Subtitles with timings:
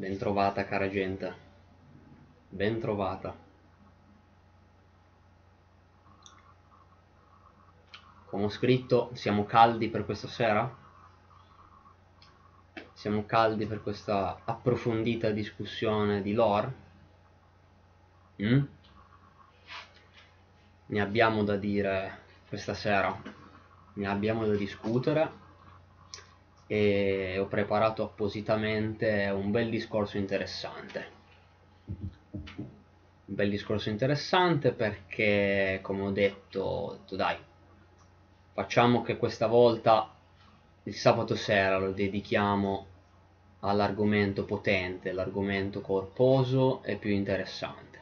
[0.00, 1.34] Bentrovata cara gente.
[2.48, 3.36] Bentrovata.
[8.24, 10.74] Come ho scritto, siamo caldi per questa sera?
[12.94, 16.74] Siamo caldi per questa approfondita discussione di lore?
[18.42, 18.62] Mm?
[20.86, 23.14] Ne abbiamo da dire questa sera,
[23.92, 25.39] ne abbiamo da discutere
[26.72, 31.04] e ho preparato appositamente un bel discorso interessante.
[31.84, 32.14] Un
[33.24, 37.36] bel discorso interessante perché, come ho detto, ho detto dai,
[38.52, 40.14] facciamo che questa volta
[40.84, 42.86] il sabato sera lo dedichiamo
[43.62, 47.98] all'argomento potente, l'argomento corposo e più interessante.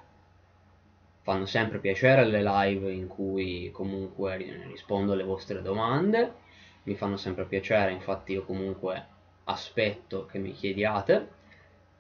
[1.23, 6.47] Fanno sempre piacere le live in cui comunque rispondo alle vostre domande
[6.89, 9.07] mi fanno sempre piacere, infatti io comunque
[9.45, 11.29] aspetto che mi chiediate,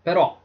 [0.02, 0.41] però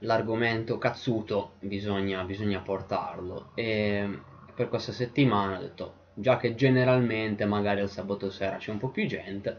[0.00, 3.52] l'argomento cazzuto bisogna, bisogna portarlo.
[3.54, 4.18] E
[4.54, 8.88] per questa settimana ho detto già che generalmente magari al sabato sera c'è un po'
[8.88, 9.56] più gente,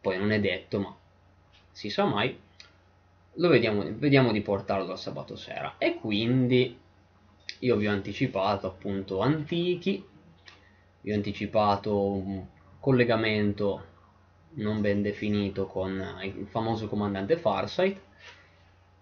[0.00, 0.94] poi non è detto ma
[1.70, 2.38] si sa mai,
[3.32, 5.76] lo vediamo, vediamo di portarlo al sabato sera.
[5.78, 6.78] E quindi
[7.60, 10.04] io vi ho anticipato appunto antichi,
[11.00, 12.56] vi ho anticipato
[12.88, 13.84] collegamento
[14.54, 18.00] non ben definito con il famoso comandante Farsight.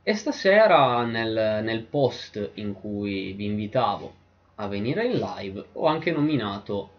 [0.03, 4.15] E stasera nel, nel post in cui vi invitavo
[4.57, 6.91] a venire in live ho anche nominato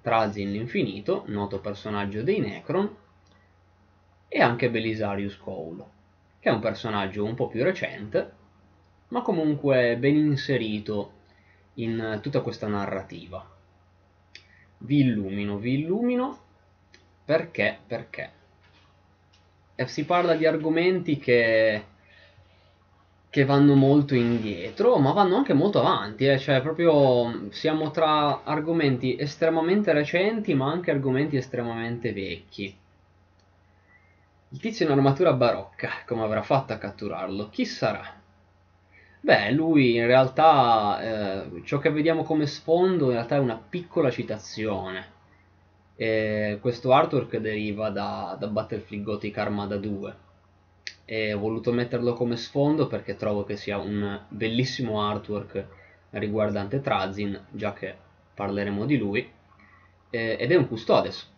[0.00, 2.96] Trazin l'infinito, noto personaggio dei Necron,
[4.28, 5.84] e anche Belisarius Cole,
[6.38, 8.32] che è un personaggio un po' più recente,
[9.08, 11.12] ma comunque ben inserito
[11.74, 13.54] in tutta questa narrativa
[14.78, 16.38] vi illumino, vi illumino
[17.24, 18.30] perché, perché
[19.78, 21.84] e si parla di argomenti che,
[23.28, 26.38] che vanno molto indietro, ma vanno anche molto avanti, eh?
[26.38, 32.74] cioè proprio siamo tra argomenti estremamente recenti, ma anche argomenti estremamente vecchi.
[34.48, 37.50] Il tizio in armatura barocca, come avrà fatto a catturarlo?
[37.50, 38.24] Chi sarà?
[39.26, 44.08] Beh, lui in realtà, eh, ciò che vediamo come sfondo in realtà è una piccola
[44.08, 45.04] citazione.
[45.96, 50.16] E questo artwork deriva da, da Battlefield Gothic Armada 2
[51.04, 55.66] e ho voluto metterlo come sfondo perché trovo che sia un bellissimo artwork
[56.10, 57.96] riguardante Trazin, già che
[58.32, 59.28] parleremo di lui,
[60.10, 61.28] eh, ed è un Custodes.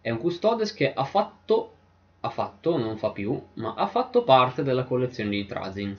[0.00, 1.74] È un Custodes che ha fatto,
[2.22, 5.96] ha fatto, non fa più, ma ha fatto parte della collezione di Trazin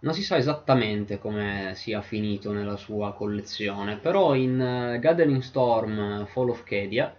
[0.00, 6.26] non si sa esattamente come sia finito nella sua collezione, però in uh, Gathering Storm
[6.26, 7.14] Fall of Kedia,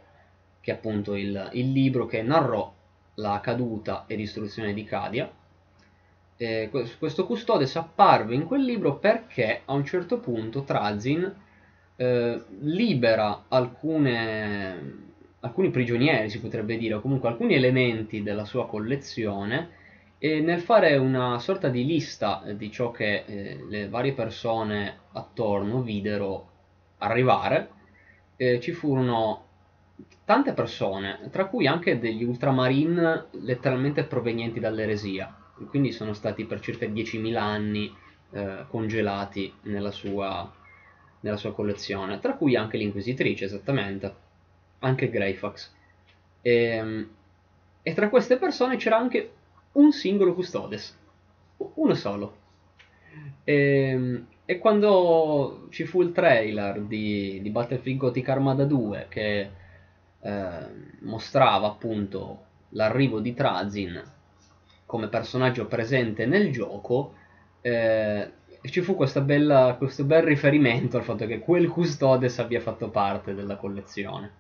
[0.62, 2.73] che è appunto il, il, libro che narrò
[3.16, 5.29] la caduta e distruzione di Cadia,
[6.38, 11.35] eh, questo Custodes apparve in quel libro perché a un certo punto Trazin
[11.97, 15.07] eh, libera alcune,
[15.41, 19.78] alcuni prigionieri, si potrebbe dire, o comunque alcuni elementi della sua collezione
[20.22, 25.81] e nel fare una sorta di lista di ciò che eh, le varie persone attorno
[25.81, 26.47] videro
[26.97, 27.69] arrivare,
[28.35, 29.46] eh, ci furono
[30.25, 35.34] tante persone, tra cui anche degli ultramarine letteralmente provenienti dall'eresia,
[35.69, 37.96] quindi sono stati per circa 10.000 anni
[38.31, 40.52] eh, congelati nella sua,
[41.22, 44.13] nella sua, collezione, tra cui anche l'Inquisitrice, esattamente,
[44.79, 45.74] anche Greyfax.
[46.41, 47.09] E, ehm,
[47.81, 49.31] e tra queste persone c'era anche
[49.74, 50.97] un singolo custodes,
[51.57, 52.38] uno solo.
[53.44, 59.50] E, ehm, e, quando ci fu il trailer di, di Battlefield Gothic Armada 2 che
[60.22, 60.68] eh,
[61.02, 64.02] mostrava appunto l'arrivo di Trazin
[64.85, 67.13] come personaggio presente nel gioco,
[67.62, 68.31] eh,
[68.63, 73.56] ci fu bella, questo bel riferimento al fatto che quel custodes abbia fatto parte della
[73.56, 74.31] collezione.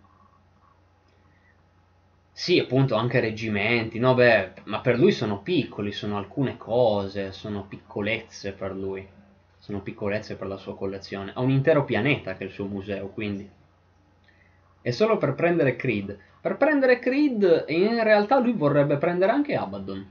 [2.41, 7.65] Sì, appunto, anche reggimenti, no, beh, ma per lui sono piccoli, sono alcune cose, sono
[7.67, 9.05] piccolezze per lui,
[9.57, 11.31] sono piccolezze per la sua collezione.
[11.35, 13.47] Ha un intero pianeta che è il suo museo, quindi.
[14.81, 16.17] È solo per prendere Creed.
[16.41, 20.07] Per prendere Creed, in realtà lui vorrebbe prendere anche Abaddon.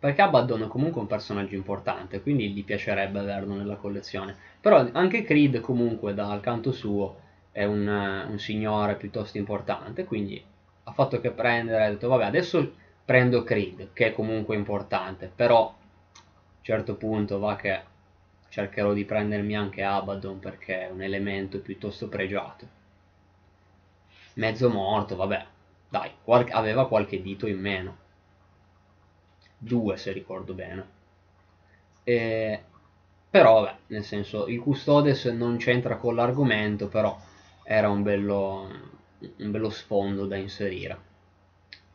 [0.00, 4.34] Perché Abaddon è comunque un personaggio importante, quindi gli piacerebbe averlo nella collezione.
[4.60, 7.16] Però anche Creed comunque dal canto suo
[7.52, 10.42] è un, un signore piuttosto importante, quindi
[10.90, 15.66] ha fatto che prendere, ha detto vabbè adesso prendo Creed, che è comunque importante, però
[15.66, 15.72] a
[16.12, 17.82] un certo punto va che
[18.48, 22.78] cercherò di prendermi anche Abaddon perché è un elemento piuttosto pregiato.
[24.34, 25.46] Mezzo morto, vabbè,
[25.88, 27.96] dai, qualche, aveva qualche dito in meno.
[29.58, 30.88] due se ricordo bene.
[32.04, 32.62] E,
[33.28, 37.18] però, vabbè, nel senso, il Custodes non c'entra con l'argomento, però
[37.62, 38.68] era un bello,
[39.38, 41.08] un bello sfondo da inserire.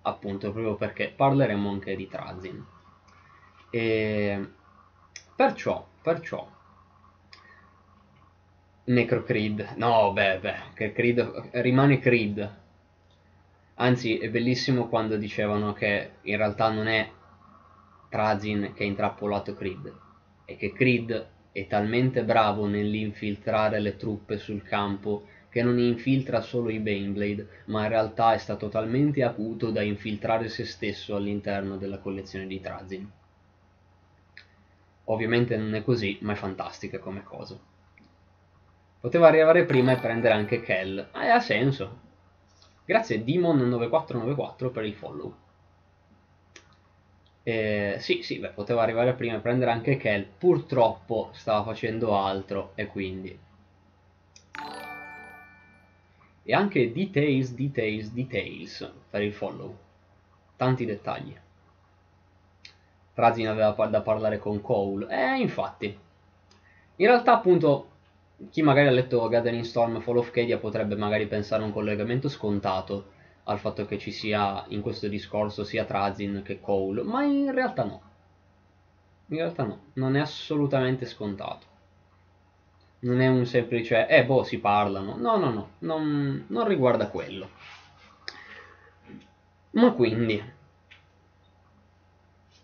[0.04, 2.66] Appunto, proprio perché parleremo anche di Trazin.
[3.70, 4.50] E
[5.36, 6.48] perciò, perciò,
[8.88, 12.54] Necrocreed, no, beh, beh, che Creed rimane Creed.
[13.76, 17.10] Anzi, è bellissimo quando dicevano che in realtà non è
[18.10, 19.92] Trazin che ha intrappolato Creed,
[20.46, 25.26] e che Creed è talmente bravo nell'infiltrare le truppe sul campo
[25.56, 30.50] che non infiltra solo i Baneblade, ma in realtà è stato talmente acuto da infiltrare
[30.50, 33.10] se stesso all'interno della collezione di Trazin.
[35.06, 37.58] Ovviamente non è così, ma è fantastica come cosa.
[39.00, 41.00] Poteva arrivare prima e prendere anche Kell.
[41.12, 42.00] Ah, ha senso.
[42.84, 45.36] Grazie Demon9494 per il follow.
[47.44, 50.26] Eh, sì, sì, beh, poteva arrivare prima e prendere anche Kel.
[50.26, 53.45] Purtroppo stava facendo altro e quindi...
[56.48, 59.76] E anche Details, Details, Details per il follow.
[60.56, 61.36] Tanti dettagli.
[63.16, 65.08] Razin aveva da parlare con Cole.
[65.10, 65.86] Eh, infatti.
[66.98, 67.90] In realtà, appunto,
[68.52, 72.30] chi magari ha letto Gathering Storm Fall of Cadia potrebbe magari pensare a un collegamento
[72.30, 73.14] scontato
[73.46, 77.84] al fatto che ci sia in questo discorso sia Trazin che Cole, ma in realtà
[77.84, 78.02] no.
[79.28, 81.74] In realtà no, non è assolutamente scontato.
[83.00, 85.16] Non è un semplice, eh boh, si parlano.
[85.18, 87.50] No, no, no, non, non riguarda quello.
[89.72, 90.42] Ma quindi,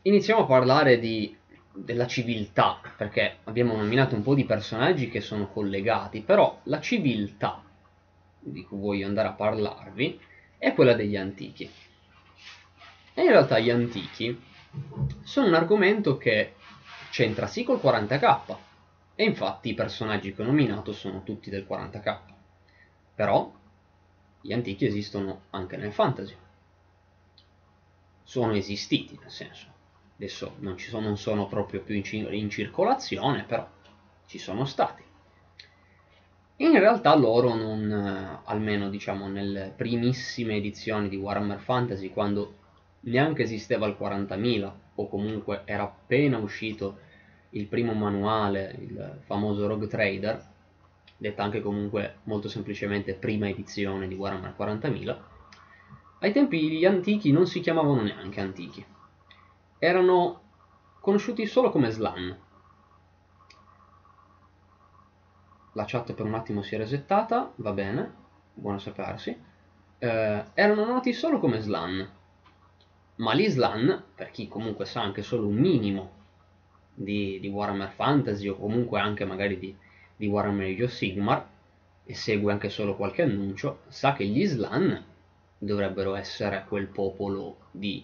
[0.03, 1.35] iniziamo a parlare di,
[1.73, 7.61] della civiltà, perché abbiamo nominato un po' di personaggi che sono collegati, però la civiltà
[8.39, 10.19] di cui voglio andare a parlarvi
[10.57, 11.69] è quella degli antichi.
[13.13, 14.41] E in realtà gli antichi
[15.23, 16.55] sono un argomento che
[17.09, 18.55] c'entra sì col 40k,
[19.15, 22.19] e infatti i personaggi che ho nominato sono tutti del 40k.
[23.15, 23.53] Però
[24.41, 26.35] gli antichi esistono anche nel fantasy.
[28.23, 29.67] Sono esistiti, nel senso.
[30.15, 33.67] Adesso non, sono, non sono, proprio più in, in circolazione, però
[34.25, 35.09] ci sono stati
[36.63, 42.55] in realtà loro non, eh, almeno diciamo nelle primissime edizioni di Warhammer Fantasy, quando
[43.01, 46.99] neanche esisteva il 40.000 o comunque era appena uscito
[47.51, 50.49] il primo manuale, il famoso Rogue Trader,
[51.17, 55.17] detta anche comunque molto semplicemente prima edizione di Warhammer 40.000,
[56.19, 58.85] ai tempi gli antichi non si chiamavano neanche antichi,
[59.79, 60.41] erano
[60.99, 62.37] conosciuti solo come slan,
[65.73, 68.13] la chat per un attimo si è resettata, va bene,
[68.53, 69.37] buono sapersi,
[69.97, 72.09] eh, erano noti solo come slan,
[73.15, 76.19] ma gli slan, per chi comunque sa anche solo un minimo
[77.03, 79.75] di, di Warhammer Fantasy o comunque anche magari di,
[80.15, 81.49] di Warhammer Age of Sigmar,
[82.03, 85.03] e segue anche solo qualche annuncio, sa che gli slan
[85.57, 88.03] dovrebbero essere quel popolo di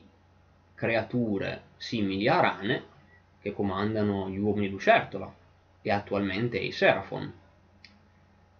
[0.75, 2.83] creature simili a rane
[3.41, 5.33] che comandano gli uomini lucertola
[5.81, 7.33] e attualmente i Seraphon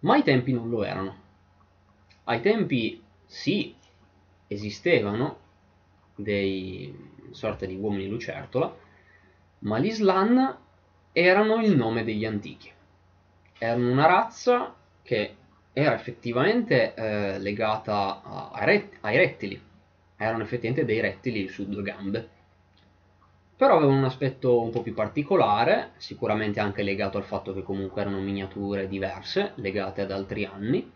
[0.00, 1.26] ma ai tempi non lo erano.
[2.24, 3.74] Ai tempi sì,
[4.46, 5.38] esistevano
[6.14, 6.94] dei
[7.30, 8.76] sorte di uomini lucertola,
[9.60, 10.56] ma gli Slan
[11.12, 12.70] erano il nome degli antichi.
[13.58, 15.34] Erano una razza che
[15.72, 19.60] era effettivamente eh, legata a, a ret- ai rettili,
[20.16, 22.28] erano effettivamente dei rettili su due gambe.
[23.56, 28.00] Però avevano un aspetto un po' più particolare, sicuramente anche legato al fatto che comunque
[28.00, 30.88] erano miniature diverse, legate ad altri anni,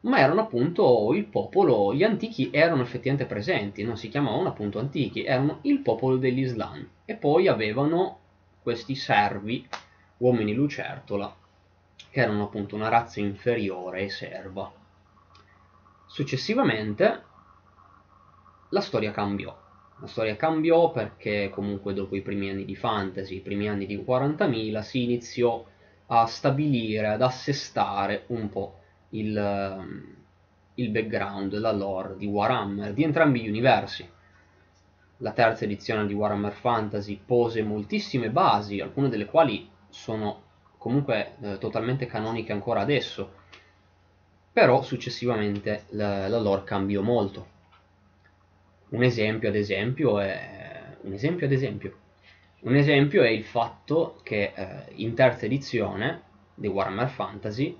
[0.00, 5.24] ma erano appunto il popolo, gli antichi erano effettivamente presenti, non si chiamavano appunto antichi,
[5.24, 8.18] erano il popolo degli Slan e poi avevano
[8.62, 9.66] questi servi,
[10.18, 11.34] uomini lucertola,
[12.10, 14.72] che erano appunto una razza inferiore e serva.
[16.06, 17.24] Successivamente
[18.70, 19.56] la storia cambiò.
[20.00, 23.96] La storia cambiò perché comunque dopo i primi anni di fantasy, i primi anni di
[23.96, 25.64] 40.000, si iniziò
[26.08, 30.14] a stabilire, ad assestare un po' il, ehm,
[30.74, 34.08] il background, la lore di Warhammer, di entrambi gli universi.
[35.18, 40.42] La terza edizione di Warhammer Fantasy pose moltissime basi, alcune delle quali sono
[40.76, 43.32] comunque eh, totalmente canoniche ancora adesso,
[44.52, 47.54] però successivamente la, la lore cambiò molto
[48.88, 50.64] un esempio, ad esempio, è...
[51.02, 51.96] Un esempio, ad esempio.
[52.60, 56.22] Un esempio è il fatto che eh, in terza edizione
[56.54, 57.76] di Warhammer Fantasy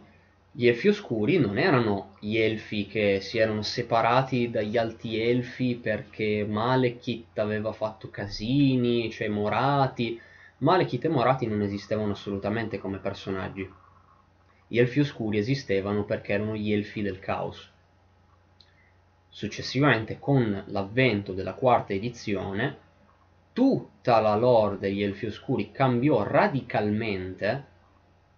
[0.58, 6.46] gli elfi oscuri non erano gli elfi che si erano separati dagli alti elfi perché
[6.48, 10.18] Malekith aveva fatto casini, cioè Morati.
[10.58, 13.70] Malekith e Morati non esistevano assolutamente come personaggi.
[14.66, 17.70] Gli elfi oscuri esistevano perché erano gli elfi del caos.
[19.28, 22.78] Successivamente, con l'avvento della quarta edizione,
[23.52, 27.62] tutta la lore degli elfi oscuri cambiò radicalmente,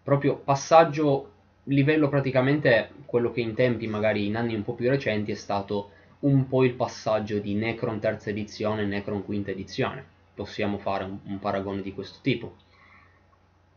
[0.03, 1.35] proprio passaggio
[1.69, 5.91] livello praticamente quello che in tempi magari in anni un po' più recenti è stato
[6.21, 10.05] un po' il passaggio di Necron terza edizione e Necron quinta edizione.
[10.35, 12.57] Possiamo fare un, un paragone di questo tipo.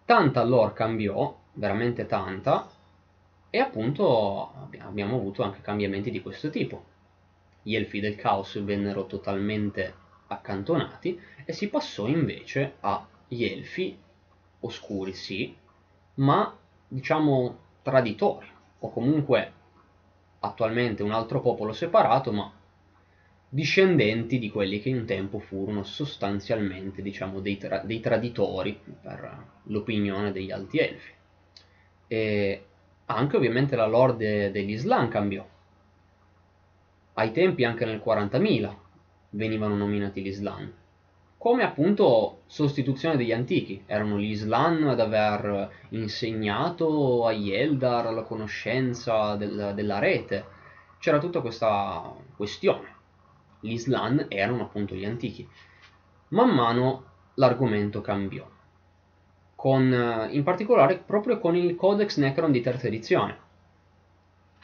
[0.05, 2.69] Tanta lore cambiò, veramente tanta,
[3.49, 6.85] e appunto abbiamo avuto anche cambiamenti di questo tipo.
[7.61, 9.93] Gli elfi del caos vennero totalmente
[10.27, 13.97] accantonati e si passò invece agli elfi
[14.61, 15.55] oscuri, sì,
[16.15, 16.55] ma
[16.87, 18.47] diciamo traditori,
[18.79, 19.53] o comunque
[20.39, 22.51] attualmente un altro popolo separato, ma
[23.47, 30.31] discendenti di quelli che un tempo furono sostanzialmente diciamo, dei, tra- dei traditori per l'opinione
[30.31, 31.11] degli alti elfi.
[32.07, 32.65] E
[33.05, 35.45] anche ovviamente la lore de- dell'Islam cambiò.
[37.13, 38.73] Ai tempi, anche nel 40.000,
[39.31, 40.79] venivano nominati l'Islam
[41.41, 43.81] come appunto sostituzione degli antichi.
[43.87, 50.45] Erano gli Islan ad aver insegnato agli Eldar la conoscenza del, della rete.
[50.99, 52.95] C'era tutta questa questione.
[53.59, 55.49] Gli Islan erano appunto gli antichi.
[56.27, 58.47] Man mano l'argomento cambiò.
[59.55, 63.37] Con, in particolare proprio con il Codex Necron di terza edizione.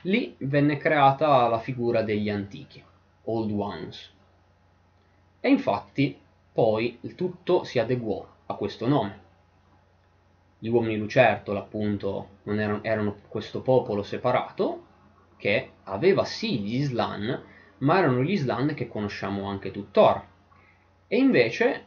[0.04, 2.84] Lì venne creata la figura degli antichi,
[3.24, 4.14] Old Ones.
[5.40, 6.26] E infatti
[6.58, 9.20] poi il tutto si adeguò a questo nome.
[10.58, 14.86] Gli uomini lucertolo, appunto, erano, erano, questo popolo separato
[15.38, 17.44] che aveva sì gli Islan,
[17.78, 20.28] ma erano gli Islan che conosciamo anche tuttora.
[21.06, 21.86] E invece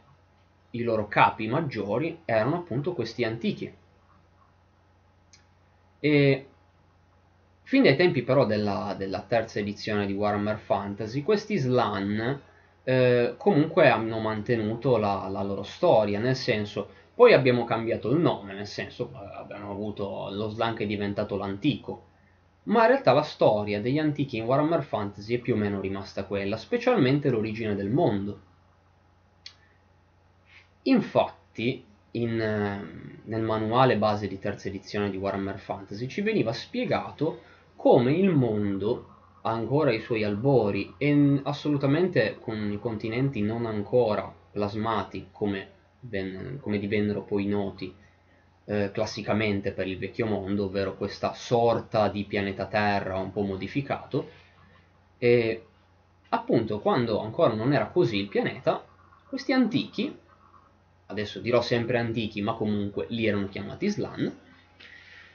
[0.71, 3.75] i loro capi maggiori erano appunto questi antichi.
[5.99, 6.47] E
[7.65, 12.43] fin dai tempi però della, della terza edizione di Warhammer Fantasy, questi Islan
[12.85, 18.55] eh, comunque hanno mantenuto la, la, loro storia, nel senso, poi abbiamo cambiato il nome,
[18.55, 22.07] nel senso, eh, abbiamo avuto lo slang che è diventato l'antico,
[22.65, 26.25] ma in realtà la storia degli antichi in Warhammer Fantasy è più o meno rimasta
[26.25, 28.41] quella, specialmente l'origine del mondo.
[30.83, 37.43] Infatti, in, ehm, nel manuale base di terza edizione di Warhammer Fantasy ci veniva spiegato
[37.77, 39.10] come il mondo
[39.42, 45.68] ancora i suoi albori e assolutamente con i continenti non ancora plasmati come,
[46.00, 47.94] ben, come divennero poi noti
[48.66, 54.28] eh, classicamente per il vecchio mondo, ovvero questa sorta di pianeta Terra un po' modificato.
[55.18, 55.64] E
[56.28, 58.85] appunto quando ancora non era così il pianeta,
[59.28, 60.16] questi antichi,
[61.06, 64.38] adesso dirò sempre antichi, ma comunque lì erano chiamati Slan,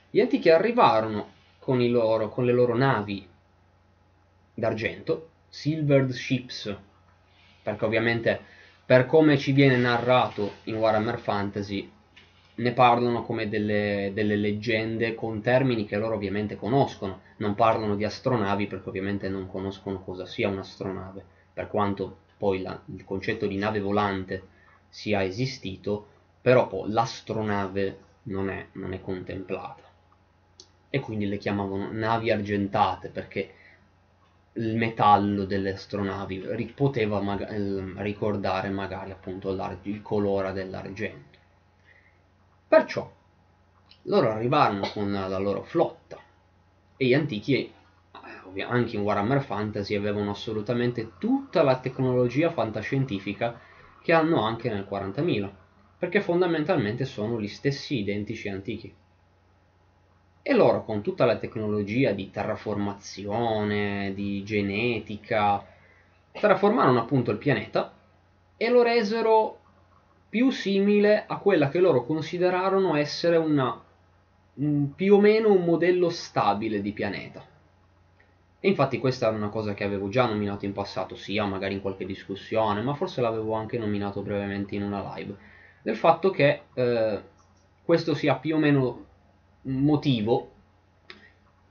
[0.10, 3.28] gli antichi arrivarono con, loro, con le loro navi
[4.56, 6.76] d'argento, Silvered Ships,
[7.62, 8.42] perché ovviamente
[8.86, 11.92] per come ci viene narrato in Warhammer Fantasy
[12.56, 18.06] ne parlano come delle, delle, leggende con termini che loro ovviamente conoscono, non parlano di
[18.06, 23.58] astronavi perché ovviamente non conoscono cosa sia un'astronave, per quanto poi la, il concetto di
[23.58, 24.44] nave volante
[24.88, 26.08] sia esistito,
[26.42, 29.84] però poi l'astronave non è, non è contemplata.
[30.90, 33.55] E quindi le chiamavano navi argentate perché
[34.58, 37.50] il metallo delle astronavi poteva maga-
[37.98, 39.52] ricordare magari appunto
[39.84, 41.38] il colore dell'argento.
[42.68, 43.12] Perciò
[44.04, 46.18] loro arrivarono con la loro flotta
[46.96, 47.70] e gli antichi,
[48.56, 53.60] eh, anche in Warhammer Fantasy, avevano assolutamente tutta la tecnologia fantascientifica
[54.02, 55.54] che hanno anche nel 40.000,
[55.98, 58.96] perché fondamentalmente sono gli stessi identici antichi
[60.48, 65.66] e loro con tutta la tecnologia di terraformazione, di genetica,
[66.30, 67.92] terraformarono appunto il pianeta
[68.56, 69.58] e lo resero
[70.30, 73.76] più simile a quella che loro considerarono essere una,
[74.54, 77.44] un, più o meno un modello stabile di pianeta.
[78.60, 81.82] E infatti questa era una cosa che avevo già nominato in passato, sia magari in
[81.82, 85.36] qualche discussione, ma forse l'avevo anche nominato brevemente in una live,
[85.82, 87.22] del fatto che eh,
[87.84, 89.06] questo sia più o meno
[89.66, 90.52] motivo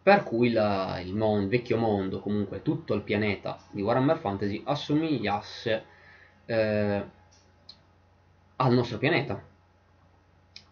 [0.02, 4.62] per cui la, il, mon, il, vecchio mondo, comunque tutto il pianeta di Warhammer Fantasy
[4.62, 5.84] assomigliasse
[6.44, 7.04] eh,
[8.56, 9.42] al nostro pianeta.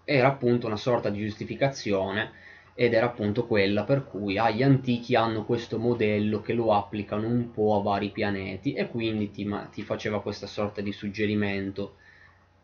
[0.05, 2.31] Era appunto una sorta di giustificazione
[2.75, 7.27] ed era appunto quella per cui ah, gli antichi hanno questo modello che lo applicano
[7.27, 11.97] un po' a vari pianeti e quindi ti, ti faceva questa sorta di suggerimento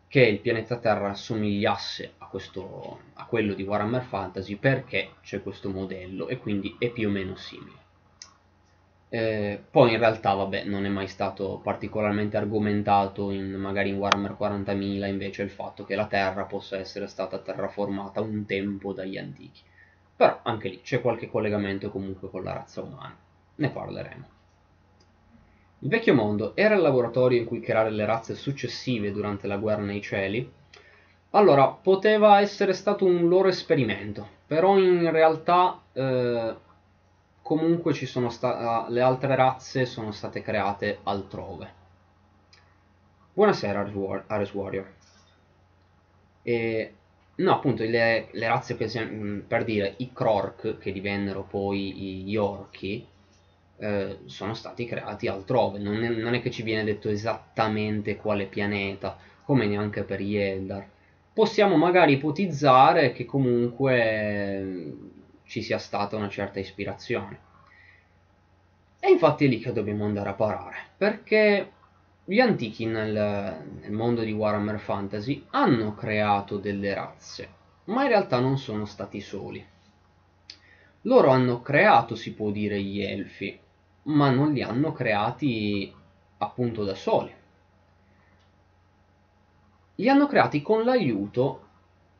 [0.09, 5.69] che il pianeta Terra assomigliasse a, questo, a quello di Warhammer Fantasy perché c'è questo
[5.69, 7.77] modello e quindi è più o meno simile.
[9.11, 14.35] Eh, poi in realtà vabbè non è mai stato particolarmente argomentato in, magari in Warhammer
[14.37, 19.61] 40.000 invece il fatto che la Terra possa essere stata terraformata un tempo dagli antichi
[20.19, 23.15] però anche lì c'è qualche collegamento comunque con la razza umana.
[23.55, 24.38] Ne parleremo.
[25.81, 29.81] Il vecchio mondo era il laboratorio in cui creare le razze successive durante la guerra
[29.81, 30.51] nei cieli?
[31.31, 36.55] Allora, poteva essere stato un loro esperimento, però in realtà eh,
[37.41, 41.73] comunque sta- le altre razze sono state create altrove.
[43.33, 43.79] Buonasera,
[44.27, 44.93] Ares Warrior.
[46.43, 46.93] E
[47.39, 48.87] No, appunto, le, le razze che,
[49.47, 53.07] per dire, i Krork, che divennero poi gli Orchi,
[53.79, 55.79] eh, sono stati creati altrove.
[55.79, 60.35] Non è, non è, che ci viene detto esattamente quale pianeta, come neanche per gli
[60.35, 60.85] Eldar.
[61.33, 64.91] Possiamo magari ipotizzare che comunque mm,
[65.45, 67.47] ci sia stata una certa ispirazione.
[68.99, 71.71] E infatti è lì che dobbiamo andare a parare, perché
[72.25, 77.47] gli antichi nel, nel, mondo di Warhammer Fantasy hanno creato delle razze,
[77.85, 79.65] ma in realtà non sono stati soli.
[81.03, 83.57] Loro hanno creato, si può dire, gli elfi,
[84.09, 85.93] ma non li hanno creati
[86.37, 87.33] appunto da soli.
[89.95, 91.67] Li hanno creati con l'aiuto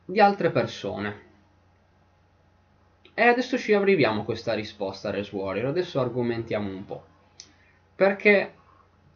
[0.04, 1.28] di altre persone.
[3.14, 5.66] E adesso ci arriviamo a questa risposta, Res Warrior.
[5.66, 7.04] Adesso argomentiamo un po'.
[7.94, 8.54] Perché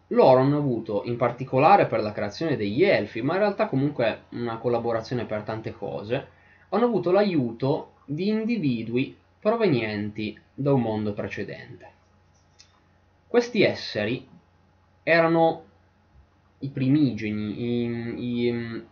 [0.09, 4.59] loro hanno avuto, in particolare per la creazione degli elfi, ma in realtà comunque una
[4.59, 6.28] collaborazione per tante cose,
[6.71, 11.93] hanno avuto l'aiuto di individui provenienti da un mondo precedente.
[13.35, 14.29] Questi esseri
[15.03, 15.64] erano
[16.61, 18.87] i primigeni, i, i,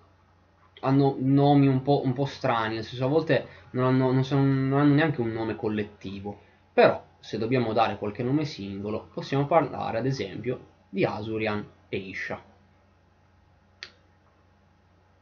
[0.81, 4.43] hanno nomi un po', un po', strani, nel senso a volte non hanno, non, sono,
[4.43, 6.41] non hanno neanche un nome collettivo,
[6.73, 12.43] però se dobbiamo dare qualche nome singolo possiamo parlare ad esempio di Asurian e Isha.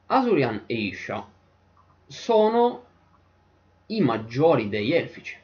[0.07, 1.29] Asurian e Isha
[2.07, 2.85] sono
[3.89, 5.37] i maggiori dei elfici,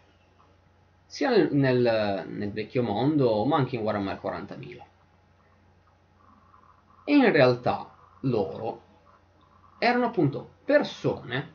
[1.17, 4.83] sia nel, nel, nel vecchio mondo ma anche in Warhammer 40.000.
[7.05, 8.83] E in realtà loro
[9.79, 11.55] erano appunto persone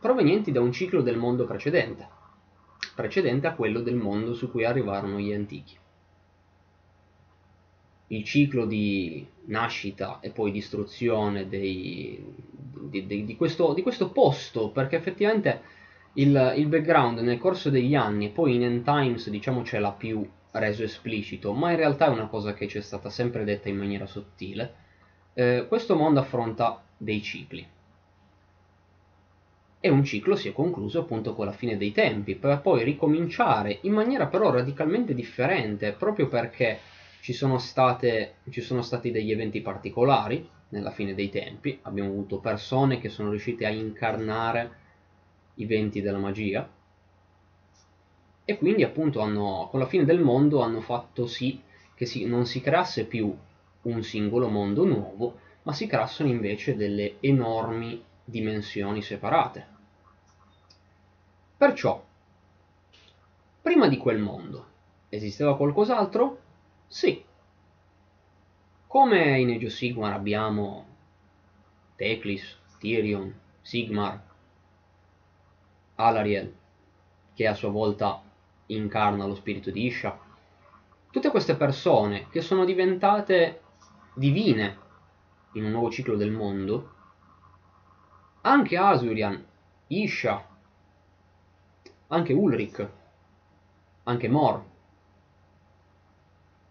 [0.00, 2.08] provenienti da un ciclo del mondo precedente,
[2.94, 5.76] precedente a quello del mondo su cui arrivarono gli antichi
[8.08, 12.24] il ciclo di nascita e poi distruzione dei,
[12.88, 15.60] di, di, di, questo, di, questo, posto, perché effettivamente
[16.16, 20.26] il, il, background nel corso degli anni poi in End Times diciamo ce l'ha più
[20.52, 23.76] reso esplicito, ma in realtà è una cosa che ci è stata sempre detta in
[23.76, 24.74] maniera sottile.
[25.34, 27.66] Eh, questo mondo affronta dei cicli.
[29.78, 33.78] E un ciclo si è concluso appunto con la fine dei tempi, per poi ricominciare
[33.82, 36.80] in maniera però radicalmente differente, proprio perché
[37.20, 42.38] ci sono, state, ci sono stati degli eventi particolari nella fine dei tempi, abbiamo avuto
[42.38, 44.84] persone che sono riuscite a incarnare
[45.56, 46.68] i venti della magia
[48.48, 51.60] e quindi appunto hanno, con la fine del mondo hanno fatto sì
[51.94, 53.36] che si, non si creasse più
[53.82, 59.66] un singolo mondo nuovo, ma si creassero invece delle enormi dimensioni separate.
[61.56, 62.04] Perciò,
[63.62, 64.66] prima di quel mondo,
[65.08, 66.38] esisteva qualcos'altro?
[66.86, 67.24] Sì.
[68.86, 70.86] Come in Age of Sigmar abbiamo
[71.96, 74.22] Teclis, Tyrion, Sigmar,
[75.96, 76.54] Alariel,
[77.34, 78.22] che a sua volta
[78.66, 80.18] incarna lo spirito di Isha,
[81.10, 83.62] tutte queste persone che sono diventate
[84.14, 84.78] divine
[85.52, 86.92] in un nuovo ciclo del mondo,
[88.42, 89.44] anche Asurian,
[89.88, 90.46] Isha,
[92.08, 92.88] anche Ulrich,
[94.04, 94.64] anche Mor,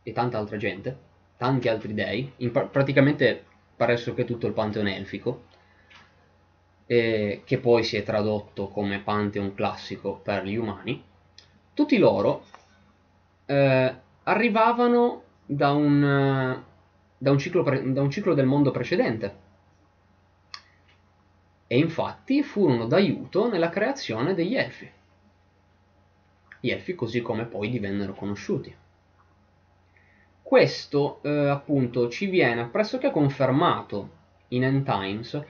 [0.03, 0.97] e tanta altra gente,
[1.37, 3.43] tanti altri dei, pra- praticamente
[3.75, 5.45] pressoché tutto il pantheon elfico,
[6.87, 11.03] eh, che poi si è tradotto come pantheon classico per gli umani,
[11.73, 12.45] tutti loro
[13.45, 16.63] eh, arrivavano da un,
[17.17, 19.43] da, un pre- da un ciclo del mondo precedente
[21.67, 24.89] e infatti furono d'aiuto nella creazione degli elfi.
[26.59, 28.73] Gli elfi così come poi divennero conosciuti.
[30.41, 34.09] Questo eh, appunto ci viene pressoché confermato
[34.49, 35.43] in End Times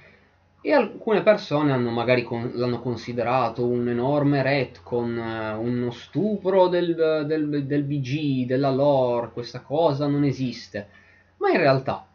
[0.68, 7.24] e alcune persone hanno magari con, l'hanno considerato un enorme retcon, eh, uno stupro del,
[7.28, 10.88] del, del BG, della lore, questa cosa non esiste.
[11.38, 12.08] Ma in realtà,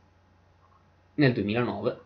[1.15, 2.01] nel 2009,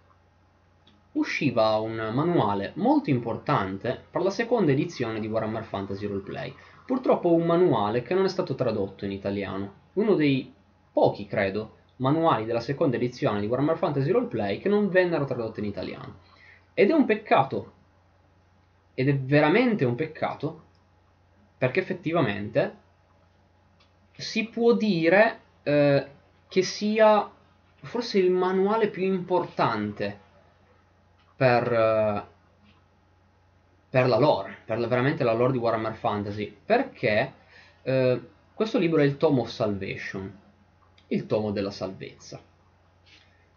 [1.12, 6.54] usciva un manuale molto importante per la seconda edizione di Warhammer Fantasy Roleplay.
[6.84, 9.72] Purtroppo un manuale che non è stato tradotto in italiano.
[9.94, 10.52] Uno dei
[10.92, 15.66] pochi, credo, manuali della seconda edizione di Warhammer Fantasy Roleplay che non vennero tradotti in
[15.66, 16.32] italiano.
[16.74, 17.72] Ed è un peccato.
[18.94, 20.62] Ed è veramente un peccato
[21.56, 22.82] perché effettivamente
[24.16, 26.06] si può dire eh,
[26.48, 27.30] che sia
[27.76, 30.20] forse il manuale più importante
[31.36, 32.24] per, eh,
[33.88, 37.32] per la lore, per la, veramente la lore di Warhammer Fantasy, perché
[37.82, 38.20] eh,
[38.52, 40.38] questo libro è il Tome of Salvation,
[41.08, 42.40] il tomo della salvezza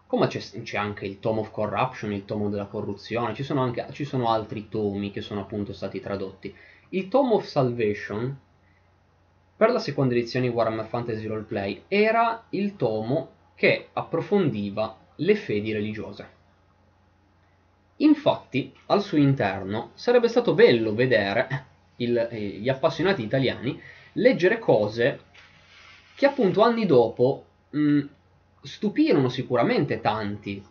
[0.08, 3.88] come c'è, c'è, anche il Tome of Corruption, il Tomo della corruzione, ci sono, anche,
[3.91, 6.54] ci sono altri tomi che sono appunto stati tradotti.
[6.89, 8.36] Il Tome of Salvation,
[9.56, 15.74] per la seconda edizione di Warhammer Fantasy Roleplay, era il tomo che approfondiva le fedi
[15.74, 16.36] religiose.
[17.98, 21.65] Infatti, al suo interno sarebbe stato bello vedere
[21.98, 23.80] il, eh, gli appassionati italiani
[24.13, 25.22] leggere cose
[26.15, 27.46] che appunto anni dopo
[28.67, 30.63] stupirono sicuramente tanti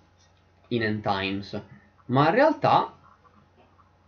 [0.68, 1.60] in End Times,
[2.06, 2.94] ma in realtà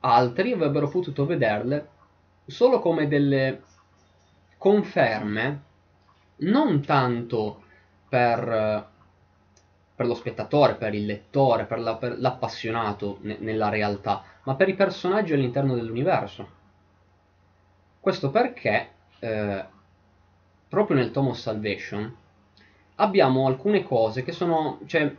[0.00, 1.88] altri avrebbero potuto vederle
[2.46, 3.62] solo come delle
[4.56, 5.62] conferme,
[6.36, 7.62] non tanto
[8.08, 8.88] per,
[9.94, 14.68] per lo spettatore, per il lettore, per, la, per l'appassionato ne, nella realtà, ma per
[14.68, 16.56] i personaggi all'interno dell'universo.
[18.00, 19.64] Questo perché eh,
[20.68, 22.14] proprio nel Tomo Salvation
[23.00, 25.12] abbiamo alcune cose che sono, cioè,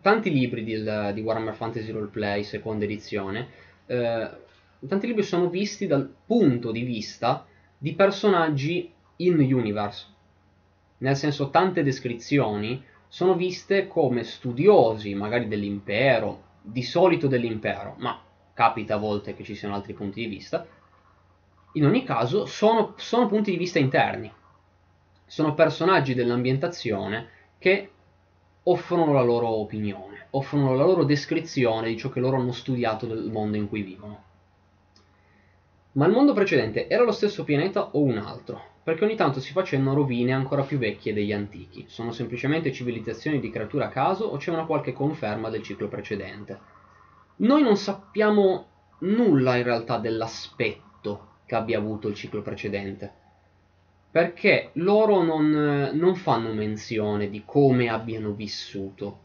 [0.00, 3.48] tanti libri di, di Warhammer Fantasy Roleplay, seconda edizione,
[3.86, 4.30] eh,
[4.86, 7.46] tanti libri sono visti dal punto di vista
[7.78, 10.06] di personaggi in universe.
[10.98, 18.20] Nel senso, tante descrizioni sono viste come studiosi, magari dell'impero, di solito dell'impero, ma
[18.54, 20.66] capita a volte che ci siano altri punti di vista.
[21.72, 24.30] In ogni caso, sono, sono punti di vista interni
[25.32, 27.90] sono personaggi dell'ambientazione che
[28.64, 33.30] offrono la loro opinione, offrono la loro descrizione di ciò che loro hanno studiato del
[33.30, 34.24] mondo in cui vivono.
[35.92, 38.62] Ma il mondo precedente era lo stesso pianeta o un altro?
[38.82, 41.86] Perché ogni tanto si facevano rovine ancora più vecchie degli antichi.
[41.88, 46.60] Sono semplicemente civilizzazioni di creature a caso o c'è una qualche conferma del ciclo precedente?
[47.36, 48.66] Noi non sappiamo
[48.98, 53.20] nulla in realtà dell'aspetto che abbia avuto il ciclo precedente
[54.12, 59.20] perché loro non, non, fanno menzione di come abbiano vissuto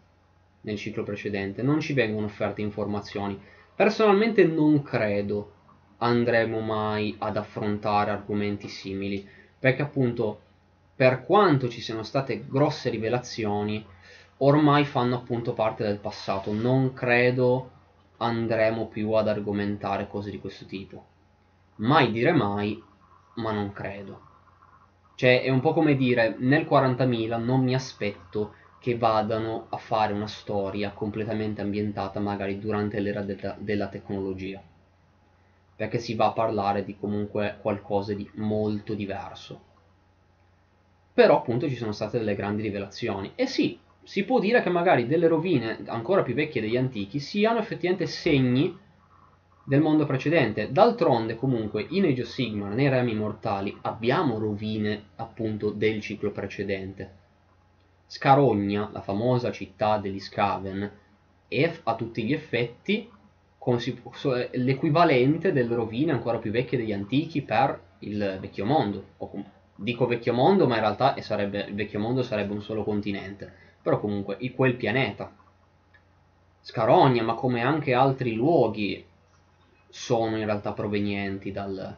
[0.61, 3.37] nel ciclo precedente, non ci vengono offerte informazioni.
[3.75, 5.51] Personalmente non credo
[5.97, 9.27] andremo mai ad affrontare argomenti simili,
[9.59, 10.39] perché appunto
[10.95, 13.85] per quanto ci siano state grosse rivelazioni,
[14.37, 17.71] ormai fanno appunto parte del passato, non credo
[18.19, 21.05] andremo più ad argomentare cose di questo tipo.
[21.75, 22.81] Mai dire mai,
[23.35, 24.26] ma non credo.
[25.17, 30.13] Cioè è un po' come dire nel 40.000 non mi aspetto che vadano a fare
[30.13, 34.61] una storia completamente ambientata magari durante l'era de- della tecnologia.
[35.77, 39.61] Perché si va a parlare di comunque qualcosa di molto diverso.
[41.13, 43.33] Però appunto ci sono state delle grandi rivelazioni.
[43.35, 47.59] E sì, si può dire che magari delle rovine ancora più vecchie degli antichi siano
[47.59, 48.73] effettivamente segni
[49.67, 50.71] del mondo precedente.
[50.71, 57.11] D'altronde, comunque, in Age of Sigmar, nei rami mortali, abbiamo rovine appunto del ciclo precedente.
[58.05, 60.89] Scarogna, la famosa città degli Skaven,
[61.49, 63.11] è a tutti gli effetti
[64.51, 69.03] l'equivalente delle rovine ancora più vecchie degli antichi per il vecchio mondo.
[69.75, 73.51] dico vecchio mondo, ma in realtà sarebbe, il vecchio mondo sarebbe un solo continente,
[73.81, 75.29] però comunque quel pianeta.
[76.61, 79.05] Scarogna, ma come anche altri luoghi
[79.89, 81.95] sono in realtà provenienti dal,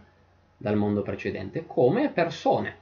[0.57, 2.77] dal mondo precedente, come persone.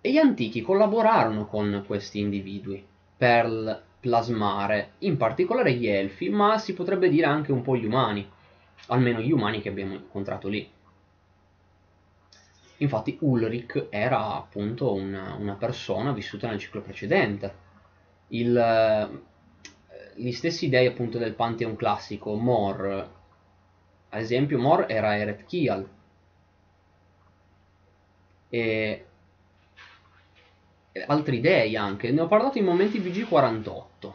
[0.00, 2.84] E gli antichi collaborarono con questi individui
[3.16, 8.28] per plasmare in particolare gli elfi, ma si potrebbe dire anche un po' gli umani,
[8.88, 10.70] almeno gli umani che abbiamo incontrato lì.
[12.78, 17.62] Infatti Ulrich era appunto una, una persona vissuta nel ciclo precedente.
[18.28, 18.52] Il,
[20.14, 23.10] gli stessi dei appunto del Pantheon classico, Mor,
[24.08, 25.88] ad esempio Mor era Eret Kial,
[28.48, 29.04] e
[31.06, 34.12] altri dei anche, ne ho parlato in momenti BG48.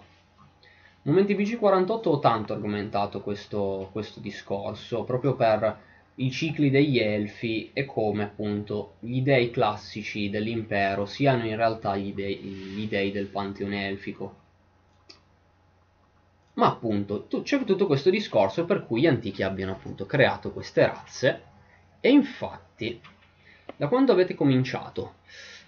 [1.02, 7.86] Momenti BG48 ho tanto argomentato questo, questo discorso, proprio per i cicli degli elfi e
[7.86, 13.88] come appunto gli dei classici dell'impero siano in realtà gli dei, gli dei del pantheone
[13.88, 14.48] elfico.
[16.54, 21.44] Ma appunto c'è tutto questo discorso per cui gli antichi abbiano appunto creato queste razze
[22.02, 23.00] e infatti
[23.76, 25.16] da quando avete cominciato?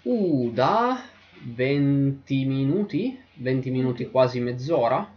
[0.02, 1.02] Uh, da
[1.44, 3.18] 20 minuti?
[3.34, 5.10] 20 minuti quasi mezz'ora?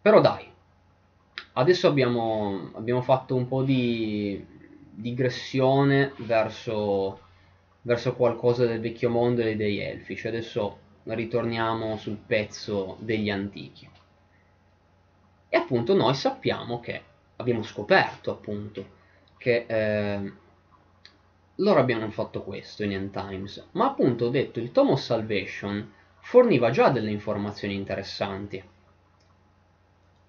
[0.00, 0.46] Però dai,
[1.54, 4.42] adesso abbiamo, abbiamo fatto un po' di
[4.90, 7.20] digressione verso,
[7.82, 10.28] verso qualcosa del vecchio mondo e dei elfici.
[10.28, 13.88] Adesso ritorniamo sul pezzo degli antichi.
[15.54, 17.00] E appunto noi sappiamo che
[17.36, 18.84] abbiamo scoperto appunto
[19.36, 20.32] che eh,
[21.54, 25.92] loro abbiano fatto questo in End Times, ma appunto ho detto il Tom of Salvation
[26.18, 28.60] forniva già delle informazioni interessanti.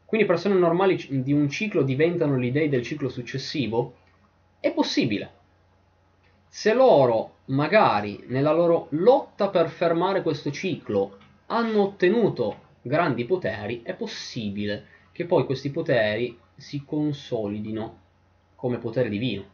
[0.05, 3.95] Quindi persone normali di un ciclo diventano gli dei del ciclo successivo?
[4.59, 5.31] È possibile.
[6.47, 13.95] Se loro, magari, nella loro lotta per fermare questo ciclo, hanno ottenuto grandi poteri, è
[13.95, 17.99] possibile che poi questi poteri si consolidino
[18.55, 19.45] come potere divino.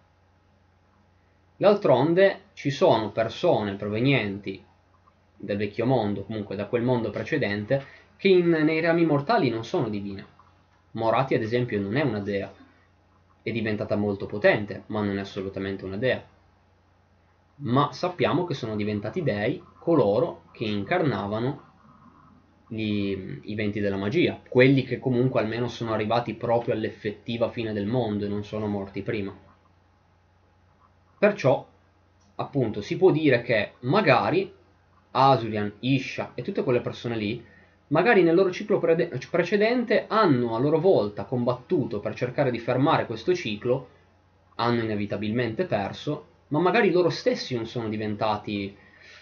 [1.55, 4.65] D'altronde ci sono persone provenienti
[5.37, 7.85] del vecchio mondo, comunque da quel mondo precedente,
[8.17, 10.25] che in, nei rami mortali non sono divine.
[10.93, 12.51] Morati, ad esempio, non è una dea.
[13.43, 16.25] È diventata molto potente, ma non è assolutamente una dea.
[17.57, 21.70] Ma sappiamo che sono diventati dei coloro che incarnavano
[22.73, 27.85] gli, i venti della magia, quelli che comunque almeno sono arrivati proprio all'effettiva fine del
[27.85, 29.37] mondo e non sono morti prima.
[31.19, 31.67] Perciò,
[32.35, 34.53] appunto, si può dire che magari
[35.11, 37.43] Asurian, Isha e tutte quelle persone lì,
[37.87, 43.05] magari nel loro ciclo pre- precedente hanno a loro volta combattuto per cercare di fermare
[43.05, 43.89] questo ciclo,
[44.55, 48.73] hanno inevitabilmente perso, ma magari loro stessi non sono diventati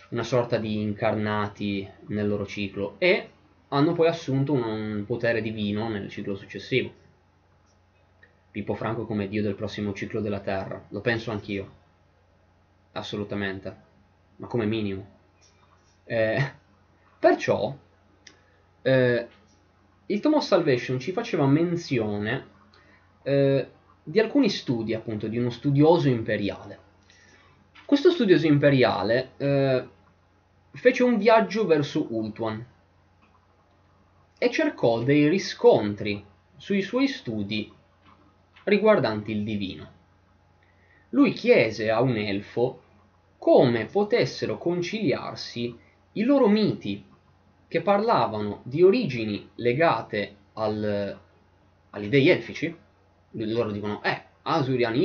[0.09, 3.29] una sorta di incarnati nel loro ciclo e
[3.69, 6.91] hanno poi assunto un potere divino nel ciclo successivo.
[8.51, 11.77] Pippo Franco come dio del prossimo ciclo della Terra, lo penso anch'io
[12.93, 13.75] assolutamente,
[14.37, 15.17] ma come minimo.
[16.05, 16.51] Eh,
[17.19, 17.75] perciò
[18.81, 19.27] eh,
[20.07, 22.47] il Tom of Salvation ci faceva menzione
[23.21, 23.67] eh,
[24.03, 26.87] di alcuni studi, appunto, di uno studioso imperiale.
[27.85, 29.87] Questo studioso imperiale eh,
[30.71, 32.65] fece un viaggio verso Ultuan
[34.39, 36.25] e cercò dei riscontri
[36.57, 37.71] sui suoi studi
[38.63, 39.97] riguardanti il divino
[41.11, 42.81] lui chiese a un elfo
[43.39, 45.75] come potessero conciliarsi
[46.13, 47.03] i loro miti
[47.67, 51.17] che parlavano di origini legate al,
[51.91, 52.75] agli dei elfici.
[53.31, 54.95] Loro dicono, eh, Asurian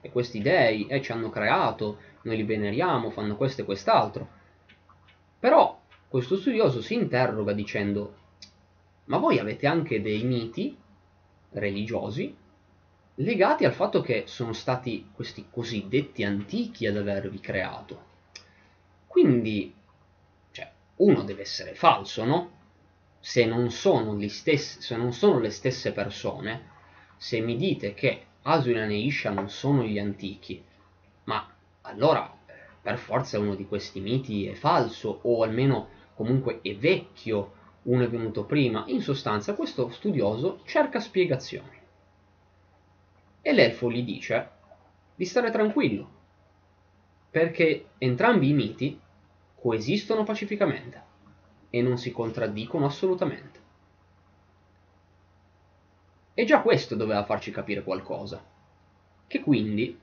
[0.00, 4.28] e questi dei eh, ci hanno creato, noi li veneriamo, fanno questo e quest'altro.
[5.38, 8.14] Però questo studioso si interroga dicendo,
[9.10, 10.76] ma voi avete anche dei miti
[11.50, 12.34] religiosi
[13.16, 18.08] legati al fatto che sono stati questi cosiddetti antichi ad avervi creato.
[19.08, 19.74] Quindi,
[20.52, 22.58] cioè, uno deve essere falso, no?
[23.18, 26.68] Se non sono, stessi, se non sono le stesse persone,
[27.16, 30.62] se mi dite che Asurian e Isha non sono gli antichi,
[31.24, 32.32] ma allora
[32.80, 38.08] per forza uno di questi miti è falso, o almeno comunque è vecchio, uno è
[38.08, 38.84] venuto prima.
[38.88, 41.78] In sostanza questo studioso cerca spiegazioni
[43.42, 44.50] e l'elfo gli dice
[45.14, 46.08] di stare tranquillo,
[47.30, 49.00] perché entrambi i miti
[49.54, 51.08] coesistono pacificamente
[51.70, 53.58] e non si contraddicono assolutamente.
[56.34, 58.42] E già questo doveva farci capire qualcosa,
[59.26, 59.98] che quindi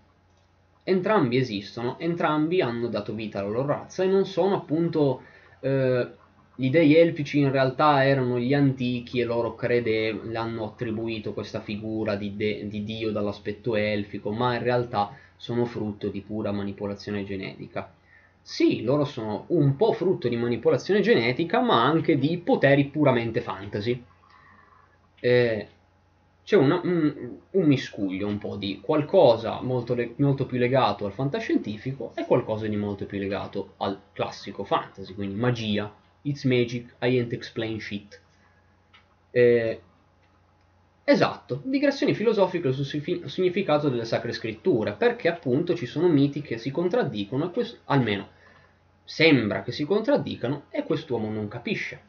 [0.83, 5.23] entrambi esistono, entrambi hanno dato vita alla loro razza e non sono appunto
[5.59, 6.11] eh,
[6.59, 12.15] gli dei elfici in realtà erano gli antichi e loro crede, hanno attribuito questa figura
[12.15, 17.93] di, de, di dio dall'aspetto elfico, ma in realtà sono frutto di pura manipolazione genetica.
[18.41, 24.03] Sì, loro sono un po' frutto di manipolazione genetica, ma anche di poteri puramente fantasy.
[25.19, 25.67] Eh,
[26.43, 32.13] c'è una, un, un, miscuglio un po' di qualcosa molto, molto, più legato al fantascientifico
[32.15, 35.93] e qualcosa di molto più legato al classico fantasy, quindi magia,
[36.27, 38.19] It's magic, I ain't explain shit.
[39.31, 39.81] Eh,
[41.05, 42.85] esatto, digressioni filosofiche sul
[43.29, 48.27] significato delle sacre scritture, perché appunto ci sono miti che si contraddicono, e almeno
[49.05, 52.01] sembra che si contraddicano, e quest'uomo non capisce.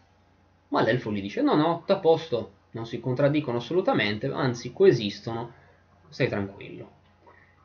[0.68, 5.52] Ma l'elfo gli dice no no, tutto a posto, non si contraddicono assolutamente, anzi coesistono,
[6.08, 6.90] stai tranquillo.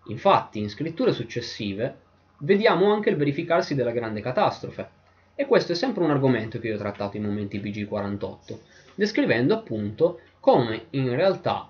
[0.07, 1.97] Infatti in scritture successive
[2.39, 5.01] vediamo anche il verificarsi della grande catastrofe.
[5.35, 8.57] E questo è sempre un argomento che io ho trattato in momenti BG48,
[8.93, 11.69] descrivendo appunto come in realtà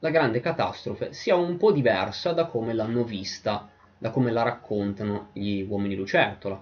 [0.00, 5.28] la grande catastrofe sia un po' diversa da come l'hanno vista, da come la raccontano
[5.32, 6.60] gli uomini lucertola.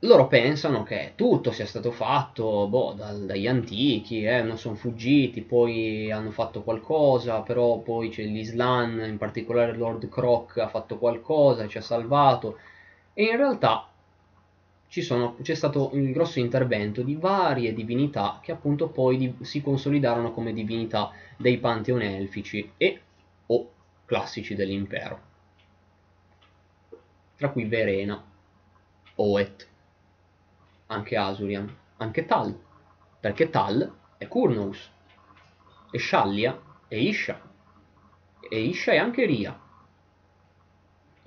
[0.00, 5.42] Loro pensano che tutto sia stato fatto boh, dal, dagli antichi, eh, non sono fuggiti,
[5.42, 11.68] poi hanno fatto qualcosa, però poi c'è l'Islam, in particolare Lord Croc ha fatto qualcosa,
[11.68, 12.58] ci ha salvato,
[13.12, 13.89] e in realtà
[14.90, 20.32] sono, c'è stato un grosso intervento di varie divinità che appunto poi di, si consolidarono
[20.32, 23.00] come divinità dei pantheon elfici e
[23.46, 23.70] o
[24.04, 25.20] classici dell'impero,
[27.36, 28.20] tra cui Verena,
[29.14, 29.68] Oet,
[30.86, 32.58] anche Asurian, anche Tal,
[33.20, 34.90] perché Tal è Kurnous,
[35.92, 37.40] e Shallia è Isha,
[38.40, 39.68] e Isha è anche Ria.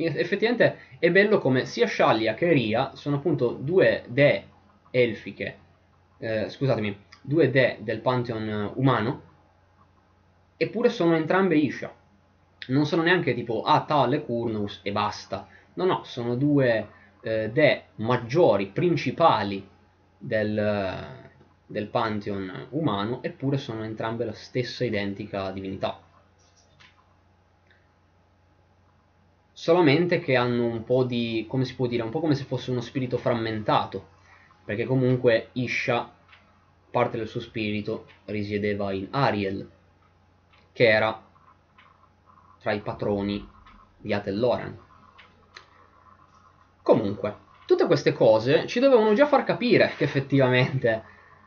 [0.06, 4.48] Effettivamente è bello come sia Shallia che Ria sono appunto due dee
[4.92, 5.58] elfiche,
[6.20, 9.22] eh, scusatemi, due dee del pantheon umano,
[10.58, 11.94] eppure sono entrambe Isha.
[12.68, 15.48] Non sono neanche tipo, ah, Tal e Kurnous e basta.
[15.74, 16.88] No, no, sono due
[17.22, 19.68] eh, dee maggiori, principali
[20.18, 21.08] del,
[21.66, 26.03] del pantheon umano, eppure sono entrambe la stessa identica divinità.
[29.64, 32.70] Solamente che hanno un po' di, come si può dire, un po' come se fosse
[32.70, 34.08] uno spirito frammentato,
[34.66, 36.14] perché comunque Isha,
[36.92, 39.66] parte del suo spirito, risiedeva in Ariel,
[40.74, 41.18] che era
[42.60, 43.48] tra i patroni
[43.96, 44.78] di Atelloran.
[46.82, 51.04] Comunque, tutte queste cose ci dovevano già far capire che effettivamente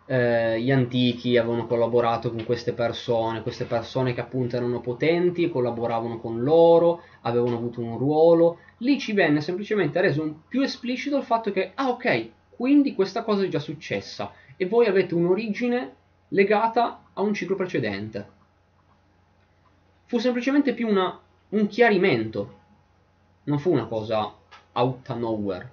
[0.07, 6.19] eh, gli antichi avevano collaborato con queste persone, queste persone che appunto erano potenti, collaboravano
[6.19, 8.59] con loro, avevano avuto un ruolo.
[8.79, 13.45] Lì ci venne semplicemente reso più esplicito il fatto che, ah ok, quindi questa cosa
[13.45, 15.95] è già successa e voi avete un'origine
[16.29, 18.35] legata a un ciclo precedente.
[20.05, 22.55] Fu semplicemente più una, un chiarimento,
[23.45, 24.33] non fu una cosa
[24.73, 25.71] out of nowhere.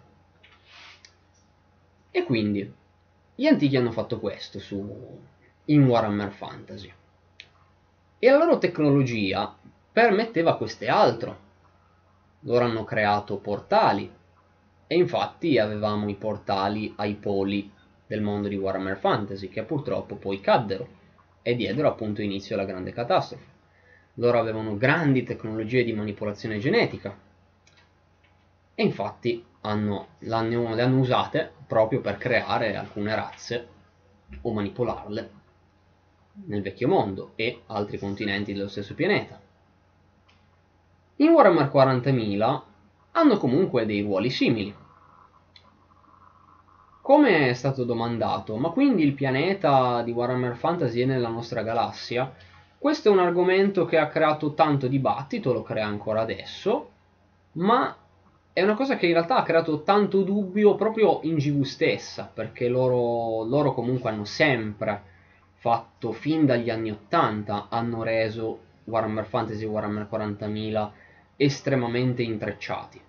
[2.10, 2.82] E quindi
[3.36, 5.20] gli antichi hanno fatto questo su,
[5.66, 6.92] in Warhammer Fantasy.
[8.20, 9.56] E la loro tecnologia
[9.92, 11.40] permetteva questo e altro.
[12.42, 14.12] Loro hanno creato portali.
[14.86, 17.72] E infatti avevamo i portali ai poli
[18.06, 21.02] del mondo di Warhammer Fantasy, che purtroppo poi caddero
[21.42, 23.52] e diedero appunto inizio alla grande catastrofe.
[24.16, 27.18] Loro avevano grandi tecnologie di manipolazione genetica.
[28.76, 33.68] E infatti hanno, le hanno usate proprio per creare alcune razze
[34.42, 35.32] o manipolarle
[36.46, 39.42] nel vecchio mondo e altri continenti dello stesso pianeta.
[41.16, 42.62] In Warhammer 40.000
[43.14, 44.76] hanno comunque dei ruoli simili.
[47.02, 52.32] Come è stato domandato, ma quindi il pianeta di Warhammer Fantasy è nella nostra galassia?
[52.78, 56.92] Questo è un argomento che ha creato tanto dibattito, lo crea ancora adesso,
[57.54, 57.98] ma
[58.54, 62.68] è una cosa che in realtà ha creato tanto dubbio proprio in GV stessa, perché
[62.68, 65.02] loro, loro comunque hanno sempre
[65.56, 70.90] fatto, fin dagli anni 80, hanno reso Warhammer Fantasy e Warhammer 40.000
[71.36, 73.02] estremamente intrecciati.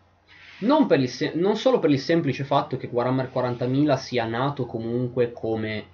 [0.61, 5.89] Non, il, non, solo per il semplice fatto che Warhammer 40.000 sia nato comunque come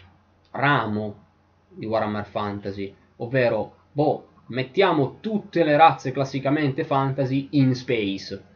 [0.52, 1.24] ramo
[1.70, 8.49] di Warhammer Fantasy, ovvero, boh, mettiamo tutte le razze classicamente fantasy in space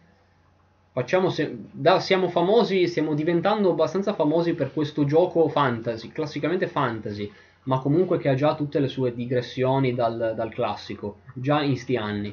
[0.95, 7.29] Facciamo se- da, siamo famosi, stiamo diventando abbastanza famosi per questo gioco fantasy, classicamente fantasy,
[7.65, 11.97] ma comunque che ha già tutte le sue digressioni dal, dal classico, già in sti
[11.97, 12.33] anni.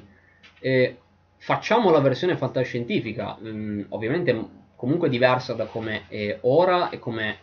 [0.60, 0.98] E
[1.38, 4.46] facciamo la versione fantascientifica, mm, ovviamente
[4.76, 7.38] comunque diversa da come è ora e come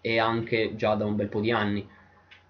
[0.00, 1.86] è anche già da un bel po' di anni.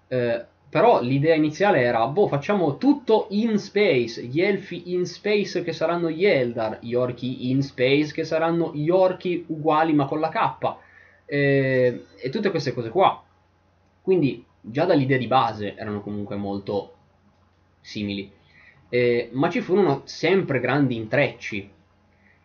[0.07, 5.71] Eh, però l'idea iniziale era, boh, facciamo tutto in space, gli elfi in space che
[5.71, 10.29] saranno gli Eldar, gli orchi in space che saranno gli orchi uguali ma con la
[10.29, 10.75] K,
[11.25, 13.23] e, e tutte queste cose qua.
[14.01, 16.95] Quindi già dall'idea di base erano comunque molto
[17.79, 18.31] simili.
[18.89, 21.69] Eh, ma ci furono sempre grandi intrecci.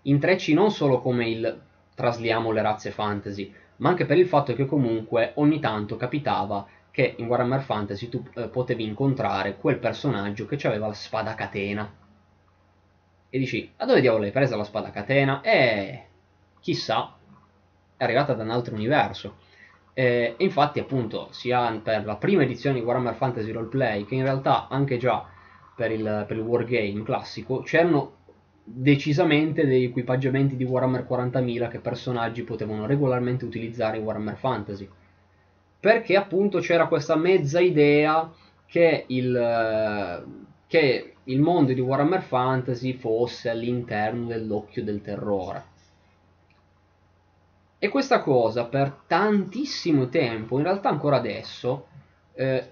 [0.03, 1.61] Intrecci non solo come il
[1.95, 6.67] trasliamo le razze fantasy, ma anche per il fatto che comunque ogni tanto capitava
[6.99, 11.89] che in Warhammer Fantasy tu eh, potevi incontrare quel personaggio che aveva la spada catena.
[13.31, 15.41] E dici, a dove diavolo hai presa la spada catena?
[15.41, 16.07] E
[16.59, 17.15] chissà,
[17.97, 19.37] è arrivata da un altro universo.
[19.93, 24.67] E infatti appunto sia per la prima edizione di Warhammer Fantasy Roleplay che in realtà
[24.67, 25.25] anche già
[25.77, 28.15] per il, per il Wargame classico c'erano
[28.65, 34.89] decisamente degli equipaggiamenti di Warhammer 40.000 che personaggi potevano regolarmente utilizzare in Warhammer Fantasy
[35.89, 38.31] perché appunto c'era questa mezza idea
[38.67, 40.27] che il,
[40.67, 45.65] che il mondo di Warhammer Fantasy fosse all'interno dell'occhio del terrore.
[47.79, 51.87] E questa cosa per tantissimo tempo, in realtà ancora adesso,
[52.35, 52.71] eh,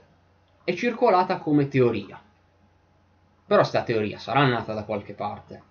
[0.63, 2.21] è circolata come teoria.
[3.47, 5.63] Però sta teoria sarà nata da qualche parte.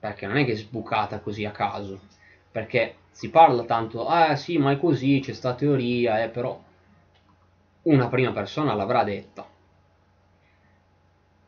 [0.00, 2.00] Perché non è che è sbucata così a caso.
[2.50, 6.62] Perché si parla tanto, ah sì, ma è così, c'è sta teoria, eh, però
[7.84, 9.48] una prima persona l'avrà detta.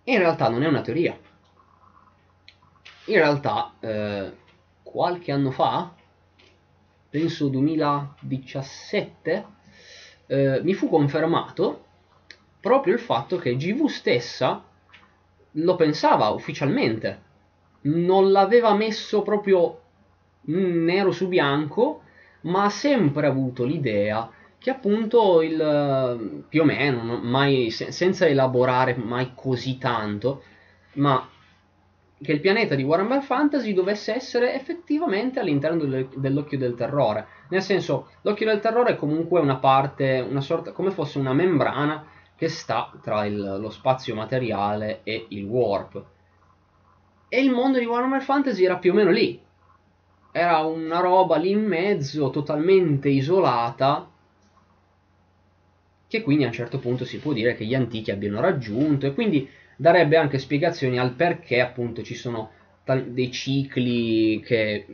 [0.05, 1.15] In realtà non è una teoria.
[3.05, 4.33] In realtà, eh,
[4.83, 5.93] qualche anno fa,
[7.11, 9.47] penso 2017,
[10.25, 11.85] eh, mi fu confermato
[12.61, 14.65] proprio il fatto che GV stessa
[15.51, 17.27] lo pensava ufficialmente.
[17.83, 19.83] Non l'aveva messo proprio
[20.49, 22.03] nero su bianco,
[22.43, 29.33] ma ha sempre avuto l'idea che appunto il più o meno, mai, senza elaborare mai
[29.35, 30.43] così tanto,
[30.95, 31.29] ma
[32.21, 37.27] che il pianeta di Warhammer Fantasy dovesse essere effettivamente all'interno dell'occhio del terrore.
[37.51, 42.05] Nel senso, l'occhio del terrore è comunque una parte, una sorta, come fosse una membrana
[42.35, 46.05] che sta tra il, lo spazio materiale e il warp.
[47.29, 49.41] E il mondo di Warhammer Fantasy era più o meno lì.
[50.33, 54.09] Era una roba lì in mezzo, totalmente isolata,
[56.07, 59.13] che quindi a un certo punto si può dire che gli antichi abbiano raggiunto e
[59.13, 62.51] quindi darebbe anche spiegazioni al perché appunto ci sono
[62.85, 64.87] dei cicli che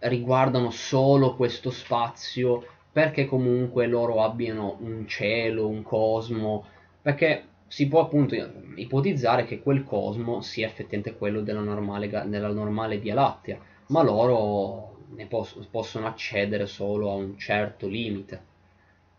[0.00, 6.64] riguardano solo questo spazio, perché comunque loro abbiano un cielo, un cosmo,
[7.02, 8.34] perché si può appunto
[8.76, 13.58] ipotizzare che quel cosmo sia effettivamente quello della normale, della normale Via Lattea,
[13.90, 14.96] ma loro
[15.28, 18.48] pos- possono accedere solo a un certo limite.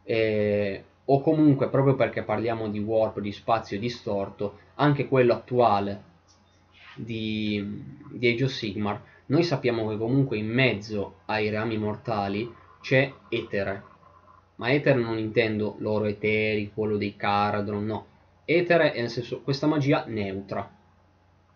[0.03, 6.03] E o comunque proprio perché parliamo di warp, di spazio distorto, anche quello attuale
[6.95, 12.49] di, di Age of Sigmar, noi sappiamo che comunque in mezzo ai rami mortali
[12.81, 13.89] c'è Etere.
[14.55, 18.05] Ma Etere non intendo l'oro eterico, quello dei Caradron, no.
[18.45, 20.69] Etere è nel senso questa magia neutra,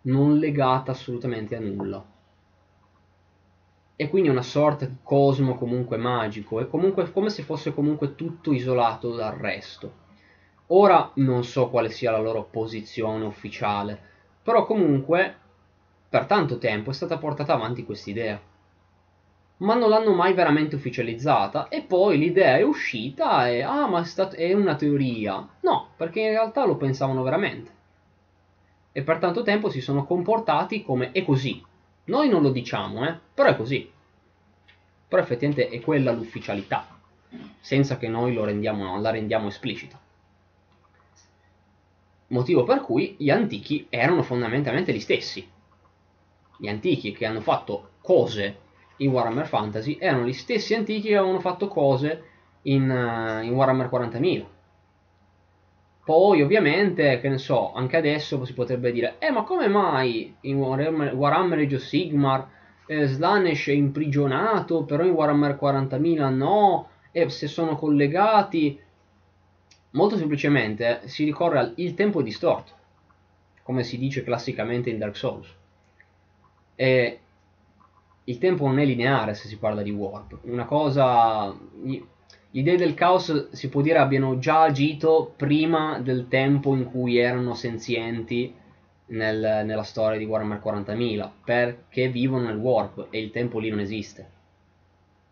[0.02, 2.04] non legata assolutamente a nulla
[3.96, 8.52] e quindi una sorta di cosmo comunque magico, è comunque come se fosse comunque tutto
[8.52, 10.04] isolato dal resto.
[10.68, 13.98] Ora non so quale sia la loro posizione ufficiale,
[14.42, 15.34] però comunque
[16.08, 18.40] per tanto tempo è stata portata avanti questa idea.
[19.58, 24.04] Ma non l'hanno mai veramente ufficializzata e poi l'idea è uscita e ah ma è,
[24.04, 25.48] stat- è una teoria.
[25.60, 27.70] No, perché in realtà lo pensavano veramente.
[28.92, 31.64] E per tanto tempo si sono comportati come è così,
[32.06, 33.90] noi non lo diciamo, eh, però è così.
[35.08, 36.98] Però effettivamente è quella l'ufficialità,
[37.60, 39.98] senza che noi rendiamo, la rendiamo esplicita.
[42.28, 45.48] Motivo per cui gli antichi erano fondamentalmente gli stessi.
[46.58, 48.64] Gli antichi che hanno fatto cose
[48.96, 52.24] in Warhammer Fantasy erano gli stessi antichi che avevano fatto cose
[52.62, 54.55] in, uh, in Warhammer 40.000
[56.06, 60.56] poi ovviamente, che ne so, anche adesso si potrebbe dire, eh ma come mai in
[60.56, 62.48] Warhammer, Warhammer Age Sigmar
[62.86, 68.80] eh, Slanesh è imprigionato, però in Warhammer 40.000 no, e se sono collegati...
[69.90, 72.72] Molto semplicemente si ricorre al il tempo distorto,
[73.64, 75.52] come si dice classicamente in Dark Souls.
[76.76, 77.20] E
[78.22, 80.38] il tempo non è lineare se si parla di warp.
[80.42, 81.52] Una cosa
[82.56, 87.18] gli dei del caos si può dire abbiano già agito prima del tempo in cui
[87.18, 88.50] erano senzienti
[89.08, 93.80] nel, nella storia di Warhammer 40.000 perché vivono nel warp e il tempo lì non
[93.80, 94.30] esiste.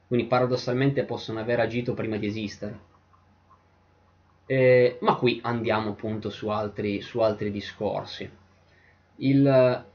[0.06, 2.78] Quindi paradossalmente possono aver agito prima di esistere.
[4.44, 8.30] Eh, ma qui andiamo appunto su altri, su altri discorsi.
[9.16, 9.86] Il,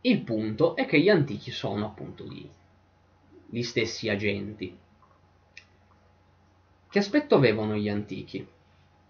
[0.00, 2.44] il punto è che gli antichi sono appunto gli,
[3.46, 4.76] gli stessi agenti
[6.90, 8.44] che aspetto avevano gli antichi?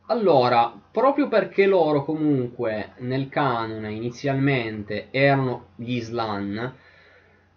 [0.08, 6.74] Allora, proprio perché loro comunque nel canone inizialmente erano gli Slan,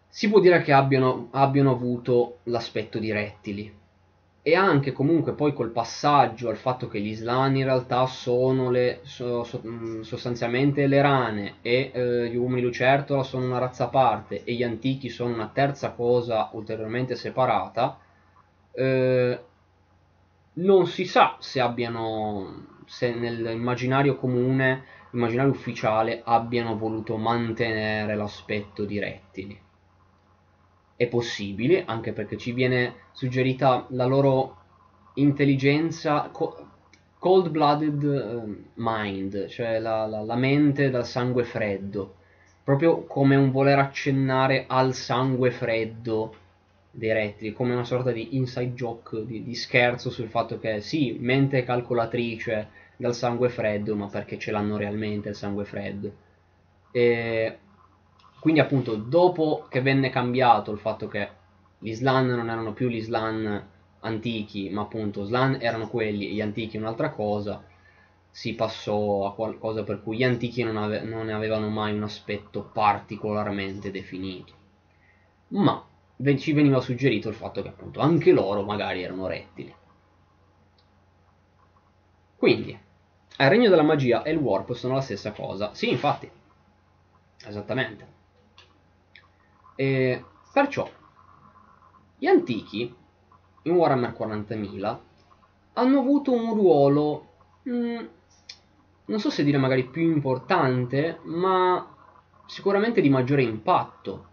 [0.08, 3.82] si può dire che abbiano, abbiano avuto l'aspetto di rettili.
[4.42, 9.00] E anche comunque poi col passaggio al fatto che gli Slan in realtà sono le,
[9.04, 13.88] so, so, mm, sostanzialmente le rane e eh, gli uomini lucertola sono una razza a
[13.88, 17.98] parte e gli antichi sono una terza cosa ulteriormente separata,
[18.72, 19.40] eh,
[20.54, 24.84] non si sa se abbiano se nell'immaginario comune
[25.14, 29.60] immaginario ufficiale abbiano voluto mantenere l'aspetto di rettili.
[30.96, 34.58] È possibile anche perché ci viene suggerita la loro
[35.16, 36.32] intelligenza
[37.20, 42.16] cold blooded eh, mind cioè la, la, la mente dal sangue freddo.
[42.64, 46.36] Proprio come un voler accennare al sangue freddo
[46.96, 51.18] dei rettili, come una sorta di inside joke, di, di, scherzo sul fatto che sì,
[51.20, 56.12] mente calcolatrice dal sangue freddo, ma perché ce l'hanno realmente il sangue freddo.
[56.92, 57.58] E
[58.40, 61.30] quindi appunto dopo che venne cambiato il fatto che
[61.80, 63.70] gli slan non erano più gli slan
[64.02, 67.64] antichi, ma appunto slan erano quelli e gli antichi un'altra cosa,
[68.30, 72.70] si passò a qualcosa per cui gli antichi non, ave- non avevano mai un aspetto
[72.72, 74.54] particolarmente definito.
[75.50, 75.84] Ma
[76.38, 79.74] ci veniva suggerito il fatto che appunto anche loro magari erano rettili.
[82.36, 85.74] Quindi, il regno della magia e il warp sono la stessa cosa.
[85.74, 86.30] Sì, infatti.
[87.46, 88.08] Esattamente.
[89.76, 90.90] E perciò,
[92.18, 92.94] gli antichi,
[93.64, 95.00] in Warhammer 40.000,
[95.74, 97.28] hanno avuto un ruolo
[97.64, 98.06] mh, mm,
[99.06, 101.96] non so se dire magari più importante, ma
[102.46, 104.32] sicuramente di maggiore impatto.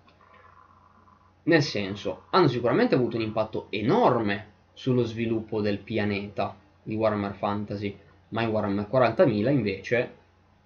[1.43, 7.99] Nel senso, hanno sicuramente avuto un impatto enorme sullo sviluppo del pianeta di Warhammer Fantasy,
[8.29, 10.15] ma in Warhammer 40.000 invece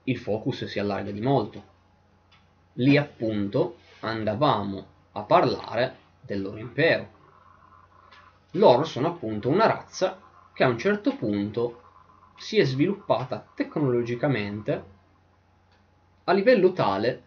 [0.05, 1.73] il focus si allarga di molto.
[2.75, 7.09] Lì appunto andavamo a parlare del loro impero.
[8.53, 10.21] Loro sono appunto una razza
[10.53, 11.83] che a un certo punto
[12.37, 14.85] si è sviluppata tecnologicamente
[16.25, 17.23] a livello tale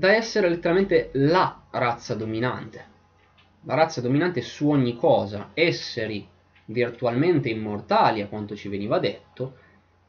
[0.00, 2.86] da essere letteralmente la razza dominante.
[3.64, 6.26] La razza dominante su ogni cosa, esseri
[6.64, 9.56] virtualmente immortali a quanto ci veniva detto,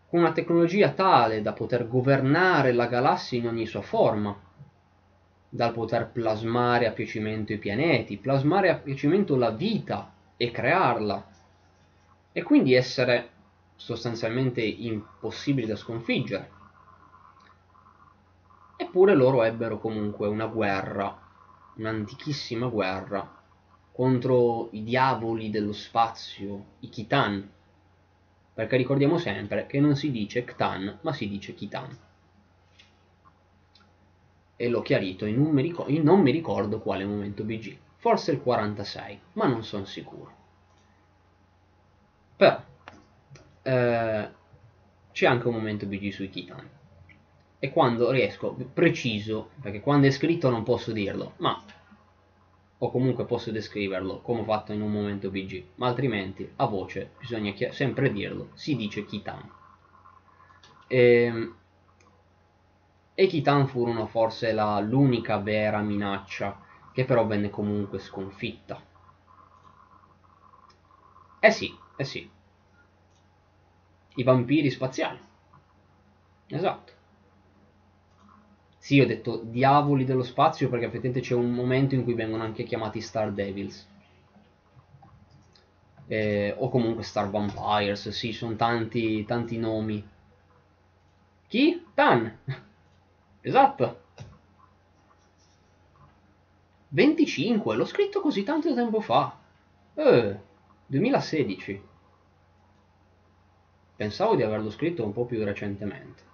[0.08, 4.34] con una tecnologia tale da poter governare la galassia in ogni sua forma,
[5.50, 11.28] dal poter plasmare a piacimento i pianeti, plasmare a piacimento la vita e crearla,
[12.32, 13.30] e quindi essere
[13.76, 16.60] sostanzialmente impossibili da sconfiggere.
[18.82, 21.15] Eppure loro ebbero comunque una guerra,
[21.75, 23.39] un'antichissima guerra,
[23.91, 27.47] contro i diavoli dello spazio, i Khitan.
[28.55, 31.95] Perché ricordiamo sempre che non si dice Ktan, ma si dice Khitan.
[34.55, 39.19] E l'ho chiarito in, un, in non mi ricordo quale momento BG, forse il 46,
[39.34, 40.36] ma non sono sicuro.
[42.36, 42.63] Però
[43.61, 44.29] eh,
[45.11, 46.79] c'è anche un momento BG sui Titan.
[47.64, 51.64] E quando riesco, preciso, perché quando è scritto non posso dirlo, ma
[52.80, 57.12] o comunque posso descriverlo come ho fatto in un momento BG, ma altrimenti a voce
[57.20, 59.49] bisogna sempre dirlo, si dice Kitan.
[60.88, 61.55] E, ehm,
[63.14, 66.59] e Kitan furono forse l'unica vera minaccia
[66.91, 68.84] che però venne comunque sconfitta.
[71.41, 72.30] Eh sì, eh sì,
[74.16, 75.20] i vampiri spaziali.
[76.49, 76.93] Esatto.
[78.92, 82.64] Sì, ho detto diavoli dello spazio perché effettivamente c'è un momento in cui vengono anche
[82.64, 83.88] chiamati Star Devils.
[86.08, 90.06] Eh, o comunque Star Vampires, sì, sono tanti, tanti nomi.
[91.48, 91.86] Chi?
[91.94, 92.38] Tan!
[93.39, 94.02] esatto.
[96.89, 99.39] 25, l'ho scritto così tanto tempo fa.
[99.94, 100.38] Eh,
[100.88, 101.82] 2016.
[103.96, 106.30] Pensavo di averlo scritto un po' più recentemente.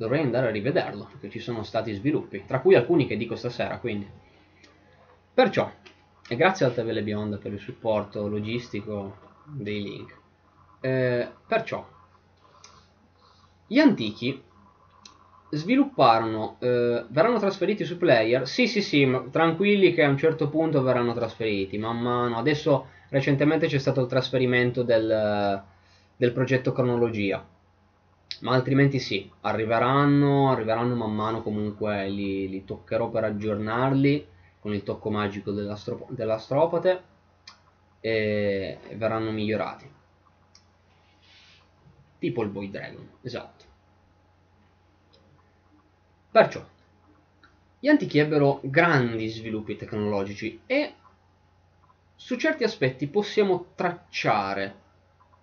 [0.00, 3.76] Dovrei andare a rivederlo, perché ci sono stati sviluppi, tra cui alcuni che dico stasera,
[3.80, 4.08] quindi.
[5.34, 5.70] Perciò,
[6.26, 10.18] e grazie al TV Beyond per il supporto logistico dei link.
[10.80, 11.86] Eh, perciò,
[13.66, 14.42] gli antichi
[15.50, 20.82] svilupparono, eh, verranno trasferiti su player, sì sì sì, tranquilli che a un certo punto
[20.82, 25.62] verranno trasferiti, man mano, adesso recentemente c'è stato il trasferimento del,
[26.16, 27.49] del progetto cronologia
[28.40, 34.26] ma altrimenti sì, arriveranno, arriveranno man mano comunque li, li toccherò per aggiornarli
[34.60, 37.02] con il tocco magico dell'astro, dell'astropate
[38.00, 39.90] e verranno migliorati.
[42.18, 43.64] Tipo il Boy Dragon, esatto.
[46.30, 46.64] Perciò
[47.82, 50.94] gli antichi ebbero grandi sviluppi tecnologici e
[52.14, 54.74] su certi aspetti possiamo tracciare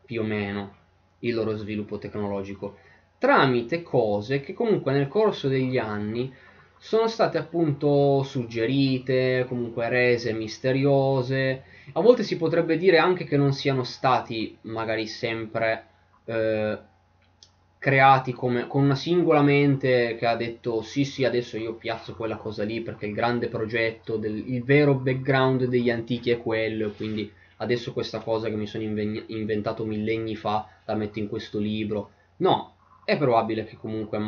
[0.05, 0.75] più o meno
[1.19, 2.77] il loro sviluppo tecnologico
[3.17, 6.31] tramite cose che comunque nel corso degli anni
[6.77, 11.63] sono state appunto suggerite, comunque rese misteriose.
[11.93, 15.85] A volte si potrebbe dire anche che non siano stati magari sempre
[16.25, 16.77] eh,
[17.79, 22.35] creati come, con una singola mente che ha detto sì sì adesso io piazzo quella
[22.35, 27.31] cosa lì perché il grande progetto, del, il vero background degli antichi è quello, quindi
[27.57, 32.11] adesso questa cosa che mi sono inventato millenni fa la metto in questo libro.
[32.37, 32.76] No,
[33.07, 34.19] è probabile che comunque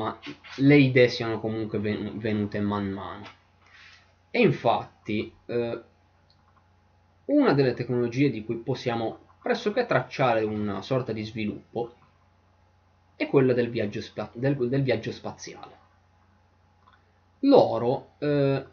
[0.55, 3.25] le idee siano comunque venute man mano.
[4.31, 5.83] E infatti eh,
[7.25, 11.93] una delle tecnologie di cui possiamo pressoché tracciare una sorta di sviluppo
[13.17, 15.77] è quella del viaggio, spa- del, del viaggio spaziale.
[17.39, 18.65] Loro eh,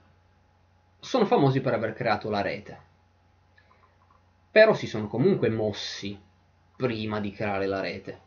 [1.01, 2.81] sono famosi per aver creato la rete,
[4.53, 6.17] però si sono comunque mossi
[6.77, 8.26] prima di creare la rete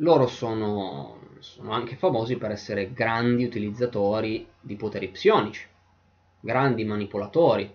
[0.00, 5.66] loro sono, sono anche famosi per essere grandi utilizzatori di poteri psionici,
[6.40, 7.72] grandi manipolatori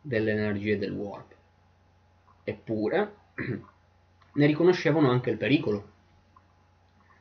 [0.00, 1.34] delle energie del warp.
[2.44, 3.14] Eppure
[4.32, 5.94] ne riconoscevano anche il pericolo.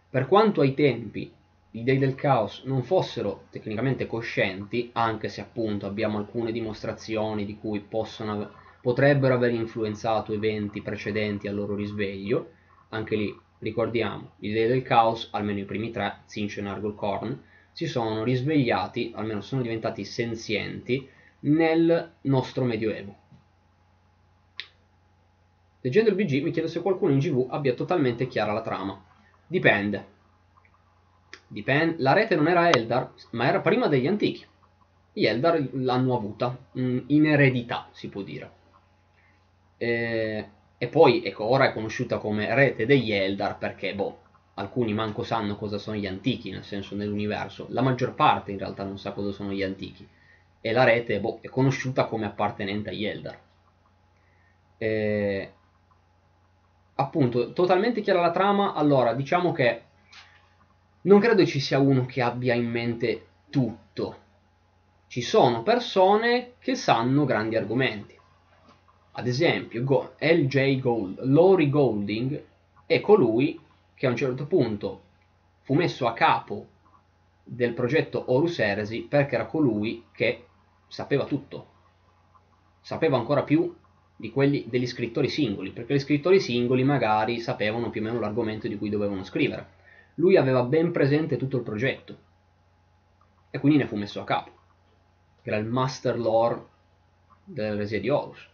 [0.09, 1.33] Per quanto ai tempi
[1.69, 7.57] gli dei del caos non fossero tecnicamente coscienti, anche se appunto abbiamo alcune dimostrazioni di
[7.57, 8.49] cui possono,
[8.81, 12.51] potrebbero aver influenzato eventi precedenti al loro risveglio,
[12.89, 17.41] anche lì Ricordiamo, gli dei del caos, almeno i primi tre, Zinch e Nargolkorn,
[17.71, 21.09] si sono risvegliati, almeno sono diventati senzienti,
[21.39, 23.15] nel nostro Medioevo.
[25.81, 29.03] Leggendo il BG mi chiedo se qualcuno in GV abbia totalmente chiara la trama.
[29.47, 30.05] Dipende.
[31.47, 31.95] Dipende.
[32.03, 34.45] La rete non era Eldar, ma era prima degli antichi.
[35.11, 38.51] Gli Eldar l'hanno avuta, in eredità si può dire.
[39.77, 44.19] E e poi, ecco, ora è conosciuta come rete degli Eldar perché, boh,
[44.55, 47.67] alcuni manco sanno cosa sono gli antichi, nel senso nell'universo.
[47.69, 50.07] La maggior parte in realtà non sa cosa sono gli antichi.
[50.59, 53.39] E la rete, boh, è conosciuta come appartenente agli Eldar.
[54.77, 55.53] E...
[56.95, 59.81] Appunto, totalmente chiara la trama, allora diciamo che
[61.01, 64.23] non credo ci sia uno che abbia in mente tutto.
[65.07, 68.15] Ci sono persone che sanno grandi argomenti
[69.17, 69.81] ad esempio,
[70.19, 70.79] L.J.
[70.79, 72.43] Gold, Lori Golding
[72.85, 73.57] è colui
[73.93, 75.03] che a un certo punto
[75.61, 76.67] fu messo a capo
[77.41, 80.47] del progetto Horus Heresy perché era colui che
[80.87, 81.73] sapeva tutto.
[82.81, 83.73] Sapeva ancora più
[84.17, 88.67] di quelli degli scrittori singoli, perché gli scrittori singoli magari sapevano più o meno l'argomento
[88.67, 89.67] di cui dovevano scrivere.
[90.15, 92.17] Lui aveva ben presente tutto il progetto
[93.49, 94.51] e quindi ne fu messo a capo.
[95.41, 96.65] Era il master lore
[97.45, 98.53] dell'eresia di Horus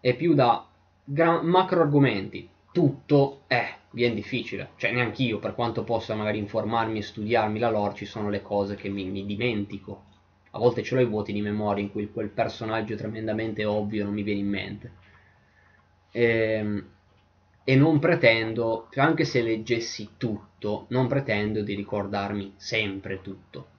[0.00, 0.66] è più da
[1.04, 2.48] gran- macro argomenti.
[2.72, 4.70] Tutto è, viene difficile.
[4.76, 8.42] Cioè, neanche io, per quanto possa magari informarmi e studiarmi la lore, ci sono le
[8.42, 10.04] cose che mi, mi dimentico.
[10.52, 14.14] A volte ce l'ho i vuoti di memoria in cui quel personaggio tremendamente ovvio non
[14.14, 14.92] mi viene in mente.
[16.10, 16.88] E, ehm,
[17.64, 23.76] e non pretendo, anche se leggessi tutto, non pretendo di ricordarmi sempre tutto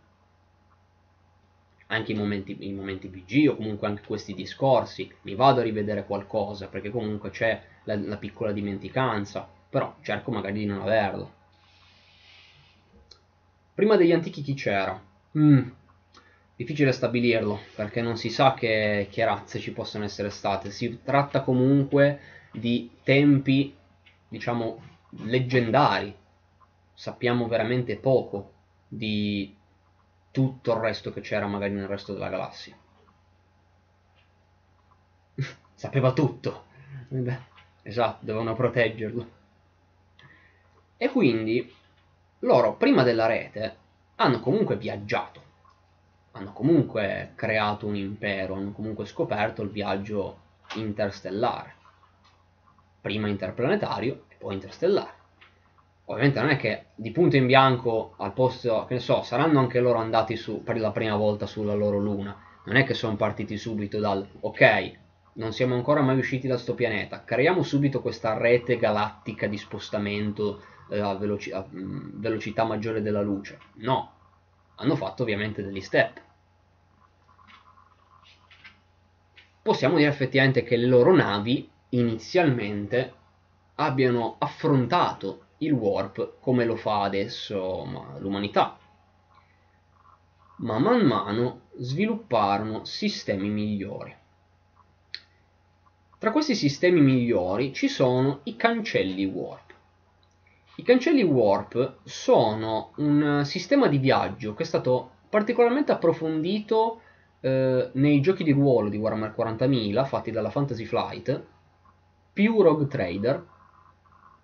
[1.92, 6.06] anche i momenti, i momenti BG o comunque anche questi discorsi, mi vado a rivedere
[6.06, 11.38] qualcosa perché comunque c'è la, la piccola dimenticanza, però cerco magari di non averla.
[13.74, 15.02] Prima degli antichi chi c'era?
[15.38, 15.70] Mm,
[16.56, 21.42] difficile stabilirlo perché non si sa che, che razze ci possono essere state, si tratta
[21.42, 22.20] comunque
[22.52, 23.74] di tempi,
[24.28, 24.82] diciamo,
[25.24, 26.14] leggendari,
[26.94, 28.52] sappiamo veramente poco
[28.88, 29.56] di
[30.32, 32.78] tutto il resto che c'era magari nel resto della galassia.
[35.74, 36.66] Sapeva tutto.
[37.82, 39.38] esatto, dovevano proteggerlo.
[40.98, 41.76] E quindi
[42.40, 43.78] loro, prima della rete,
[44.16, 45.48] hanno comunque viaggiato.
[46.32, 50.40] Hanno comunque creato un impero, hanno comunque scoperto il viaggio
[50.76, 51.76] interstellare.
[53.02, 55.19] Prima interplanetario e poi interstellare
[56.10, 59.80] ovviamente non è che di punto in bianco al posto, che ne so, saranno anche
[59.80, 62.36] loro andati su per la prima volta sulla loro luna.
[62.66, 64.98] Non è che sono partiti subito dal ok,
[65.34, 70.62] non siamo ancora mai usciti da sto pianeta, creiamo subito questa rete galattica di spostamento
[70.90, 73.60] eh, a, veloci- a mm, velocità maggiore della luce.
[73.76, 74.12] No,
[74.76, 76.22] hanno fatto ovviamente degli step.
[79.62, 83.14] Possiamo dire effettivamente che le loro navi inizialmente
[83.76, 88.78] abbiano affrontato il warp come lo fa adesso l'umanità.
[90.58, 94.16] Ma man mano svilupparono sistemi migliori.
[96.18, 99.74] Tra questi sistemi migliori ci sono i cancelli warp.
[100.76, 107.02] I cancelli warp sono un sistema di viaggio che è stato particolarmente approfondito
[107.42, 111.46] eh, nei giochi di ruolo di Warhammer 40.000 fatti dalla Fantasy Flight,
[112.34, 113.46] più Rogue Trader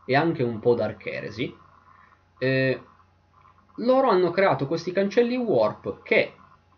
[0.06, 1.56] e anche un po' Dark Heresy.
[2.38, 2.82] Eh,
[3.78, 6.34] loro hanno creato questi cancelli warp che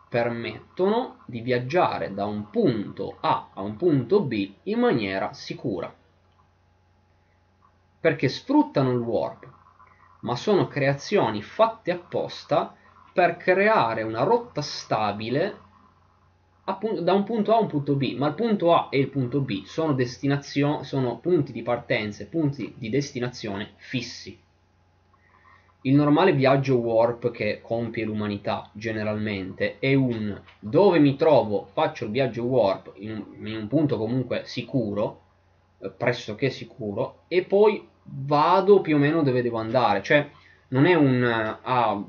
[0.09, 5.93] permettono di viaggiare da un punto A a un punto B in maniera sicura.
[7.99, 9.47] Perché sfruttano il warp,
[10.21, 12.73] ma sono creazioni fatte apposta
[13.11, 15.65] per creare una rotta stabile
[16.99, 19.39] da un punto A a un punto B, ma il punto A e il punto
[19.39, 19.95] B sono,
[20.83, 24.37] sono punti di partenza e punti di destinazione fissi.
[25.83, 32.11] Il normale viaggio warp che compie l'umanità generalmente è un dove mi trovo, faccio il
[32.11, 35.21] viaggio warp in un, in un punto comunque sicuro,
[35.79, 40.03] eh, pressoché sicuro, e poi vado più o meno dove devo andare.
[40.03, 40.29] Cioè,
[40.69, 41.23] non è un...
[41.61, 42.03] Ah,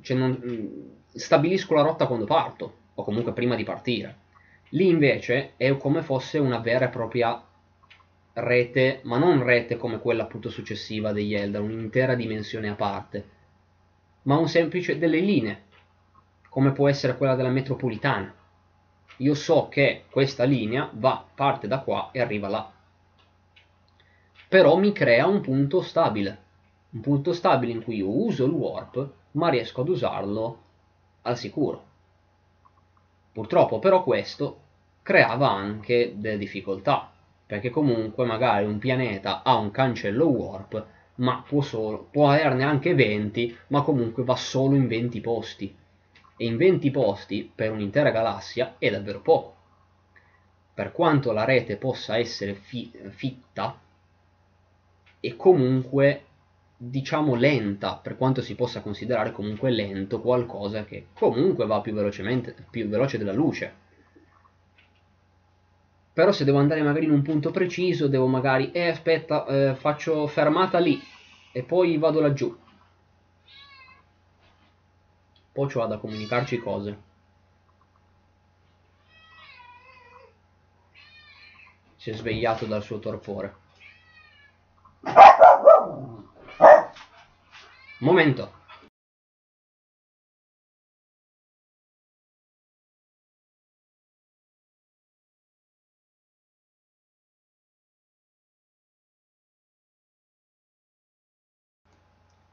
[0.00, 0.66] cioè non, mm,
[1.12, 4.24] stabilisco la rotta quando parto, o comunque prima di partire.
[4.70, 7.40] Lì invece è come fosse una vera e propria
[8.32, 13.28] rete, ma non rete come quella appunto successiva degli Eldar, un'intera dimensione a parte,
[14.22, 15.62] ma un semplice delle linee,
[16.48, 18.34] come può essere quella della metropolitana.
[19.18, 22.70] Io so che questa linea va, parte da qua e arriva là.
[24.48, 26.38] Però mi crea un punto stabile,
[26.90, 30.62] un punto stabile in cui io uso il warp, ma riesco ad usarlo
[31.22, 31.84] al sicuro.
[33.36, 34.60] Purtroppo però questo
[35.02, 37.12] creava anche delle difficoltà,
[37.44, 42.94] perché comunque magari un pianeta ha un cancello warp, ma può, solo, può averne anche
[42.94, 45.76] 20, ma comunque va solo in 20 posti.
[46.34, 49.54] E in 20 posti per un'intera galassia è davvero poco.
[50.72, 53.78] Per quanto la rete possa essere fi fitta,
[55.20, 56.24] è comunque
[56.76, 62.54] diciamo lenta, per quanto si possa considerare comunque lento qualcosa che comunque va più velocemente,
[62.70, 63.84] più veloce della luce.
[66.12, 70.26] Però se devo andare magari in un punto preciso devo magari eh aspetta eh, faccio
[70.26, 71.00] fermata lì
[71.52, 72.56] e poi vado laggiù.
[75.52, 76.98] Poi ci vado a comunicarci cose.
[81.96, 83.64] Si è svegliato dal suo torpore
[88.00, 88.56] momento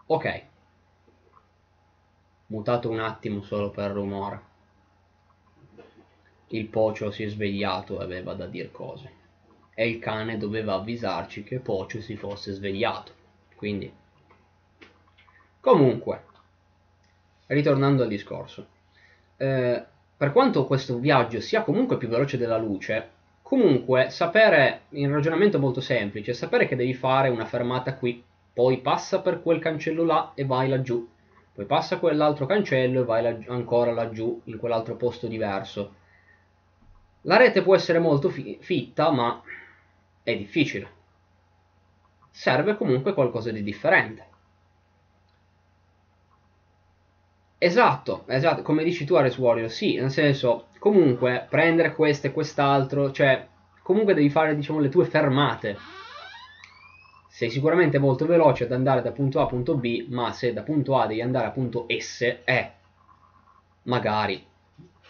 [0.05, 0.43] Ok.
[2.47, 4.41] Mutato un attimo solo per rumore.
[6.49, 9.11] Il pocio si è svegliato e aveva da dir cose.
[9.73, 13.13] E il cane doveva avvisarci che Pocio si fosse svegliato.
[13.55, 14.02] Quindi...
[15.63, 16.23] Comunque,
[17.45, 18.67] ritornando al discorso.
[19.37, 19.81] Eh,
[20.17, 23.09] per quanto questo viaggio sia comunque più veloce della luce,
[23.41, 29.21] comunque sapere, in ragionamento molto semplice, sapere che devi fare una fermata qui poi passa
[29.21, 31.07] per quel cancello là e vai laggiù,
[31.53, 35.93] poi passa quell'altro cancello e vai laggiù, ancora laggiù in quell'altro posto diverso.
[37.21, 39.41] La rete può essere molto fi fitta, ma
[40.23, 40.91] è difficile.
[42.31, 44.31] Serve comunque qualcosa di differente.
[47.65, 53.09] Esatto, esatto, come dici tu Ares Warrior, sì, nel senso, comunque prendere questo e quest'altro,
[53.13, 53.47] cioè,
[53.81, 55.77] comunque devi fare, diciamo, le tue fermate
[57.29, 60.61] sei sicuramente molto veloce ad andare da punto A a punto B, ma se da
[60.61, 62.71] punto A devi andare a punto S, eh,
[63.83, 64.45] magari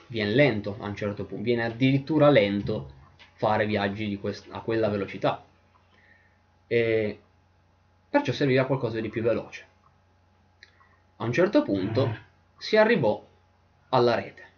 [0.05, 2.91] viene lento a un certo punto, viene addirittura lento
[3.33, 5.43] fare viaggi a quella velocità.
[6.67, 7.19] E
[8.07, 9.65] perciò serviva qualcosa di più veloce.
[11.17, 12.31] A un certo punto.
[12.63, 13.21] Si arrivò
[13.89, 14.51] alla rete.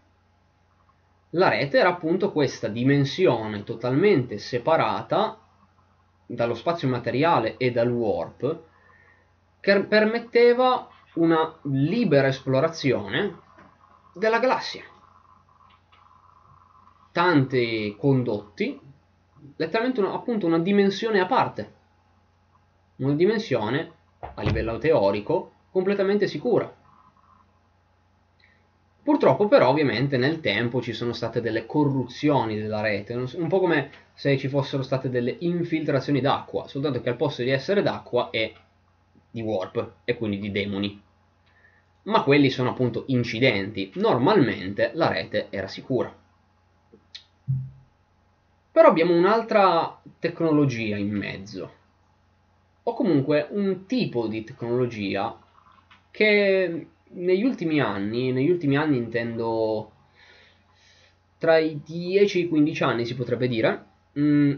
[1.32, 5.40] La rete era appunto questa dimensione totalmente separata
[6.28, 8.62] dallo spazio materiale e dal warp
[9.60, 13.40] che permetteva una libera esplorazione
[14.14, 14.84] della galassia.
[17.12, 18.80] Tanti condotti,
[19.56, 21.74] letteralmente una, appunto una dimensione a parte,
[22.98, 26.84] una dimensione a livello teorico completamente sicura.
[29.06, 33.92] Purtroppo però ovviamente nel tempo ci sono state delle corruzioni della rete, un po' come
[34.16, 38.52] se ci fossero state delle infiltrazioni d'acqua, soltanto che al posto di essere d'acqua è
[39.30, 41.00] di warp e quindi di demoni.
[42.06, 46.12] Ma quelli sono appunto incidenti, normalmente la rete era sicura.
[48.72, 51.74] Però abbiamo un'altra tecnologia in mezzo,
[52.82, 55.40] o comunque un tipo di tecnologia
[56.10, 59.92] che negli ultimi anni, negli ultimi anni intendo
[61.38, 64.54] tra i 10 e i 15 anni si potrebbe dire, mh, mm,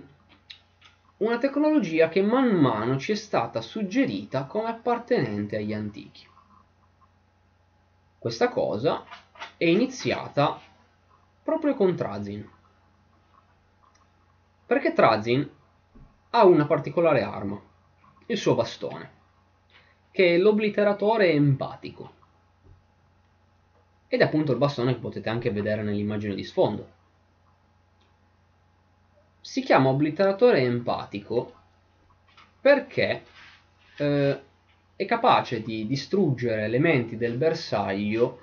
[1.17, 6.25] una tecnologia che man mano ci è stata suggerita come appartenente agli antichi.
[8.19, 9.05] Questa cosa
[9.57, 10.59] è iniziata
[11.43, 12.47] proprio con Trazin.
[14.65, 15.49] Perché Trazin
[16.31, 17.59] ha una particolare arma,
[18.27, 19.11] il suo bastone,
[20.11, 22.16] che è l'obliteratore empatico.
[24.07, 26.95] Ed è appunto il bastone che potete anche vedere nell'immagine di sfondo.
[29.41, 31.53] Si chiama obliteratore empatico
[32.61, 33.23] perché
[33.97, 34.41] eh,
[34.95, 38.41] è capace di distruggere elementi del bersaglio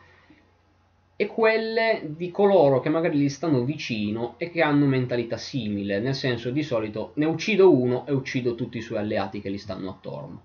[1.16, 6.14] e quelle di coloro che magari gli stanno vicino e che hanno mentalità simile, nel
[6.14, 9.90] senso di solito ne uccido uno e uccido tutti i suoi alleati che gli stanno
[9.90, 10.42] attorno.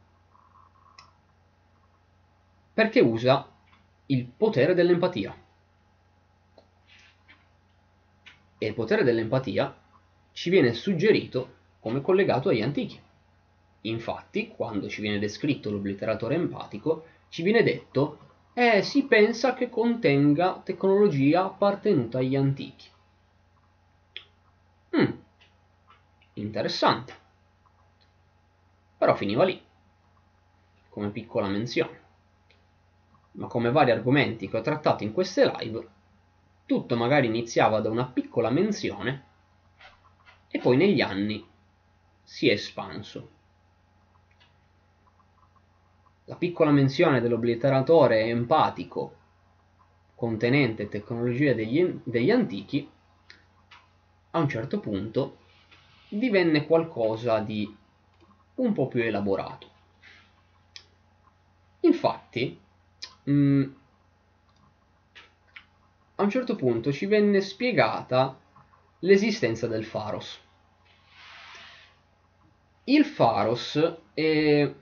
[2.73, 3.47] Perché usa
[4.11, 5.35] il potere dell'empatia.
[8.57, 9.75] E il potere dell'empatia
[10.31, 12.99] ci viene suggerito come collegato agli antichi.
[13.81, 20.59] Infatti, quando ci viene descritto l'obliteratore empatico, ci viene detto eh, si pensa che contenga
[20.63, 22.87] tecnologia appartenuta agli antichi.
[24.97, 25.11] Mm,
[26.33, 27.13] interessante.
[28.97, 29.61] Però finiva lì,
[30.89, 31.98] come piccola menzione.
[33.39, 35.87] Ma come vari argomenti che ho trattato in queste live,
[36.65, 39.23] tutto magari iniziava da una piccola menzione
[40.49, 41.47] e poi negli anni
[42.21, 43.29] si è espanso.
[46.25, 49.15] La piccola menzione dell'obliteratore empatico
[50.15, 52.91] contenente tecnologia degli, degli antichi
[54.31, 55.37] a un certo punto
[56.09, 57.73] divenne qualcosa di
[58.55, 59.67] un po' più elaborato.
[61.79, 62.67] Infatti,
[63.23, 63.63] mh, mm,
[66.15, 68.37] a un certo punto ci venne spiegata
[68.99, 70.39] l'esistenza del Faros.
[72.85, 74.73] Il Faros è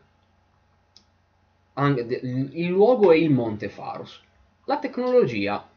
[1.80, 4.24] il luogo è il Monte Faros.
[4.66, 5.70] La tecnologia,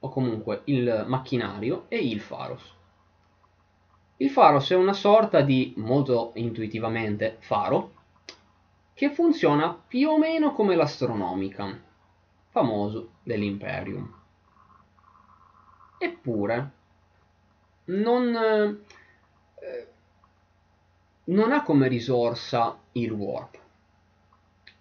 [0.00, 2.74] o comunque il macchinario, è il Faros.
[4.18, 7.92] Il Faros è una sorta di, molto intuitivamente, faro,
[8.92, 11.84] che funziona più o meno come l'astronomica,
[12.56, 14.10] famoso dell'Imperium.
[15.98, 16.70] Eppure,
[17.86, 19.86] non, eh,
[21.24, 23.58] non ha come risorsa il warp.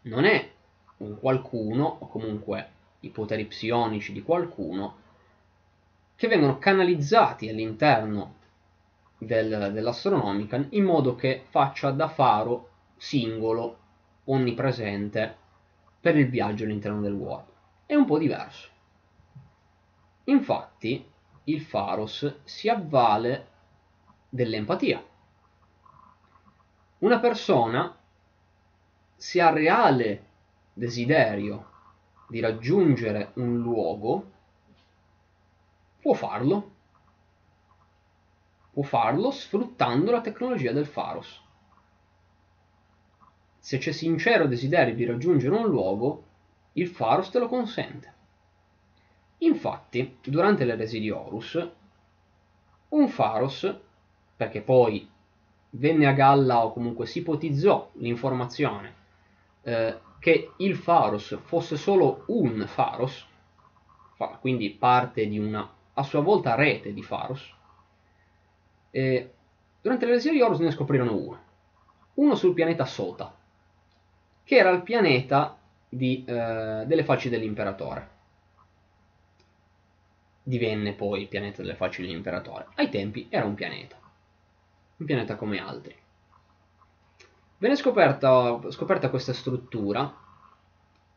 [0.03, 0.49] Non è
[0.97, 2.69] un qualcuno, o comunque
[3.01, 5.03] i poteri psionici di qualcuno,
[6.15, 8.36] che vengono canalizzati all'interno
[9.17, 13.78] del, dell'Astronomican in modo che faccia da faro singolo,
[14.26, 15.36] onnipresente,
[15.99, 17.55] per il viaggio all'interno del warp.
[17.86, 18.70] È un po' diverso.
[20.26, 21.08] Infatti,
[21.44, 23.48] il Faros si avvale
[24.28, 25.04] dell'empatia.
[27.00, 27.96] Una persona,
[29.16, 30.26] se ha reale
[30.74, 31.72] desiderio
[32.28, 34.32] di raggiungere un luogo,
[36.02, 36.72] può farlo.
[38.72, 41.44] Può farlo sfruttando la tecnologia del Faros.
[43.60, 46.24] Se c'è sincero desiderio di raggiungere un luogo,
[46.78, 48.13] il Faros te lo consente.
[49.39, 51.69] Infatti, durante l'eresia di Horus,
[52.89, 53.73] un Faros,
[54.36, 55.09] perché poi
[55.71, 58.93] venne a galla o comunque si ipotizzò l'informazione
[59.63, 63.26] eh, che il Faros fosse solo un Faros,
[64.39, 67.53] quindi parte di una a sua volta rete di Faros,
[68.91, 69.34] e
[69.82, 71.39] durante l'eresia di Horus ne scoprirono uno,
[72.15, 73.34] uno sul pianeta Sota,
[74.43, 75.57] che era il pianeta
[75.90, 78.10] di, eh, delle facce dell'imperatore.
[80.44, 82.68] Divenne poi il pianeta delle facce dell'imperatore.
[82.76, 83.98] Ai tempi era un pianeta,
[84.98, 85.96] un pianeta come altri.
[87.58, 90.14] Venne scoperta, scoperta questa struttura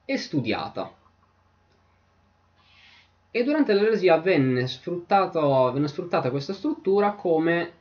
[0.05, 0.95] e studiata.
[3.31, 7.73] E durante l'eresia venne, venne sfruttata questa struttura come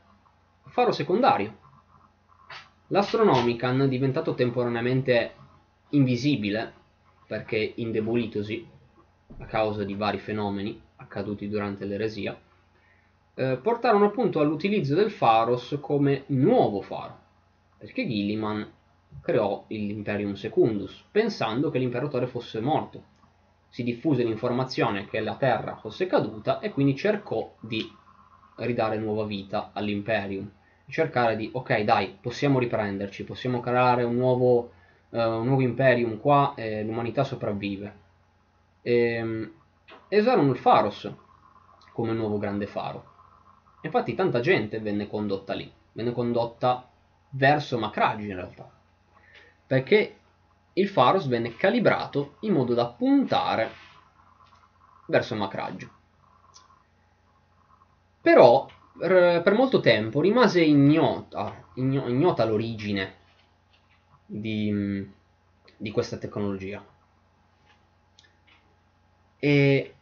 [0.65, 1.65] faro secondario.
[2.87, 5.33] L'Astronomican, diventato temporaneamente
[5.89, 6.73] invisibile,
[7.27, 8.67] perché indebolitosi
[9.39, 12.39] a causa di vari fenomeni accaduti durante l'eresia,
[13.35, 17.25] eh, portarono appunto all'utilizzo del Faros come nuovo faro
[17.77, 18.67] perché Gilliman
[19.21, 23.15] creò l'Imperium Secundus, pensando che l'imperatore fosse morto.
[23.69, 27.87] Si diffuse l'informazione che la Terra fosse caduta e quindi cercò di
[28.57, 30.49] ridare nuova vita all'Imperium,
[30.89, 34.71] cercare di, ok dai, possiamo riprenderci, possiamo creare un nuovo,
[35.17, 38.05] uh, un nuovo imperium qua e l'umanità sopravvive.
[38.81, 39.51] E, ehm,
[40.09, 41.11] usarono il Faros
[41.91, 43.15] come nuovo grande faro.
[43.81, 46.87] Infatti tanta gente venne condotta lì, venne condotta
[47.31, 48.69] verso Macragge in realtà,
[49.65, 50.15] perché
[50.73, 53.69] il Faros venne calibrato in modo da puntare
[55.07, 55.89] verso Macragge.
[58.21, 63.16] Però per molto tempo rimase ignota, ignota l'origine
[64.27, 65.09] di,
[65.77, 66.85] di questa tecnologia.
[69.39, 69.95] E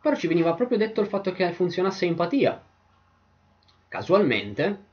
[0.00, 2.64] però ci veniva proprio detto il fatto che funzionasse empatia.
[3.88, 4.84] Casualmente,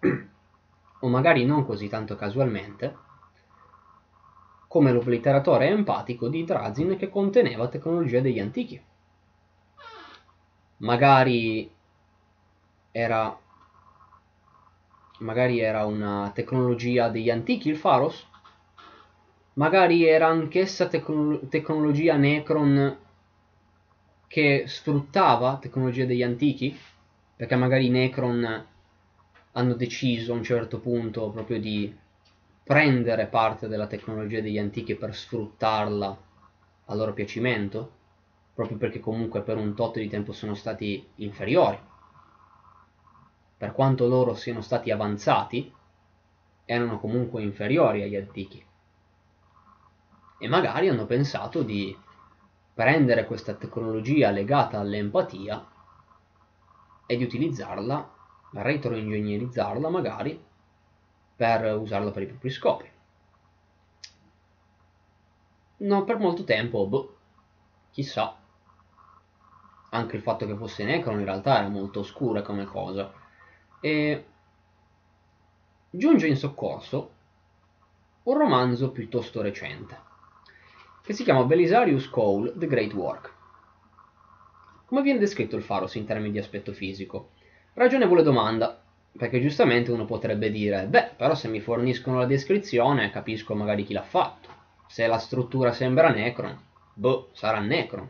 [1.02, 2.98] o magari non così tanto casualmente,
[4.68, 8.82] come l'obliteratore empatico di Drazin che conteneva tecnologia degli antichi.
[10.78, 11.72] Magari
[12.92, 13.38] era
[15.20, 18.32] magari era una tecnologia degli antichi il Pharos
[19.54, 22.98] magari era anch'essa tecno tecnologia Necron
[24.28, 26.78] che sfruttava tecnologia degli antichi
[27.36, 28.66] perché magari i Necron
[29.52, 31.96] hanno deciso a un certo punto proprio di
[32.64, 36.18] prendere parte della tecnologia degli antichi per sfruttarla
[36.86, 37.92] a loro piacimento
[38.54, 41.78] proprio perché comunque per un tot di tempo sono stati inferiori
[43.64, 45.72] per quanto loro siano stati avanzati,
[46.66, 48.62] erano comunque inferiori agli antichi.
[50.44, 51.98] E magari hanno pensato di
[52.74, 55.66] prendere questa tecnologia legata all'empatia
[57.06, 58.14] e di utilizzarla,
[58.52, 60.38] retroingegnerizzarla magari,
[61.38, 62.92] per usarla per i propri scopi.
[65.78, 67.18] No, per molto tempo, boh,
[67.92, 68.36] chissà.
[69.92, 73.14] Anche il fatto che fosse Necron in realtà era molto oscura come cosa
[73.80, 74.26] e
[75.90, 77.12] giunge in soccorso
[78.24, 80.12] un romanzo piuttosto recente
[81.06, 83.34] che si chiama Belisarius Cole The Great Work.
[84.86, 87.32] Come viene descritto il Faros in termini di aspetto fisico?
[87.74, 88.82] Ragionevole domanda,
[89.18, 93.92] perché giustamente uno potrebbe dire, beh, però se mi forniscono la descrizione capisco magari chi
[93.92, 94.48] l'ha fatto.
[94.88, 96.58] Se la struttura sembra Necron,
[96.94, 98.10] boh, sarà Necron.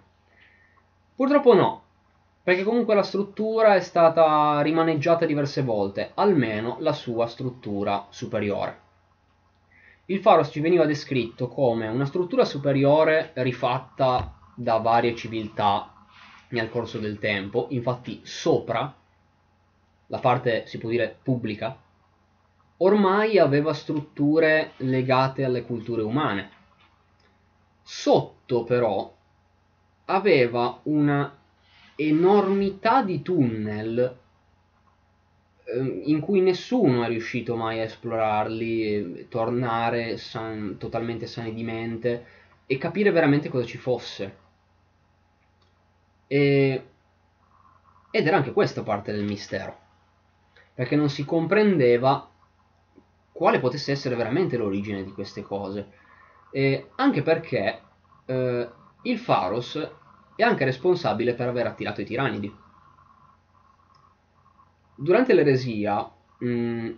[1.16, 1.84] Purtroppo no,
[2.44, 8.83] perché comunque la struttura è stata rimaneggiata diverse volte, almeno la sua struttura superiore.
[10.08, 15.94] Il Faros ci veniva descritto come una struttura superiore rifatta da varie civiltà
[16.50, 18.94] nel corso del tempo, infatti sopra,
[20.08, 21.80] la parte si può dire pubblica,
[22.78, 26.50] ormai aveva strutture legate alle culture umane.
[27.82, 29.10] Sotto però
[30.06, 31.34] aveva una
[31.96, 34.20] enormità di tunnel
[35.72, 42.26] in cui nessuno è riuscito mai a esplorarli, tornare san, totalmente sani di mente
[42.66, 44.38] e capire veramente cosa ci fosse.
[46.28, 46.88] E,
[48.12, 49.78] ed era anche questa parte del mistero,
[50.74, 52.30] perché non si comprendeva
[53.32, 55.92] quale potesse essere veramente l'origine di queste cose,
[56.52, 57.82] e anche perché
[58.26, 58.70] eh,
[59.04, 59.92] il Faros
[60.36, 62.63] è anche responsabile per aver attirato i tiranidi.
[64.96, 66.90] Durante l'eresia, mh,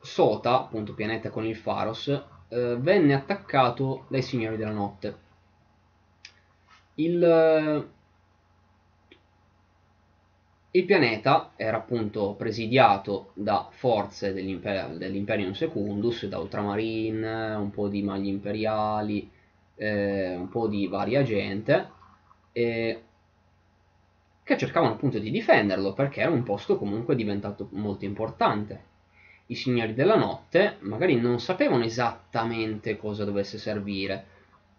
[0.00, 2.08] Sota, appunto pianeta con il Faros,
[2.48, 5.28] eh, venne attaccato dai Signori della Notte.
[6.94, 7.88] Il,
[10.72, 18.02] il pianeta era appunto presidiato da forze dell'Imperium dell Secundus, da Ultramarine, un po' di
[18.02, 19.30] magli imperiali,
[19.76, 21.88] eh, un po' di varia gente,
[22.52, 23.02] eh,
[24.50, 28.88] che cercavano appunto di difenderlo perché era un posto comunque diventato molto importante.
[29.46, 34.26] I signori della notte magari non sapevano esattamente cosa dovesse servire,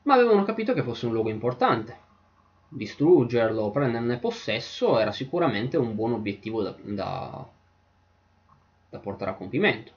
[0.02, 1.98] ma avevano capito che fosse un luogo importante.
[2.68, 7.48] Distruggerlo prenderne possesso era sicuramente un buon obiettivo da, da,
[8.90, 9.94] da portare a compimento.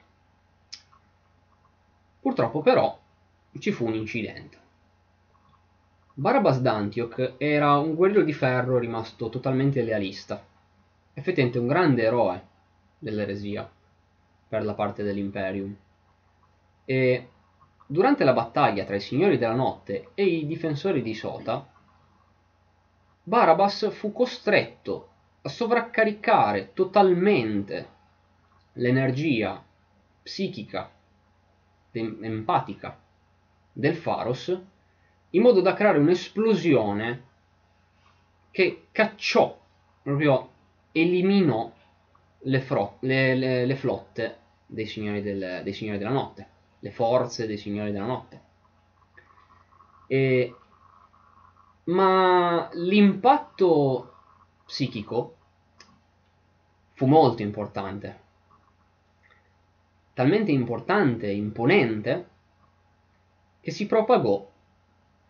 [2.21, 2.97] Purtroppo però
[3.59, 4.57] ci fu un incidente.
[6.17, 10.41] Barabas d'Antioch era un guerriero di ferro rimasto totalmente lealista,
[11.13, 12.47] effettivamente un grande eroe
[12.97, 13.69] dell'eresia
[14.47, 15.75] per la parte dell'Imperium.
[16.85, 17.29] E
[17.85, 21.67] durante la battaglia tra i Signori della Notte e i difensori di Sota,
[23.21, 25.09] Barabas fu costretto
[25.41, 27.89] a sovraccaricare totalmente
[28.73, 29.61] l'energia
[30.23, 30.89] psichica,
[31.91, 32.97] empatica
[33.73, 34.61] del Faros
[35.35, 37.23] in modo da creare un'esplosione
[38.51, 39.59] che cacciò,
[40.01, 40.49] proprio
[40.93, 41.71] eliminò
[42.39, 46.47] le, fro- le, le, le flotte dei signori, del, dei signori, della notte,
[46.79, 48.43] le forze dei signori della notte.
[50.07, 50.55] E,
[51.85, 54.13] ma l'impatto
[54.65, 55.35] psichico
[56.93, 58.19] fu molto importante,
[60.13, 62.29] talmente importante e imponente
[63.59, 64.53] che si propagò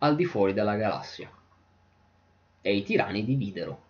[0.06, 1.30] al di fuori della galassia
[2.62, 3.84] e i tiranidi videro.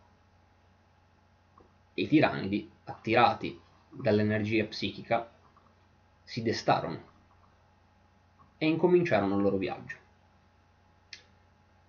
[1.96, 3.60] I tiranidi, attirati
[3.90, 5.30] dall'energia psichica,
[6.24, 7.14] si destarono
[8.58, 9.98] e incominciarono il loro viaggio.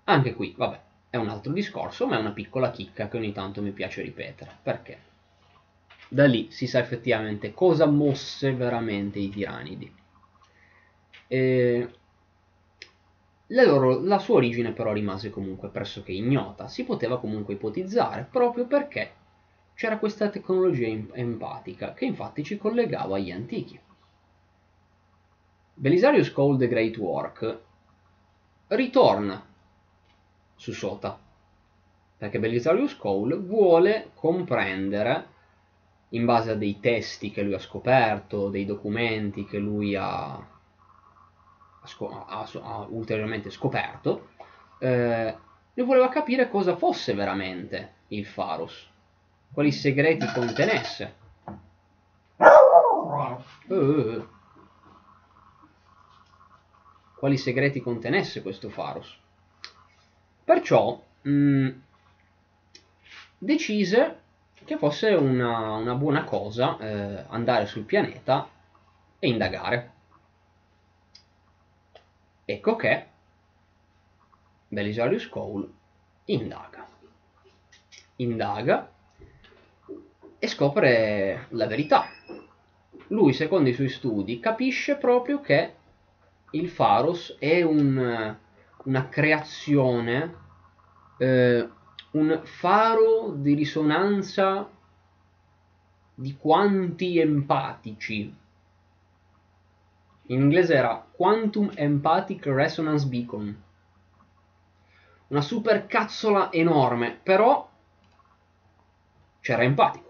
[0.04, 3.62] Anche qui, vabbè, è un altro discorso, ma è una piccola chicca che ogni tanto
[3.62, 4.58] mi piace ripetere.
[4.62, 4.98] Perché?
[6.08, 9.92] Da lì si sa effettivamente cosa mosse veramente i tiranidi.
[11.28, 11.90] E
[13.48, 18.66] la, loro, la sua origine però rimase comunque pressoché ignota, si poteva comunque ipotizzare proprio
[18.66, 19.12] perché
[19.74, 23.78] c'era questa tecnologia empatica che infatti ci collegava agli antichi.
[25.74, 27.58] Belisarius Cole the Great Work
[28.68, 29.44] ritorna
[30.54, 31.18] su Sota
[32.16, 35.34] perché Belisarius Cole vuole comprendere
[36.10, 40.55] in base a dei testi che lui ha scoperto, dei documenti che lui ha
[42.26, 44.28] ha, ha ulteriormente scoperto,
[44.78, 45.36] eh,
[45.74, 48.88] lui voleva capire cosa fosse veramente il Faros,
[49.52, 51.14] quali segreti contenesse.
[53.68, 54.26] Uh,
[57.16, 59.18] quali segreti contenesse questo Faros.
[60.44, 61.68] Perciò mh, mm,
[63.38, 64.20] decise
[64.64, 68.48] che fosse una, una buona cosa eh, andare sul pianeta
[69.18, 69.92] e indagare.
[72.48, 73.06] Ecco che
[74.68, 75.68] Belisarius Cole
[76.26, 76.86] indaga.
[78.16, 78.92] Indaga
[80.38, 82.04] e scopre la verità.
[83.08, 85.74] Lui, secondo i suoi studi, capisce proprio che
[86.50, 88.36] il Pharos è un,
[88.84, 90.34] una creazione,
[91.18, 91.68] eh,
[92.12, 94.70] un faro di risonanza
[96.14, 98.32] di quanti empatici
[100.28, 103.62] in inglese era Quantum Empathic Resonance Beacon.
[105.28, 107.68] Una super cazzola enorme, però
[109.40, 110.04] c'era empatico.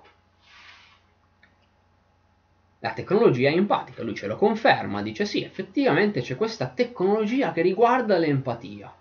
[2.80, 7.62] La tecnologia è empatica, lui ce lo conferma, dice sì, effettivamente c'è questa tecnologia che
[7.62, 8.94] riguarda l'empatia.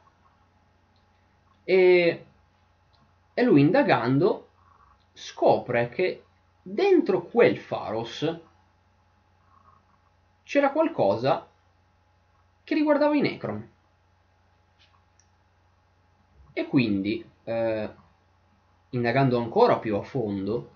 [1.64, 2.26] E,
[3.34, 4.50] e lui indagando
[5.14, 6.24] scopre che
[6.62, 8.40] dentro quel Faros
[10.46, 11.50] c'era qualcosa
[12.64, 13.70] che riguardava i Necron.
[16.54, 17.90] E quindi, eh,
[18.92, 20.72] indagando ancora più a fondo,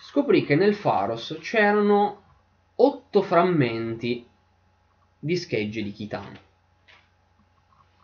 [0.00, 2.22] scoprì che nel Faros c'erano
[2.76, 4.26] otto frammenti
[5.18, 6.38] di schegge di Khitan,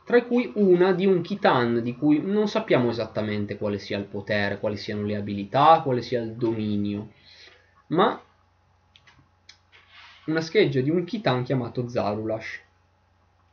[0.04, 4.60] tra cui una di un Khitan di cui non sappiamo esattamente quale sia il potere,
[4.60, 7.12] quali siano le abilità, quale sia il dominio,
[7.88, 8.20] ma
[10.26, 12.60] una scheggia di un Khitan chiamato Zarulash,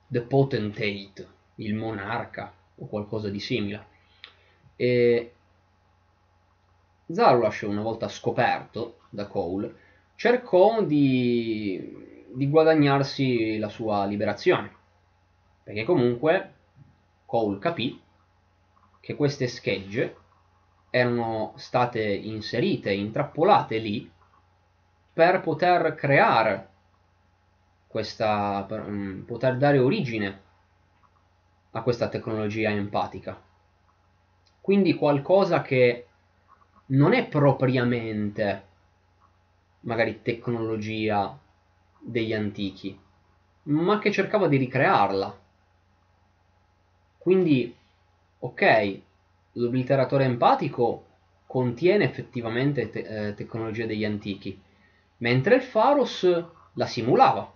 [0.08, 3.86] The Potentate, il monarca o qualcosa di simile.
[4.76, 5.34] E
[7.12, 9.76] Zarulash, una volta scoperto da Cole,
[10.16, 14.72] cercò di, di guadagnarsi la sua liberazione,
[15.64, 16.54] perché comunque
[17.26, 18.02] Cole capì
[19.00, 20.16] che queste schegge
[20.90, 24.10] erano state inserite, intrappolate lì
[25.14, 26.68] per poter creare
[27.88, 30.42] questa, per um, poter dare origine
[31.72, 33.40] a questa tecnologia empatica.
[34.60, 36.08] Quindi qualcosa che
[36.88, 38.64] non è propriamente
[39.82, 41.38] magari tecnologia
[42.00, 42.98] degli antichi,
[43.64, 45.40] ma che cercava di ricrearla.
[47.18, 47.76] Quindi,
[48.40, 49.02] ok,
[49.54, 51.06] l'obliteratore empatico
[51.46, 54.60] contiene effettivamente te- eh, tecnologia degli antichi,
[55.24, 57.50] mentre il Pharos la simulava.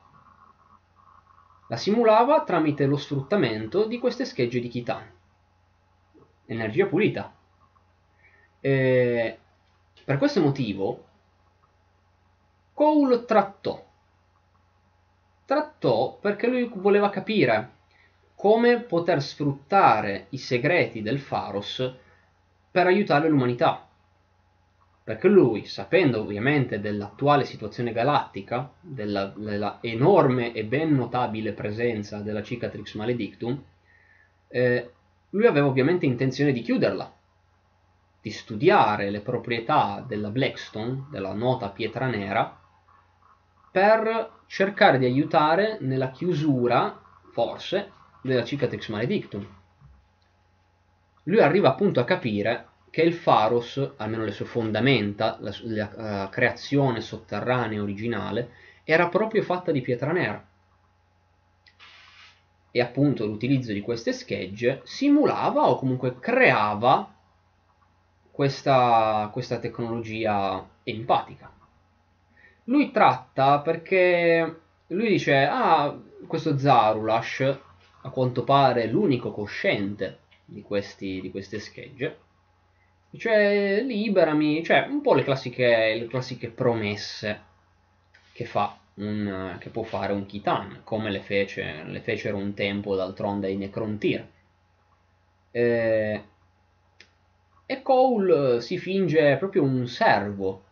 [1.68, 5.04] La simulava tramite lo sfruttamento di queste schegge di Khitan.
[6.46, 7.36] Energia pulita.
[8.62, 9.40] E
[10.06, 11.04] per questo motivo
[12.74, 13.86] Cole trattò.
[15.44, 17.72] Trattò perché lui voleva capire
[18.36, 21.96] come poter sfruttare i segreti del Pharos
[22.72, 23.87] per aiutare l'umanità
[25.08, 32.44] perché lui, sapendo ovviamente dell'attuale situazione galattica, della, della, enorme e ben notabile presenza della
[32.44, 33.58] Cicatrix Maledictum,
[34.50, 34.92] eh,
[35.30, 37.10] lui aveva ovviamente intenzione di chiuderla,
[38.22, 42.60] di studiare le proprietà della Blackstone, della nota pietra nera,
[43.72, 47.02] per cercare di aiutare nella chiusura,
[47.32, 49.48] forse, della Cicatrix Maledictum.
[51.24, 52.68] Lui arriva appunto a capire
[52.98, 58.50] che il Pharos, almeno le sue fondamenta, la, la, la creazione sotterranea originale,
[58.84, 60.44] era proprio fatta di pietra nera.
[62.72, 67.14] E appunto l'utilizzo di queste schegge simulava o comunque creava
[68.32, 71.54] questa, questa tecnologia empatica.
[72.64, 75.96] Lui tratta perché lui dice, ah,
[76.26, 77.60] questo Zarulash
[78.02, 82.26] a quanto pare l'unico cosciente di, questi, di queste schegge,
[83.16, 87.42] cioè liberami, cioè un po' le classiche, le classiche promesse
[88.34, 92.96] che, fa un, che può fare un Kitan, come le, fece, le fecero un tempo
[92.96, 94.28] d'altronde i Necrontyr.
[95.52, 96.24] Eh,
[97.66, 100.64] e Cole si finge proprio un servo.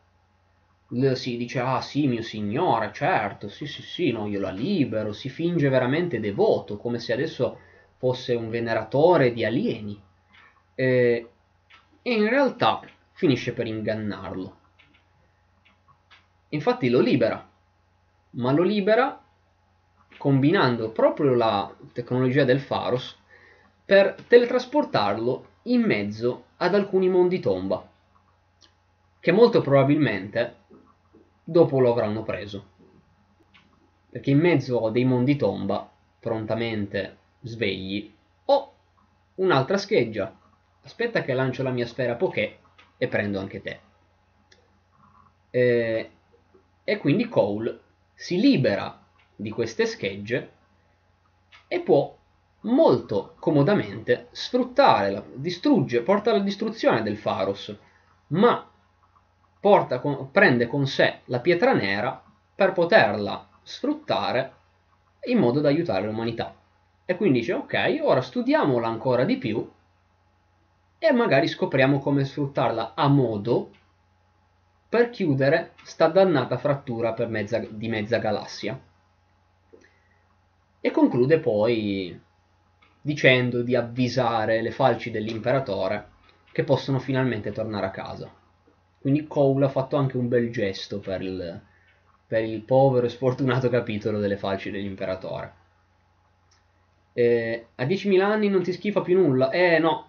[1.14, 5.12] Si dice ah sì mio signore certo sì sì sì no io la libero.
[5.12, 7.60] Si finge veramente devoto come se adesso
[7.98, 10.00] fosse un veneratore di alieni.
[10.76, 11.30] E,
[12.08, 12.82] e in realtà
[13.14, 14.58] finisce per ingannarlo
[16.50, 17.50] infatti lo libera
[18.32, 19.20] ma lo libera
[20.18, 23.18] combinando proprio la tecnologia del Faros
[23.84, 27.90] per teletrasportarlo in mezzo ad alcuni mondi tomba
[29.26, 30.58] che molto probabilmente
[31.44, 32.74] dopo lo avranno preso.
[34.12, 38.14] Perché in mezzo a dei mondi tomba, prontamente svegli,
[38.46, 38.74] ho
[39.36, 40.32] un'altra scheggia.
[40.86, 42.60] Aspetta che lancio la mia sfera Poké
[42.98, 43.80] e prendo anche te.
[45.50, 46.12] E,
[46.84, 47.80] e quindi Cole
[48.14, 49.04] si libera
[49.36, 50.52] di queste schegge
[51.68, 52.16] e può
[52.62, 57.76] molto comodamente sfruttare, la, distrugge, porta alla distruzione del Faros,
[58.28, 58.70] ma
[59.60, 64.54] con, prende con sé la pietra nera per poterla sfruttare
[65.26, 66.56] in modo da aiutare l'umanità.
[67.06, 69.68] E quindi dice, ok, ora studiamola ancora di più
[71.08, 73.72] e magari scopriamo come sfruttarla a modo
[74.90, 78.80] per chiudere sta dannata frattura mezza, di mezza galassia.
[80.80, 82.20] E conclude poi
[83.02, 86.14] dicendo di avvisare le falci dell'imperatore
[86.52, 88.32] che possono finalmente tornare a casa.
[89.00, 91.62] Quindi Cole ha fatto anche un bel gesto per il,
[92.26, 95.54] per il povero e sfortunato capitolo delle falci dell'imperatore.
[97.14, 99.50] Eh, a 10.000 anni non ti schifa più nulla?
[99.52, 100.08] Eh no,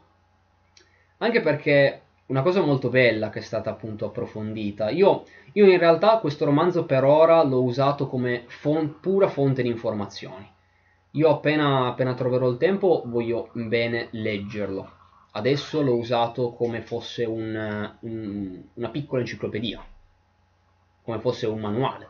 [1.18, 4.90] anche perché una cosa molto bella che è stata appunto approfondita.
[4.90, 9.68] Io, io in realtà questo romanzo per ora l'ho usato come fon- pura fonte di
[9.68, 10.48] informazioni.
[11.12, 14.96] Io appena, appena troverò il tempo voglio bene leggerlo
[15.36, 19.84] adesso l'ho usato come fosse un, un, una piccola enciclopedia,
[21.02, 22.08] come fosse un manuale,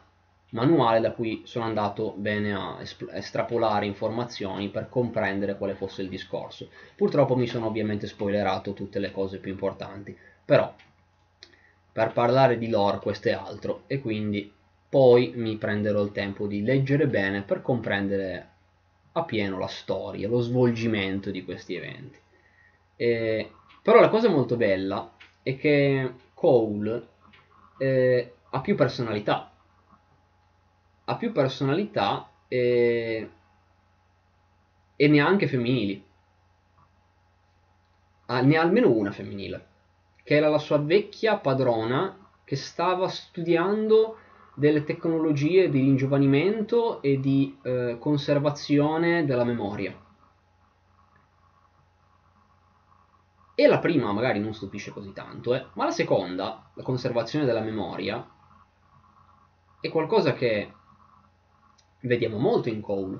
[0.56, 2.78] manuale da cui sono andato bene a
[3.12, 6.70] estrapolare informazioni per comprendere quale fosse il discorso.
[6.96, 10.74] Purtroppo mi sono ovviamente spoilerato tutte le cose più importanti, però
[11.92, 14.50] per parlare di lore questo è altro e quindi
[14.88, 18.48] poi mi prenderò il tempo di leggere bene per comprendere
[19.12, 22.18] appieno la storia, lo svolgimento di questi eventi.
[22.96, 23.50] Eh,
[23.82, 25.12] però la cosa molto bella
[25.42, 27.08] è che Cole
[27.76, 29.50] eh, ha più personalità.
[31.06, 33.30] Ha più personalità e,
[34.94, 36.04] e ne ha anche femminili.
[38.26, 39.66] Ah, ne ha almeno una femminile,
[40.22, 44.18] che era la sua vecchia padrona che stava studiando
[44.54, 49.94] delle tecnologie di ringiovanimento e di eh, conservazione della memoria.
[53.54, 57.60] E la prima magari non stupisce così tanto, eh, ma la seconda, la conservazione della
[57.60, 58.28] memoria,
[59.80, 60.72] è qualcosa che
[62.06, 63.18] vediamo molto in Cole.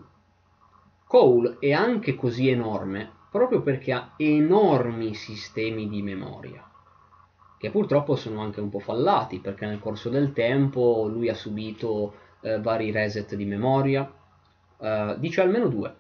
[1.07, 6.65] Cole è anche così enorme proprio perché ha enormi sistemi di memoria,
[7.59, 12.15] che purtroppo sono anche un po' fallati, perché nel corso del tempo lui ha subito
[12.41, 14.11] eh, vari reset di memoria,
[14.81, 15.95] eh, dice almeno due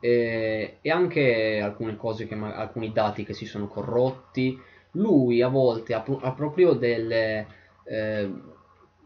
[0.00, 4.60] e, e anche alcune cose che, alcuni dati che si sono corrotti.
[4.94, 7.46] Lui a volte ha, ha proprio delle...
[7.84, 8.50] Eh,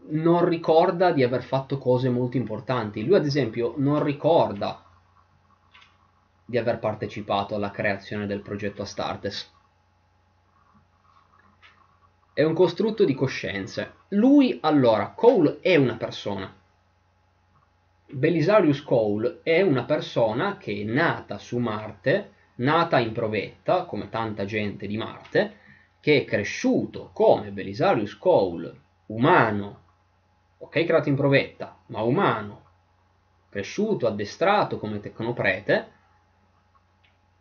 [0.09, 3.05] non ricorda di aver fatto cose molto importanti.
[3.05, 4.83] Lui ad esempio non ricorda
[6.45, 9.53] di aver partecipato alla creazione del progetto Astartes.
[12.33, 13.93] È un costrutto di coscienze.
[14.09, 16.53] Lui allora, Cole è una persona,
[18.09, 24.45] Belisarius Cole è una persona che è nata su Marte, nata in provetta, come tanta
[24.45, 25.57] gente di Marte,
[25.99, 29.81] che è cresciuto come Belisarius Cole, umano,
[30.57, 32.65] ok creato in provetta, ma umano,
[33.49, 35.91] cresciuto, addestrato come tecnoprete,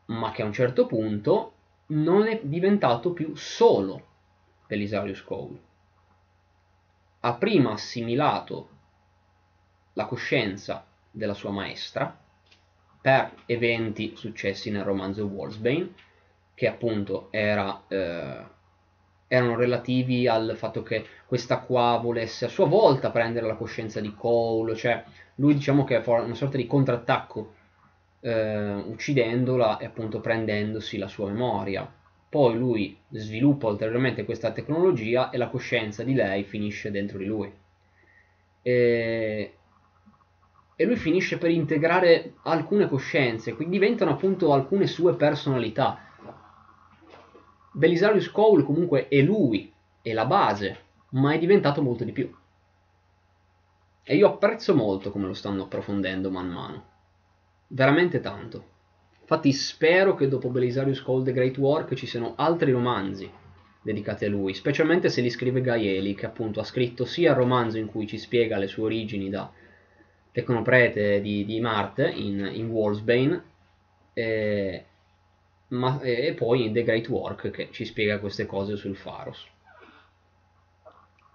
[0.06, 1.52] ma che a un certo punto
[1.88, 4.06] non è diventato più solo
[4.66, 5.60] Belisarius Cole.
[7.20, 8.68] Ha prima assimilato
[9.94, 12.16] la coscienza della sua maestra
[13.00, 15.94] per eventi successi nel romanzo Wolfsbane,
[16.54, 18.44] che appunto era, eh,
[19.28, 24.14] erano relativi al fatto che questa qua volesse a sua volta prendere la coscienza di
[24.14, 25.02] Cole, cioè
[25.36, 27.54] lui diciamo che fa una sorta di contrattacco
[28.20, 31.90] eh, uccidendola e appunto prendendosi la sua memoria.
[32.28, 37.52] Poi lui sviluppa ulteriormente questa tecnologia e la coscienza di lei finisce dentro di lui.
[38.62, 39.54] E,
[40.74, 46.00] e lui finisce per integrare alcune coscienze, quindi diventano appunto alcune sue personalità.
[47.76, 49.70] Belisarius Cole comunque è lui,
[50.00, 50.78] è la base,
[51.10, 52.34] ma è diventato molto di più.
[54.02, 56.84] E io apprezzo molto come lo stanno approfondendo man mano.
[57.66, 58.64] Veramente tanto.
[59.20, 63.30] Infatti spero che dopo Belisarius Cole The Great Work ci siano altri romanzi
[63.82, 67.76] dedicati a lui, specialmente se li scrive Gaieli, che appunto ha scritto sia il romanzo
[67.76, 69.52] in cui ci spiega le sue origini da
[70.32, 73.42] tecnoprete di, di Marte in, in Wolfsbane,
[74.14, 74.84] e,
[75.68, 79.46] ma, e poi in The Great Work che ci spiega queste cose sul Pharos.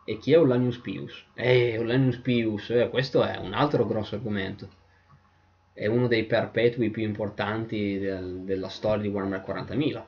[0.03, 1.25] E chi è Ollanius Pius?
[1.33, 4.79] Eh, Ollanius Pius, eh, questo è un altro grosso argomento.
[5.73, 10.03] È uno dei perpetui più importanti del, della storia di Warhammer 40.000.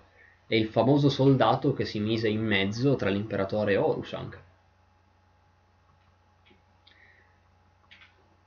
[0.48, 4.42] È il famoso soldato che si mise in mezzo tra l'imperatore e Horus anche.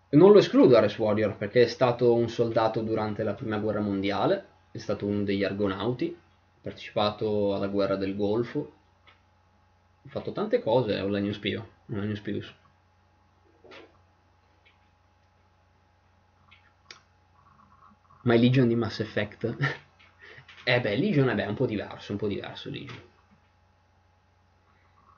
[0.08, 4.46] Non lo escludo Ares Warrior perché è stato un soldato durante la prima guerra mondiale,
[4.76, 8.72] è stato uno degli argonauti, ha partecipato alla guerra del Golfo,
[10.02, 12.54] ho fatto tante cose, ho la News Pio, la News Pius.
[18.22, 19.56] Ma è Legion di Mass Effect?
[20.64, 23.02] eh beh, Legion è un po' diverso, un po' diverso Legion.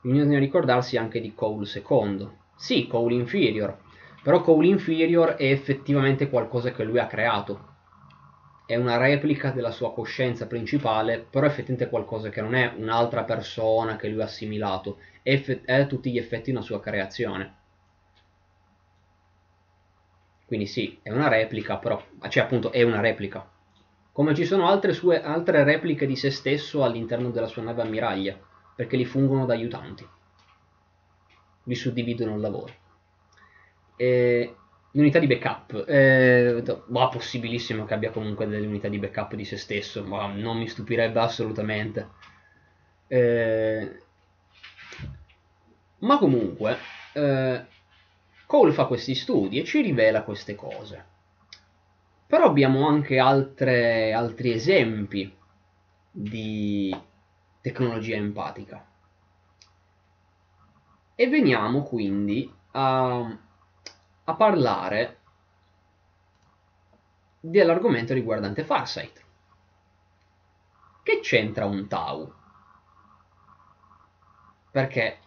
[0.01, 2.29] Bisogna ricordarsi anche di Cole II.
[2.55, 3.77] Sì, Cole Inferior,
[4.23, 7.68] però Cole Inferior è effettivamente qualcosa che lui ha creato
[8.69, 13.23] è una replica della sua coscienza principale, però effettivamente è qualcosa che non è un'altra
[13.23, 17.55] persona che lui ha assimilato, è, è a tutti gli effetti una sua creazione.
[20.45, 23.43] Quindi sì, è una replica, però, cioè appunto è una replica.
[24.11, 28.39] Come ci sono altre, sue, altre repliche di se stesso all'interno della sua nave ammiraglia,
[28.75, 30.07] perché li fungono da aiutanti.
[31.63, 32.73] Vi suddividono il lavoro.
[33.95, 34.55] E
[34.91, 39.57] L'unità di backup, eh, ma possibilissimo che abbia comunque delle unità di backup di se
[39.57, 42.09] stesso, ma non mi stupirebbe assolutamente.
[43.07, 44.01] Eh,
[45.99, 46.77] ma comunque,
[47.13, 47.65] eh,
[48.49, 51.05] Cole fa questi studi e ci rivela queste cose.
[52.25, 55.31] Però abbiamo anche altre, altri esempi
[56.09, 56.95] di
[57.61, 58.83] tecnologia empatica.
[61.13, 63.37] E veniamo quindi a
[64.29, 65.17] a parlare
[67.39, 69.23] dell'argomento riguardante Farsight.
[71.01, 72.31] Che c'entra un Tau?
[74.71, 75.17] Perché,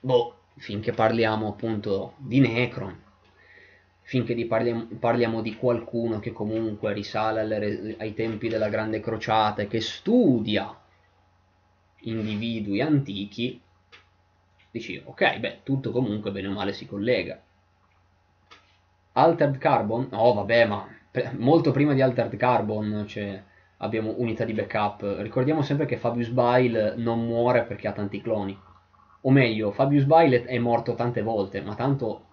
[0.00, 2.98] boh, finché parliamo appunto di Necron,
[4.02, 9.66] finché parliamo, parliamo, di qualcuno che comunque risale alle, ai tempi della Grande Crociata e
[9.66, 10.74] che studia
[12.00, 13.60] individui antichi,
[14.70, 17.42] dici, ok, beh, tutto comunque bene o male si collega.
[19.18, 20.08] Altered Carbon?
[20.10, 20.86] No, vabbè, ma
[21.38, 23.42] molto prima di Altered Carbon cioè,
[23.78, 25.16] abbiamo unità di backup.
[25.20, 28.58] Ricordiamo sempre che Fabius Bile non muore perché ha tanti cloni.
[29.22, 32.24] O meglio, Fabius Bile è morto tante volte, ma tanto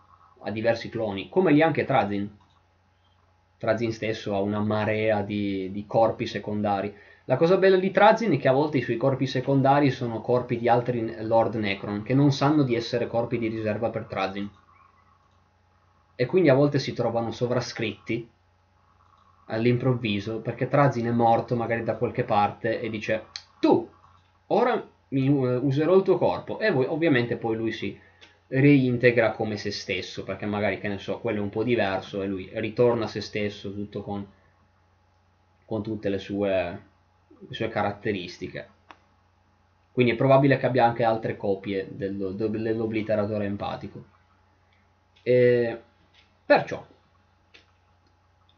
[0.41, 2.29] ha diversi cloni, come lì anche Trazin.
[3.57, 6.93] Trazin stesso ha una marea di, di corpi secondari.
[7.23, 10.57] La cosa bella di Trazin è che a volte i suoi corpi secondari sono corpi
[10.57, 14.49] di altri Lord Necron, che non sanno di essere corpi di riserva per Trazin
[16.15, 18.29] e quindi a volte si trovano sovrascritti
[19.47, 23.25] all'improvviso perché Trazin è morto magari da qualche parte e dice
[23.59, 23.89] tu
[24.47, 26.59] ora eh, userò il tuo corpo.
[26.59, 27.97] E voi, ovviamente poi lui si
[28.47, 32.27] reintegra come se stesso perché magari che ne so quello è un po' diverso e
[32.27, 34.25] lui ritorna a se stesso tutto con,
[35.65, 36.81] con tutte le sue,
[37.47, 38.69] le sue caratteristiche.
[39.91, 44.05] Quindi è probabile che abbia anche altre copie dell'obliteratore empatico.
[45.21, 45.81] E
[46.45, 46.85] Perciò,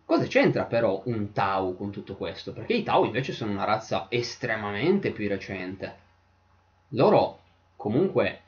[0.05, 2.51] cosa c'entra però un Tau con tutto questo?
[2.51, 6.03] Perché i Tau invece sono una razza estremamente più recente.
[6.89, 7.41] loro
[7.75, 8.41] comunque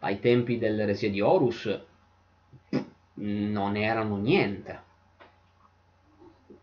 [0.00, 1.80] ai tempi dell'eresia di Horus
[3.14, 4.82] non erano niente.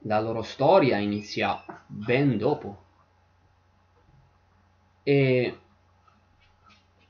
[0.06, 2.84] La loro storia inizia ben dopo.
[5.04, 5.58] E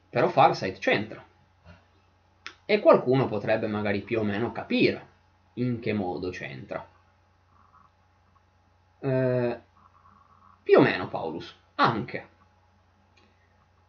[0.10, 1.26] però Farsight c'entra.
[2.72, 5.08] E qualcuno potrebbe magari più o meno capire
[5.56, 6.88] in che modo c'entra.
[8.98, 9.60] Eh,
[10.64, 12.30] più o meno Paulus, anche.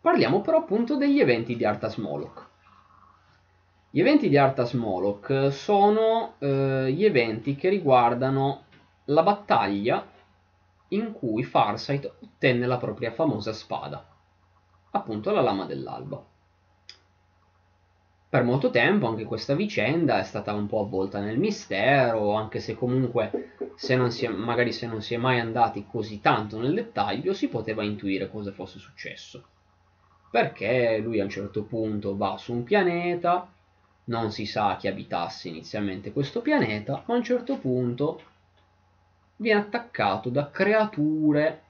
[0.00, 2.48] Parliamo però appunto degli eventi di Arthas Moloch.
[3.88, 8.64] Gli eventi di Arthas Moloch sono eh, gli eventi che riguardano
[9.04, 10.04] la battaglia
[10.88, 14.04] in cui Farsight ottenne la propria famosa spada,
[14.90, 16.30] appunto la lama dell'alba.
[18.32, 22.74] Per molto tempo anche questa vicenda è stata un po' avvolta nel mistero, anche se
[22.74, 27.48] comunque se è, magari se non si è mai andati così tanto nel dettaglio si
[27.48, 29.44] poteva intuire cosa fosse successo.
[30.30, 33.52] Perché lui a un certo punto va su un pianeta,
[34.04, 38.22] non si sa chi abitasse inizialmente questo pianeta, ma a un certo punto
[39.36, 41.62] viene attaccato da creature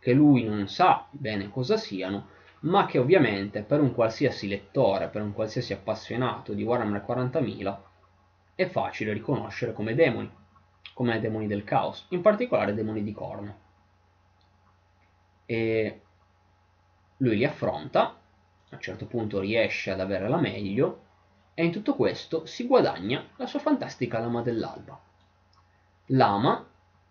[0.00, 2.26] che lui non sa bene cosa siano,
[2.62, 7.78] ma che ovviamente per un qualsiasi lettore, per un qualsiasi appassionato di Warhammer 40.000
[8.54, 10.30] è facile riconoscere come demoni,
[10.94, 13.58] come demoni del caos, in particolare demoni di corno.
[15.46, 16.00] E
[17.16, 21.00] lui li affronta, a un certo punto riesce ad avere la meglio
[21.54, 25.00] e in tutto questo si guadagna la sua fantastica lama dell'alba.
[26.06, 26.68] Lama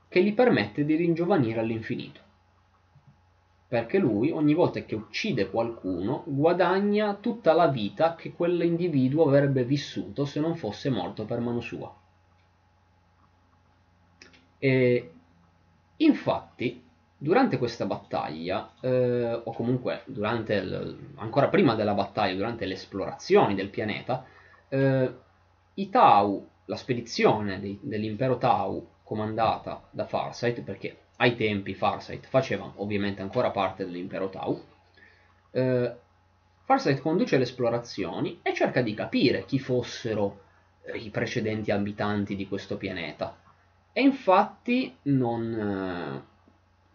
[0.07, 2.29] che gli permette di ringiovanire all'infinito
[3.71, 10.25] perché lui ogni volta che uccide qualcuno guadagna tutta la vita che quell'individuo avrebbe vissuto
[10.25, 11.89] se non fosse morto per mano sua.
[14.59, 15.11] E
[15.95, 16.83] infatti,
[17.17, 23.69] durante questa battaglia, eh, o comunque il, ancora prima della battaglia, durante le esplorazioni del
[23.69, 24.25] pianeta,
[24.67, 25.13] eh,
[25.75, 33.21] i Tau, la spedizione dell'impero Tau comandata da Farsight, perché ai tempi Farsight faceva ovviamente
[33.21, 34.63] ancora parte dell'impero Tau,
[35.51, 35.95] eh,
[36.63, 40.41] Farsight conduce le esplorazioni e cerca di capire chi fossero
[40.95, 43.37] i precedenti abitanti di questo pianeta.
[43.93, 46.23] E infatti non, eh,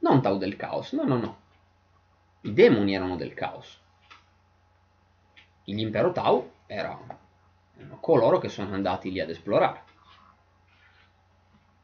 [0.00, 1.36] non Tau del caos, no, no, no.
[2.42, 3.80] I demoni erano del caos.
[5.64, 7.18] L'impero Tau erano
[8.00, 9.85] coloro che sono andati lì ad esplorare.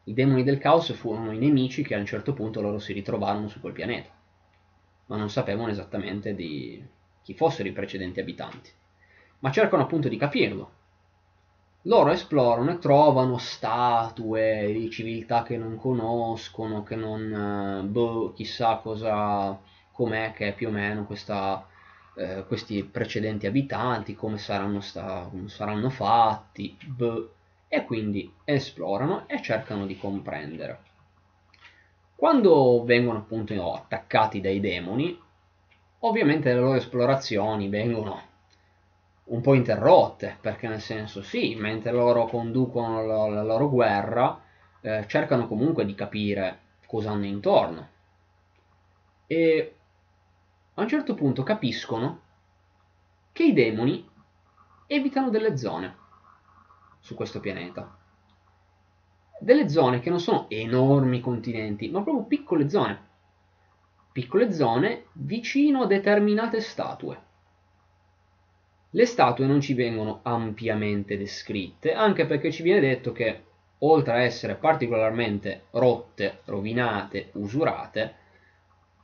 [0.05, 3.49] I demoni del caos furono i nemici che a un certo punto loro si ritrovarono
[3.49, 4.11] su quel pianeta,
[5.07, 6.85] ma non sapevano esattamente di
[7.23, 8.71] chi fossero i precedenti abitanti.
[9.41, 10.71] Ma cercano appunto di capirlo.
[11.83, 17.87] Loro esplorano e trovano statue di civiltà che non conoscono, che non...
[17.91, 19.59] boh, chissà cosa...
[19.93, 21.67] com'è che è più o meno questa,
[22.17, 27.35] eh, questi precedenti abitanti, come saranno, sta, come saranno fatti, boh
[27.75, 30.79] e quindi esplorano e cercano di comprendere.
[32.15, 35.19] Quando vengono appunto attaccati dai demoni,
[36.01, 38.21] ovviamente le loro esplorazioni vengono
[39.25, 44.39] un po' interrotte, perché nel senso sì, mentre loro conducono la, la loro guerra,
[44.83, 47.89] eh, cercano comunque di capire cosa hanno intorno.
[49.27, 49.75] E
[50.75, 52.21] a un certo punto capiscono
[53.33, 54.07] che i demoni
[54.87, 56.01] evitano delle zone
[57.03, 57.99] su questo pianeta.
[59.41, 63.11] Delle zone che non sono enormi continenti, ma proprio piccole zone.
[64.13, 67.21] Piccole zone vicino a determinate statue.
[68.91, 73.43] Le statue non ci vengono ampiamente descritte, anche perché ci viene detto che,
[73.79, 78.15] oltre a essere particolarmente rotte, rovinate, usurate,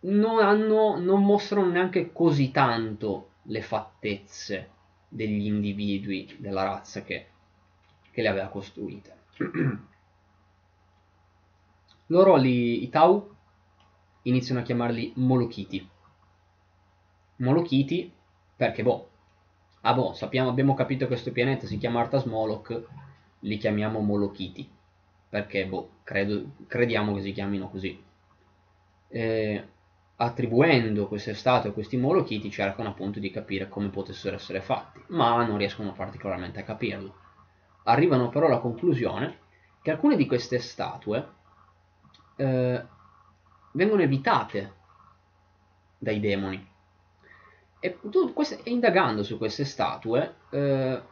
[0.00, 4.70] non, hanno, non mostrano neanche così tanto le fattezze
[5.08, 7.26] degli individui della razza che
[8.18, 9.16] che le aveva costruite.
[12.06, 13.32] Loro li, i Tau
[14.22, 15.88] iniziano a chiamarli Molochiti.
[17.36, 18.12] Molochiti
[18.56, 19.08] perché boh,
[19.82, 22.86] ah boh, sappiamo, abbiamo capito che questo pianeta si chiama Arthas Moloch,
[23.40, 24.68] li chiamiamo Molochiti,
[25.28, 28.02] perché boh, credo, crediamo che si chiamino così.
[29.06, 29.68] E,
[30.16, 35.44] attribuendo queste statue a questi Molochiti cercano appunto di capire come potessero essere fatti, ma
[35.46, 37.26] non riescono particolarmente a capirlo
[37.84, 39.38] arrivano però alla conclusione
[39.82, 41.26] che alcune di queste statue
[42.36, 42.84] eh,
[43.72, 44.74] vengono evitate
[45.98, 46.66] dai demoni.
[47.80, 51.02] E, tu, queste, indagando su queste statue, eh,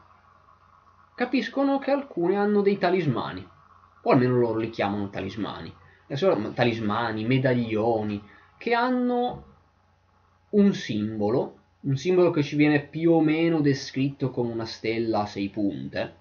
[1.14, 3.48] capiscono che alcune hanno dei talismani,
[4.02, 5.74] o almeno loro li chiamano talismani.
[6.54, 8.22] Talismani, medaglioni,
[8.56, 9.44] che hanno
[10.50, 11.56] un simbolo
[11.86, 16.14] un simbolo che ci viene più o meno descritto come una stella a sei punte,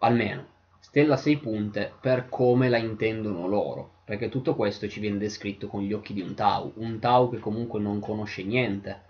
[0.00, 0.46] almeno
[0.80, 5.68] stella a sei punte per come la intendono loro, perché tutto questo ci viene descritto
[5.68, 9.02] con gli occhi di un Tau, un Tau che comunque non conosce niente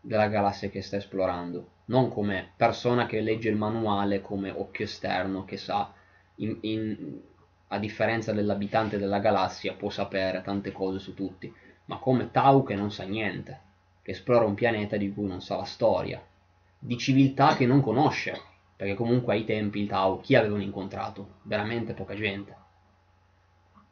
[0.00, 5.44] della galassia che sta esplorando, non come persona che legge il manuale come occhio esterno
[5.44, 5.92] che sa,
[6.36, 7.20] in, in,
[7.68, 11.54] a differenza dell'abitante della galassia, può sapere tante cose su tutti,
[11.84, 13.60] ma come Tau che non sa niente,
[14.02, 16.20] che esplora un pianeta di cui non sa la storia,
[16.78, 18.50] di civiltà che non conosce,
[18.82, 21.34] perché comunque ai tempi il Tau chi avevano incontrato?
[21.42, 22.56] Veramente poca gente.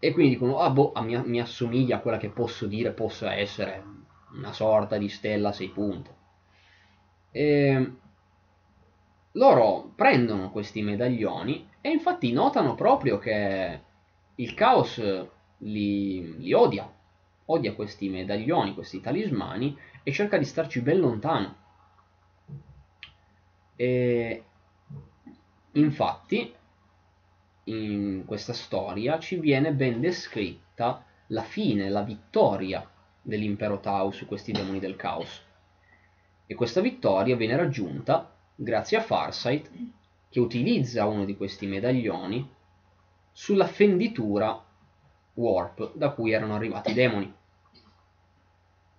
[0.01, 3.85] E quindi dicono, ah boh, mi, mi assomiglia a quella che posso dire possa essere
[4.33, 6.15] una sorta di stella a sei punte.
[7.31, 7.93] E
[9.31, 13.81] loro prendono questi medaglioni e infatti notano proprio che
[14.35, 15.01] il caos
[15.59, 16.93] li, li odia,
[17.45, 21.55] odia questi medaglioni, questi talismani e cerca di starci ben lontano.
[23.77, 24.45] E
[25.73, 26.55] infatti
[27.65, 32.89] in questa storia ci viene ben descritta la fine, la vittoria
[33.23, 35.43] dell'impero Tau su questi demoni del caos.
[36.47, 39.71] E questa vittoria viene raggiunta grazie a Farsight
[40.29, 42.49] che utilizza uno di questi medaglioni
[43.33, 44.65] sulla fenditura
[45.35, 47.33] Warp da cui erano arrivati i demoni.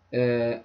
[0.09, 0.63] Eh,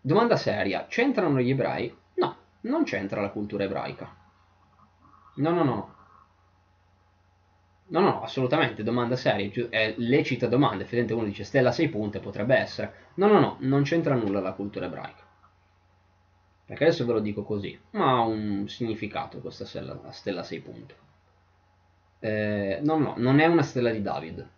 [0.00, 1.94] domanda seria, c'entrano gli ebrei?
[2.14, 4.19] No, non c'entra la cultura ebraica.
[5.36, 5.94] No, no, no.
[7.88, 12.18] No, no, assolutamente, domanda seria, è lecita domanda, effettivamente uno dice stella a 6 punte,
[12.18, 13.10] potrebbe essere.
[13.16, 15.22] No, no, no, non c'entra nulla la cultura ebraica.
[16.64, 20.44] Perché adesso ve lo dico così, ma ha un significato questa stella, la stella a
[20.44, 20.94] 6 punte.
[22.20, 24.48] Eh, no, no, non è una stella di David.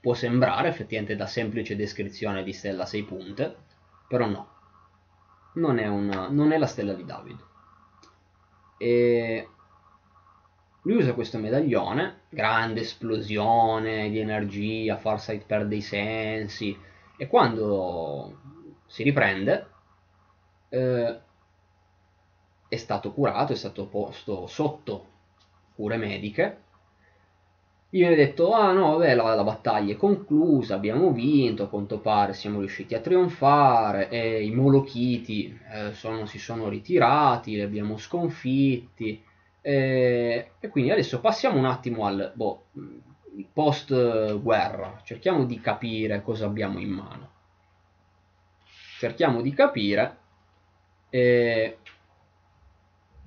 [0.00, 3.56] Può sembrare effettivamente da semplice descrizione di stella a 6 punte,
[4.08, 4.48] però no,
[5.54, 7.38] non è, una, non è la stella di David.
[8.78, 9.48] E
[10.82, 16.76] lui usa questo medaglione, grande esplosione di energia, Farsight perde i sensi
[17.16, 18.38] e quando
[18.86, 19.66] si riprende
[20.68, 21.20] eh,
[22.68, 25.06] è stato curato, è stato posto sotto
[25.74, 26.60] cure mediche.
[27.88, 32.00] Gli viene detto, ah no, vabbè, la, la battaglia è conclusa, abbiamo vinto, a quanto
[32.00, 37.98] pare siamo riusciti a trionfare, e i Molochiti eh, sono, si sono ritirati, li abbiamo
[37.98, 39.22] sconfitti,
[39.64, 42.66] e, e, quindi adesso passiamo un attimo al boh,
[43.52, 47.30] post guerra, cerchiamo di capire cosa abbiamo in mano.
[48.98, 50.18] Cerchiamo di capire
[51.08, 51.78] e,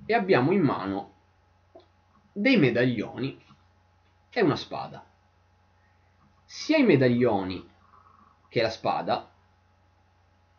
[0.04, 1.14] e abbiamo in mano
[2.32, 3.42] dei medaglioni
[4.30, 5.04] e una spada.
[6.44, 7.66] Sia i medaglioni
[8.48, 9.30] che la spada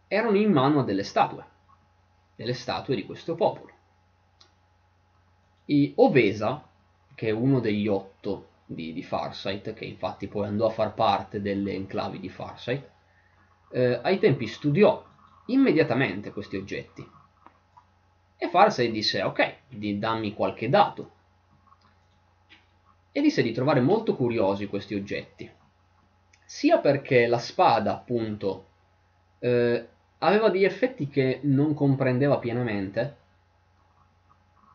[0.08, 1.46] erano in mano a delle statue,
[2.36, 3.77] delle statue di questo popolo.
[5.70, 6.66] I Ovesa,
[7.16, 11.42] che è uno degli otto di, di Farsight, che infatti poi andò a far parte
[11.42, 12.90] delle enclavi di Farsight,
[13.72, 15.06] eh, ai tempi studiò
[15.48, 17.06] immediatamente questi oggetti.
[18.38, 19.56] E Farsight disse, ok,
[19.98, 21.12] dammi qualche dato.
[23.12, 25.50] E disse di trovare molto curiosi questi oggetti.
[26.46, 28.68] Sia perché la spada, appunto,
[29.40, 29.88] eh,
[30.20, 33.18] aveva degli effetti che non comprendeva pienamente,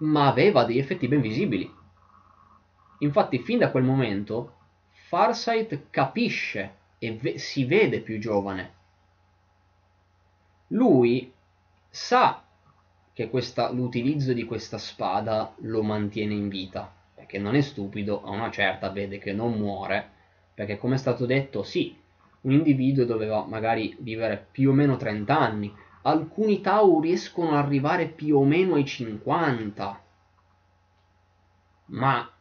[0.02, 1.70] ma aveva degli effetti ben visibili.
[2.98, 4.56] Infatti, fin da quel momento,
[5.08, 8.72] Farsight capisce e ve- si vede più giovane.
[10.68, 11.32] Lui
[11.90, 12.42] sa
[13.12, 18.30] che questa, l'utilizzo di questa spada lo mantiene in vita, perché non è stupido, a
[18.30, 20.08] una certa vede che non muore,
[20.54, 21.94] perché come è stato detto, sì,
[22.42, 28.06] un individuo doveva magari vivere più o meno 30 anni, alcuni Tau riescono ad arrivare
[28.06, 30.02] più o meno ai 50,
[31.86, 32.32] ma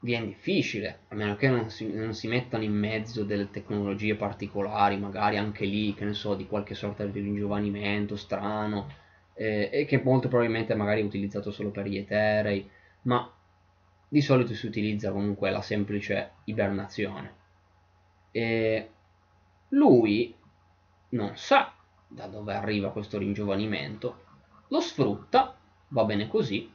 [0.00, 4.96] viene difficile, a meno che non si, non si, mettano in mezzo delle tecnologie particolari,
[4.96, 8.88] magari anche lì, che ne so, di qualche sorta di ringiovanimento strano,
[9.34, 12.68] eh, e che molto probabilmente magari è utilizzato solo per gli eterei,
[13.02, 13.30] ma
[14.08, 17.34] di solito si utilizza comunque la semplice ibernazione.
[18.32, 18.90] E
[19.68, 20.34] lui
[21.10, 21.74] non sa
[22.10, 24.24] da dove arriva questo ringiovanimento,
[24.68, 25.56] lo sfrutta,
[25.88, 26.70] va bene così,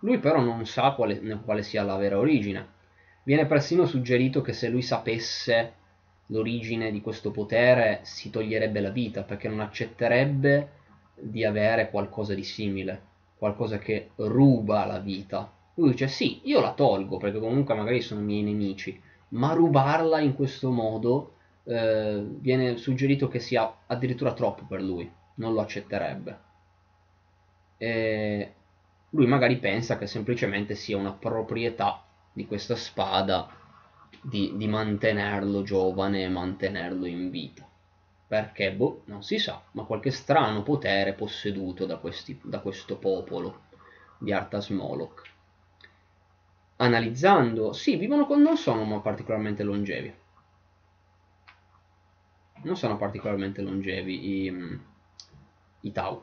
[0.00, 2.76] lui però non sa quale, quale sia la vera origine.
[3.24, 5.74] Viene persino suggerito che se lui sapesse
[6.26, 10.70] l'origine di questo potere si toglierebbe la vita perché non accetterebbe
[11.14, 13.02] di avere qualcosa di simile,
[13.36, 15.52] qualcosa che ruba la vita.
[15.74, 19.00] Lui dice sì, io la tolgo perché comunque magari sono miei nemici,
[19.30, 21.34] ma rubarla in questo modo
[21.68, 26.38] eh, viene suggerito che sia addirittura troppo per lui, non lo accetterebbe.
[27.76, 28.52] E
[29.10, 33.50] lui magari pensa che semplicemente sia una proprietà di questa spada
[34.22, 37.66] di, di mantenerlo giovane e mantenerlo in vita.
[38.26, 43.62] Perché, boh, non si sa, ma qualche strano potere posseduto da, questi, da questo popolo
[44.18, 45.22] di Arthas Moloch.
[46.76, 50.17] Analizzando, sì, vivono con, non sono particolarmente longevi.
[52.62, 54.80] Non sono particolarmente longevi i,
[55.80, 56.22] i Tau.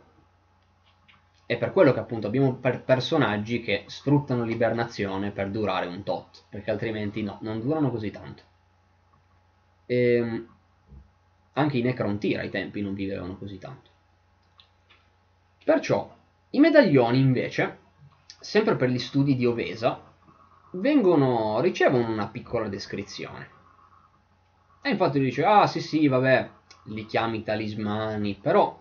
[1.46, 6.46] È per quello che appunto abbiamo per personaggi che sfruttano l'ibernazione per durare un tot,
[6.50, 8.44] perché altrimenti no, non durano così tanto.
[9.86, 10.48] E, ehm,
[11.54, 13.90] anche i Necrontyr ai tempi non vivevano così tanto.
[15.64, 16.14] Perciò
[16.52, 17.80] i medaglioni invece,
[18.40, 20.02] sempre per gli studi di Ovesa,
[20.72, 23.50] vengono, ricevono una piccola descrizione.
[24.86, 26.48] E infatti lui dice, ah sì sì, vabbè,
[26.90, 28.78] li chiami talismani, però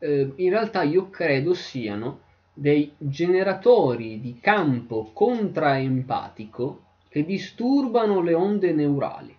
[0.00, 2.20] eh, in realtà io credo siano
[2.52, 9.34] dei generatori di campo contraempatico che disturbano le onde neurali.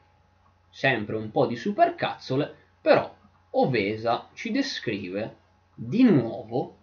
[0.71, 3.13] Sempre un po' di supercazzole, però
[3.51, 5.35] Ovesa ci descrive
[5.75, 6.77] di nuovo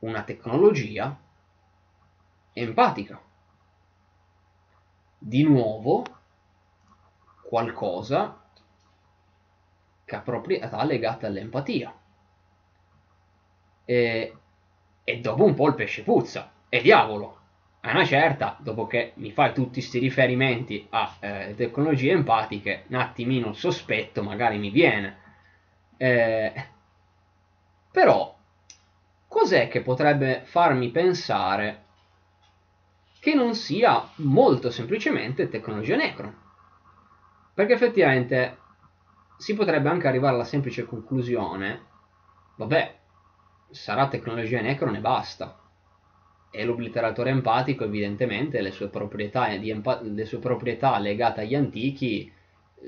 [0.00, 1.18] una tecnologia
[2.52, 3.18] empatica.
[5.16, 6.04] Di nuovo
[7.50, 8.40] qualcosa
[10.04, 11.92] che ha proprietà legate all'empatia
[13.84, 14.36] e,
[15.02, 16.52] e dopo un po' il pesce puzza.
[16.68, 17.38] E diavolo,
[17.80, 22.94] a una certa, dopo che mi fai tutti questi riferimenti a eh, tecnologie empatiche, un
[22.94, 25.18] attimino il sospetto magari mi viene.
[25.96, 26.66] Eh,
[27.90, 28.32] però,
[29.26, 31.86] cos'è che potrebbe farmi pensare
[33.18, 36.48] che non sia molto semplicemente tecnologia Necron?
[37.60, 38.56] Perché effettivamente
[39.36, 41.82] si potrebbe anche arrivare alla semplice conclusione,
[42.56, 42.96] vabbè,
[43.68, 45.60] sarà tecnologia Necron e basta.
[46.50, 52.32] E l'obliteratore empatico, evidentemente, le sue proprietà, empa- le sue proprietà legate agli antichi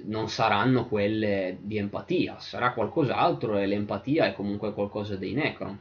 [0.04, 5.78] non saranno quelle di empatia, sarà qualcos'altro e l'empatia è comunque qualcosa dei Necron.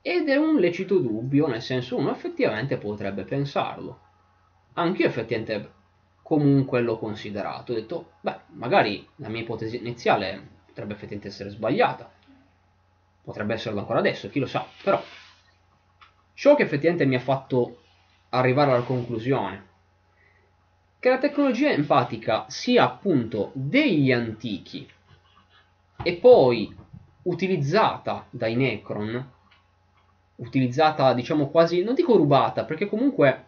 [0.00, 4.00] Ed è un lecito dubbio, nel senso uno effettivamente potrebbe pensarlo.
[4.72, 5.76] Anch'io effettivamente
[6.28, 12.12] comunque l'ho considerato, ho detto, beh, magari la mia ipotesi iniziale potrebbe effettivamente essere sbagliata.
[13.22, 15.02] Potrebbe esserlo ancora adesso, chi lo sa, però
[16.34, 17.78] ciò che effettivamente mi ha fatto
[18.28, 19.66] arrivare alla conclusione
[20.98, 24.86] che la tecnologia empatica sia appunto degli antichi
[26.02, 26.76] e poi
[27.22, 29.30] utilizzata dai Necron,
[30.34, 33.46] utilizzata diciamo quasi, non dico rubata, perché comunque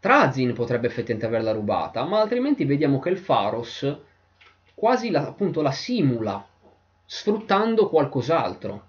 [0.00, 3.98] Trazin potrebbe effettivamente averla rubata, ma altrimenti vediamo che il Faros
[4.74, 6.42] quasi la, appunto la simula
[7.04, 8.88] sfruttando qualcos'altro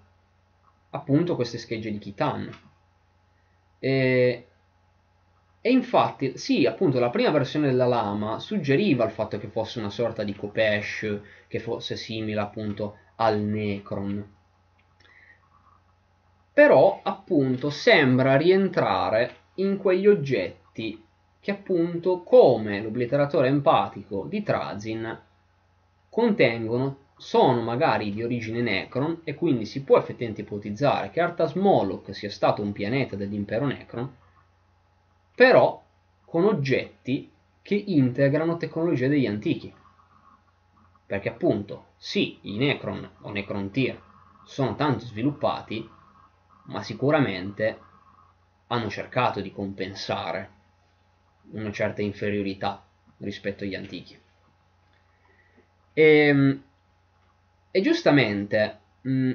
[0.90, 2.50] appunto queste schegge di Kitan.
[3.78, 4.46] E,
[5.60, 9.90] e infatti, sì, appunto la prima versione della lama suggeriva il fatto che fosse una
[9.90, 14.34] sorta di Kopesh, che fosse simile appunto al Necron.
[16.54, 25.20] Però appunto sembra rientrare in quegli oggetti che appunto come l'obliteratore empatico di Trazin
[26.08, 32.14] contengono sono magari di origine Necron e quindi si può effettivamente ipotizzare che Arthas Moloch
[32.14, 34.12] sia stato un pianeta dell'impero Necron,
[35.34, 35.82] però
[36.24, 37.30] con oggetti
[37.60, 39.72] che integrano tecnologie degli antichi.
[41.06, 44.00] Perché appunto, sì, i Necron o Necron Tier
[44.44, 45.88] sono tanto sviluppati,
[46.64, 47.78] ma sicuramente
[48.66, 50.60] hanno cercato di compensare
[51.50, 52.82] una certa inferiorità
[53.18, 54.18] rispetto agli antichi.
[55.92, 56.62] E, ehm,
[57.70, 59.32] e giustamente mh, mm,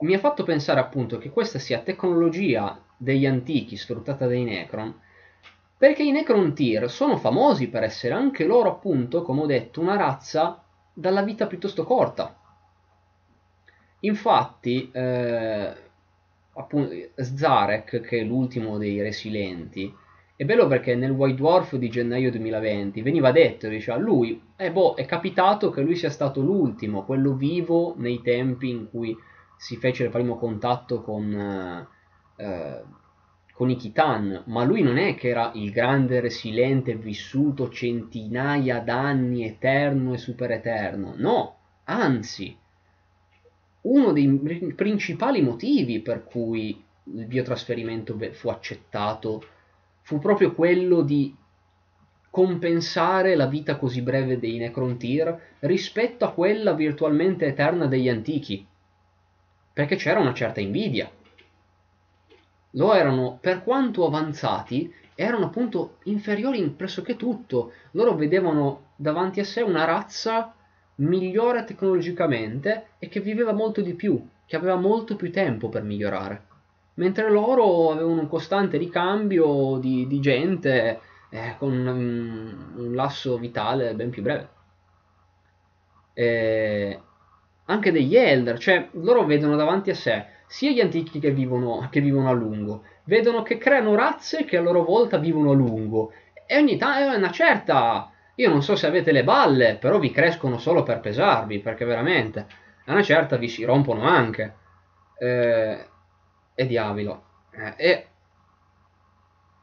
[0.00, 5.00] mi ha fatto pensare appunto che questa sia tecnologia degli antichi sfruttata dai Necron,
[5.76, 9.96] perché i Necron Tyr sono famosi per essere anche loro appunto, come ho detto, una
[9.96, 10.62] razza
[10.92, 12.38] dalla vita piuttosto corta.
[14.00, 15.74] Infatti, eh,
[16.52, 19.92] appunto, Zarek, che è l'ultimo dei Resilenti,
[20.36, 24.94] è bello perché nel White Dwarf di gennaio 2020 veniva detto, diceva, lui, eh boh,
[24.94, 29.16] è capitato che lui sia stato l'ultimo, quello vivo nei tempi in cui
[29.56, 31.86] si fece il primo contatto con, eh,
[32.44, 32.82] eh
[33.54, 39.44] con i Kitan, ma lui non è che era il grande resiliente vissuto centinaia d'anni,
[39.44, 42.56] eterno e super eterno, no, anzi,
[43.82, 49.44] uno dei principali motivi per cui il biotrasferimento fu accettato
[50.04, 51.34] fu proprio quello di
[52.28, 58.66] compensare la vita così breve dei Necrontyr rispetto a quella virtualmente eterna degli antichi.
[59.72, 61.10] Perché c'era una certa invidia.
[62.72, 67.72] Lo erano, per quanto avanzati, erano appunto inferiori in pressoché tutto.
[67.92, 70.54] Loro vedevano davanti a sé una razza
[70.96, 76.52] migliore tecnologicamente e che viveva molto di più, che aveva molto più tempo per migliorare.
[76.94, 83.94] Mentre loro avevano un costante ricambio di, di gente eh, con un, un, lasso vitale
[83.94, 84.48] ben più breve.
[86.12, 87.00] E
[87.64, 92.00] anche degli Elder, cioè loro vedono davanti a sé sia gli antichi che vivono, che
[92.00, 96.12] vivono a lungo, vedono che creano razze che a loro volta vivono a lungo.
[96.46, 100.10] E ogni tanto è una certa io non so se avete le balle però vi
[100.10, 102.46] crescono solo per pesarvi perché veramente
[102.86, 104.54] a una certa vi si rompono anche.
[105.18, 105.86] Eh,
[106.54, 107.24] e diavolo.
[107.50, 108.06] Eh, e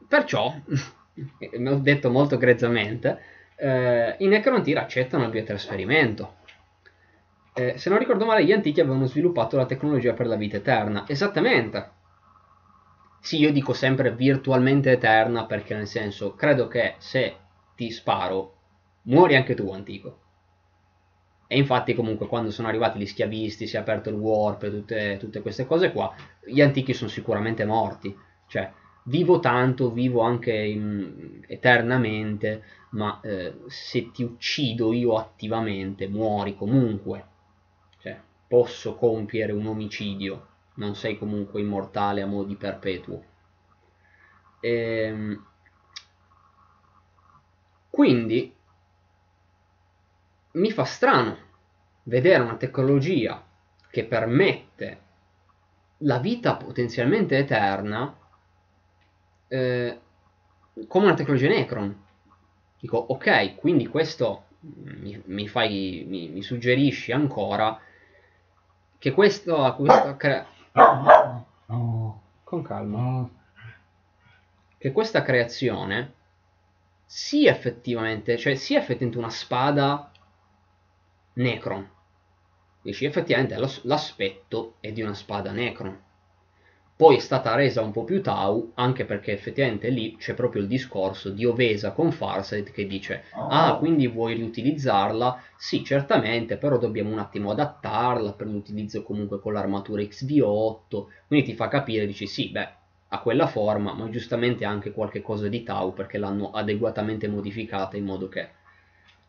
[0.06, 0.54] perciò
[1.14, 6.34] mi ho detto molto grezzamente eh, i Necrontyr accettano il biotrasferimento.
[7.54, 11.04] Eh, se non ricordo male gli antichi avevano sviluppato la tecnologia per la vita eterna.
[11.06, 11.90] Esattamente.
[13.20, 17.36] Sì, io dico sempre virtualmente eterna perché nel senso, credo che se
[17.76, 18.56] ti sparo,
[19.02, 20.21] muori anche tu, antico.
[21.52, 25.16] E infatti comunque quando sono arrivati gli schiavisti, si è aperto il warp e tutte,
[25.20, 26.14] tutte queste cose qua,
[26.46, 28.16] gli antichi sono sicuramente morti.
[28.46, 28.72] Cioè,
[29.04, 32.62] vivo tanto, vivo anche in, eternamente,
[32.92, 37.26] ma eh, se ti uccido io attivamente, muori comunque.
[38.00, 38.18] Cioè,
[38.48, 40.46] posso compiere un omicidio
[40.76, 43.22] non sei comunque immortale a mo' di perpetuo.
[44.60, 45.44] Ehm,
[47.90, 48.54] quindi
[50.52, 51.36] mi fa strano
[52.04, 53.42] vedere una tecnologia
[53.90, 55.00] che permette
[55.98, 58.16] la vita potenzialmente eterna
[59.48, 60.00] eh,
[60.86, 62.04] come una tecnologia Necron.
[62.80, 67.78] Dico, ok, quindi questo mi, mi, fai, mi, mi suggerisci ancora
[68.98, 70.46] che questo, questa, cre-
[72.44, 73.28] con calma.
[74.78, 76.14] Che questa creazione
[77.04, 80.11] sia effettivamente, cioè sia effettivamente una spada
[81.34, 81.88] Necron.
[82.82, 85.98] Dici, effettivamente l'aspetto è di una spada Necron.
[86.96, 90.68] Poi è stata resa un po' più Tau, anche perché effettivamente lì c'è proprio il
[90.68, 95.42] discorso di Ovesa con Farsight che dice Ah, quindi vuoi riutilizzarla?
[95.56, 101.08] Sì, certamente, però dobbiamo un attimo adattarla per l'utilizzo comunque con l'armatura XV8.
[101.26, 102.68] Quindi ti fa capire, dici sì, beh,
[103.08, 108.04] ha quella forma, ma giustamente anche qualche cosa di Tau perché l'hanno adeguatamente modificata in
[108.04, 108.48] modo che,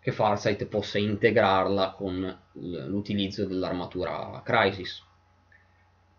[0.03, 5.01] che Farsight possa integrarla con l'utilizzo dell'armatura Crisis.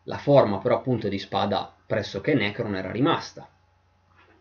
[0.04, 3.46] La forma però appunto di spada pressoché Necron era rimasta,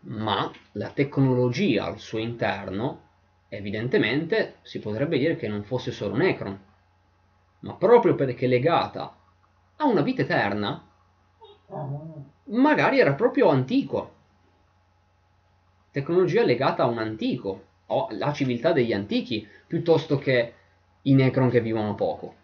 [0.00, 3.02] ma la tecnologia al suo interno
[3.48, 6.58] evidentemente si potrebbe dire che non fosse solo Necron,
[7.60, 9.14] ma proprio perché legata
[9.76, 10.88] a una vita eterna,
[12.44, 14.12] magari era proprio antico.
[15.90, 20.54] Tecnologia legata a un antico, o alla civiltà degli antichi, piuttosto che
[21.02, 22.42] i Necron che vivono poco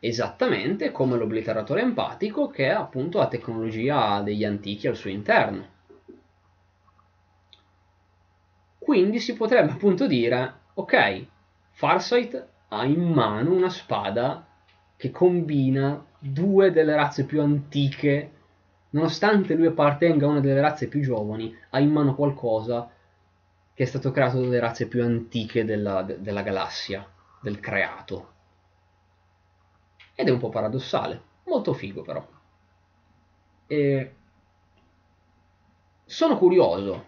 [0.00, 5.78] esattamente come l'obliteratore empatico che è appunto la tecnologia degli antichi al suo interno.
[8.78, 11.26] Quindi si potrebbe appunto dire, ok,
[11.72, 14.46] Farsight ha in mano una spada
[14.96, 18.30] che combina due delle razze più antiche,
[18.90, 22.90] nonostante lui appartenga a una delle razze più giovani, ha in mano qualcosa
[23.80, 28.32] che è stato creato dalle razze più antiche della, della galassia, del creato
[30.14, 32.22] ed è un po' paradossale, molto figo però.
[33.66, 34.14] E
[36.04, 37.06] sono curioso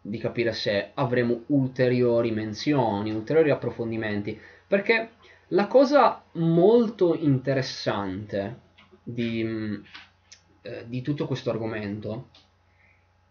[0.00, 5.10] di capire se avremo ulteriori menzioni, ulteriori approfondimenti, perché
[5.48, 8.60] la cosa molto interessante
[9.02, 9.78] di,
[10.62, 12.28] eh, di tutto questo argomento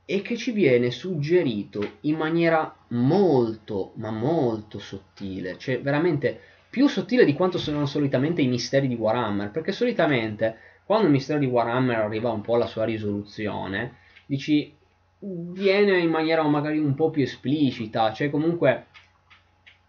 [0.06, 7.26] è che ci viene suggerito in maniera molto, ma molto sottile, cioè veramente più sottile
[7.26, 11.98] di quanto sono solitamente i misteri di Warhammer, perché solitamente quando il mistero di Warhammer
[11.98, 14.74] arriva un po' alla sua risoluzione, dici
[15.20, 18.86] viene in maniera magari un po' più esplicita, cioè comunque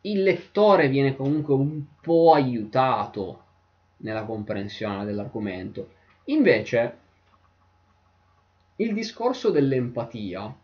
[0.02, 3.42] il lettore viene comunque un po' aiutato
[3.98, 5.90] nella comprensione dell'argomento.
[6.26, 6.98] Invece
[8.76, 10.54] il discorso dell'empatia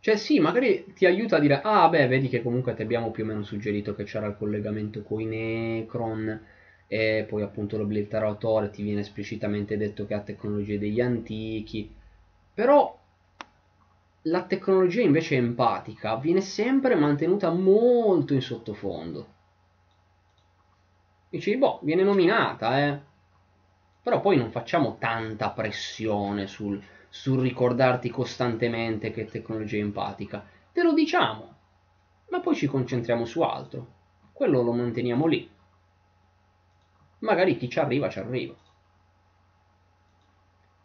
[0.00, 3.24] cioè sì, magari ti aiuta a dire, ah beh, vedi che comunque ti abbiamo più
[3.24, 6.40] o meno suggerito che c'era il collegamento con i Necron
[6.86, 11.92] e poi appunto l'obliteratore ti viene esplicitamente detto che ha tecnologie degli antichi.
[12.54, 12.96] Però
[14.22, 19.34] la tecnologia invece empatica viene sempre mantenuta molto in sottofondo.
[21.28, 22.98] Dici, boh, viene nominata, eh.
[24.02, 30.44] Però poi non facciamo tanta pressione sul, sul ricordarti costantemente che è tecnologia empatica.
[30.72, 31.54] Te lo diciamo,
[32.30, 33.96] ma poi ci concentriamo su altro.
[34.32, 35.50] Quello lo manteniamo lì.
[37.20, 38.54] Magari chi ci arriva ci arriva.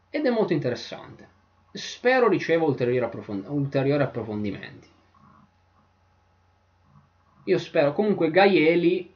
[0.09, 1.29] Ed è molto interessante.
[1.71, 4.87] Spero riceva ulteriori, approfond- ulteriori approfondimenti.
[7.45, 7.93] Io spero.
[7.93, 9.13] Comunque Gaieli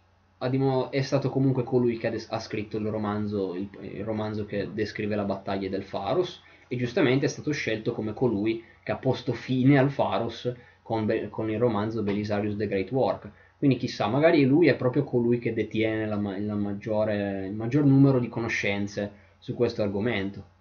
[0.91, 5.23] è stato comunque colui che ha, scritto il romanzo, il, il romanzo che descrive la
[5.23, 9.89] battaglia del Faros e giustamente è stato scelto come colui che ha posto fine al
[9.89, 13.29] Faros con, con il romanzo Belisarius the Great Work.
[13.57, 18.19] Quindi chissà, magari lui è proprio colui che detiene la, la maggiore, il maggior numero
[18.19, 20.55] di conoscenze su questo argomento.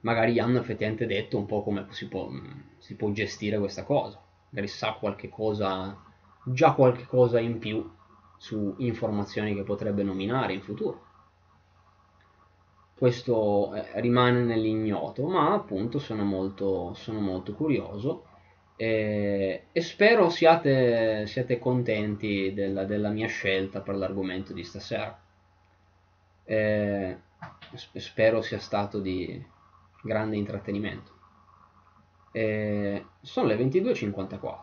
[0.00, 2.28] Magari gli hanno effettivamente detto un po' come si può,
[2.78, 4.20] si può gestire questa cosa.
[4.50, 5.96] Magari sa qualche cosa,
[6.44, 7.88] già qualche cosa in più
[8.36, 11.07] su informazioni che potrebbe nominare in futuro
[12.98, 18.24] questo eh, rimane nell'ignoto, ma appunto sono molto, sono molto curioso
[18.74, 25.16] e, e spero siate, siate contenti della, della, mia scelta per l'argomento di stasera.
[26.44, 27.18] E,
[27.94, 29.46] spero sia stato di
[30.02, 31.12] grande intrattenimento.
[32.32, 34.58] E, sono le 22.54.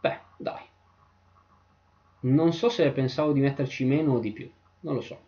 [0.00, 0.62] Beh, dai.
[2.20, 5.23] Non so se pensavo di metterci meno o di più, non lo so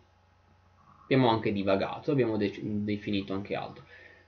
[1.07, 3.83] abbiamo anche divagato, abbiamo de- definito anche altro.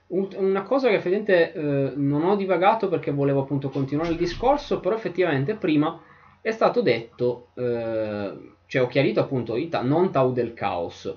[0.08, 4.80] Un- una cosa che effettivamente eh, non ho divagato perché volevo appunto continuare il discorso,
[4.80, 6.00] però effettivamente prima
[6.40, 11.14] è stato detto, eh, cioè ho chiarito appunto i ta- non Tau del caos,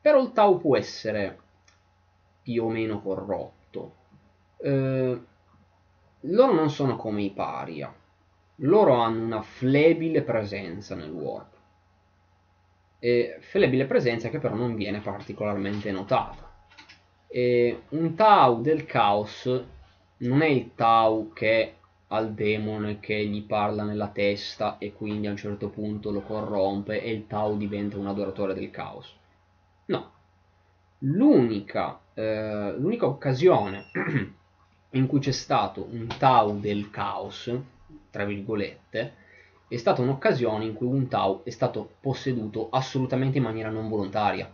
[0.00, 1.38] però il Tau può essere
[2.42, 3.94] più o meno corrotto.
[4.58, 5.20] Eh,
[6.20, 7.92] loro non sono come i paria,
[8.56, 11.55] loro hanno una flebile presenza nel warp
[12.98, 16.50] e flebile presenza che però non viene particolarmente notata.
[17.28, 19.64] E un Tau del caos
[20.18, 21.74] non è il Tau che
[22.08, 26.20] ha il demone che gli parla nella testa e quindi a un certo punto lo
[26.20, 29.14] corrompe e il Tau diventa un adoratore del caos.
[29.86, 30.12] No.
[31.00, 33.90] L'unica, eh, l'unica occasione
[34.90, 37.52] in cui c'è stato un Tau del caos,
[38.10, 39.24] tra virgolette,
[39.68, 44.48] è stata un'occasione in cui un Tau è stato posseduto assolutamente in maniera non volontaria.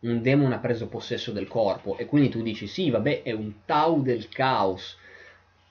[0.00, 3.64] Un demone ha preso possesso del corpo e quindi tu dici sì, vabbè, è un
[3.66, 4.96] Tau del caos,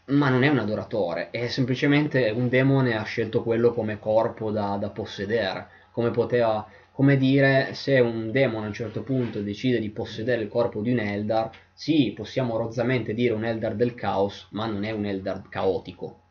[0.05, 4.77] ma non è un adoratore, è semplicemente un demone ha scelto quello come corpo da,
[4.79, 9.89] da possedere, come poteva, come dire, se un demone a un certo punto decide di
[9.89, 14.67] possedere il corpo di un Eldar, sì, possiamo rozzamente dire un Eldar del caos, ma
[14.67, 16.24] non è un Eldar caotico,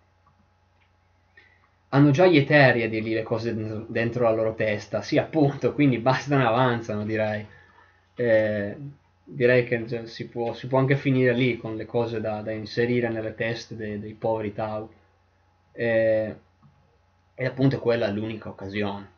[1.94, 3.54] hanno già gli eteri a dirgli le cose
[3.86, 7.46] dentro la loro testa, sì appunto, quindi bastano e avanzano direi.
[8.16, 8.76] Eh,
[9.22, 12.50] direi che cioè, si, può, si, può, anche finire lì con le cose da, da
[12.50, 14.90] inserire nelle teste dei, dei poveri Tau.
[15.72, 16.34] Eh,
[17.36, 19.12] e appunto quella è l'unica occasione.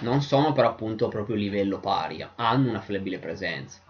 [0.00, 3.89] Non sono però appunto proprio livello paria, hanno una flebile presenza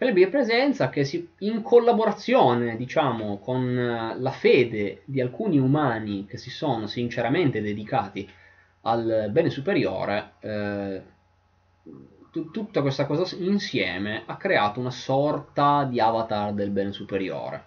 [0.00, 6.38] flebile presenza che si, in collaborazione diciamo con eh, la fede di alcuni umani che
[6.38, 8.26] si sono sinceramente dedicati
[8.82, 11.02] al bene superiore eh,
[12.32, 17.64] t- tutta questa cosa insieme ha creato una sorta di avatar del bene superiore.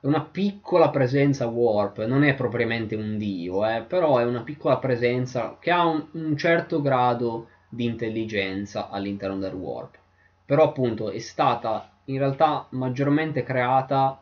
[0.00, 5.56] Una piccola presenza warp non è propriamente un dio eh, però è una piccola presenza
[5.60, 9.98] che ha un, un certo grado di intelligenza all'interno del warp
[10.46, 14.20] però appunto è stata in realtà maggiormente creata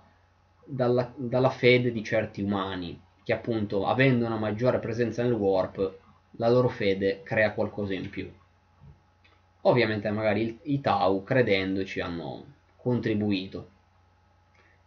[0.65, 5.99] dalla, dalla fede di certi umani, che appunto avendo una maggiore presenza nel warp,
[6.39, 8.31] la loro fede crea qualcosa in più.
[9.63, 12.45] Ovviamente magari i Tau, credendoci, hanno
[12.77, 13.69] contribuito.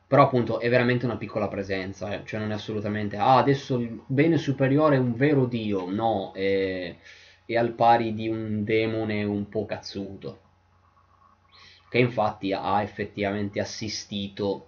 [0.07, 2.25] Però appunto è veramente una piccola presenza, eh?
[2.25, 6.95] cioè non è assolutamente, ah adesso il bene superiore è un vero dio, no, è,
[7.45, 10.45] è al pari di un demone un po' cazzuto
[11.89, 14.67] che infatti ha effettivamente assistito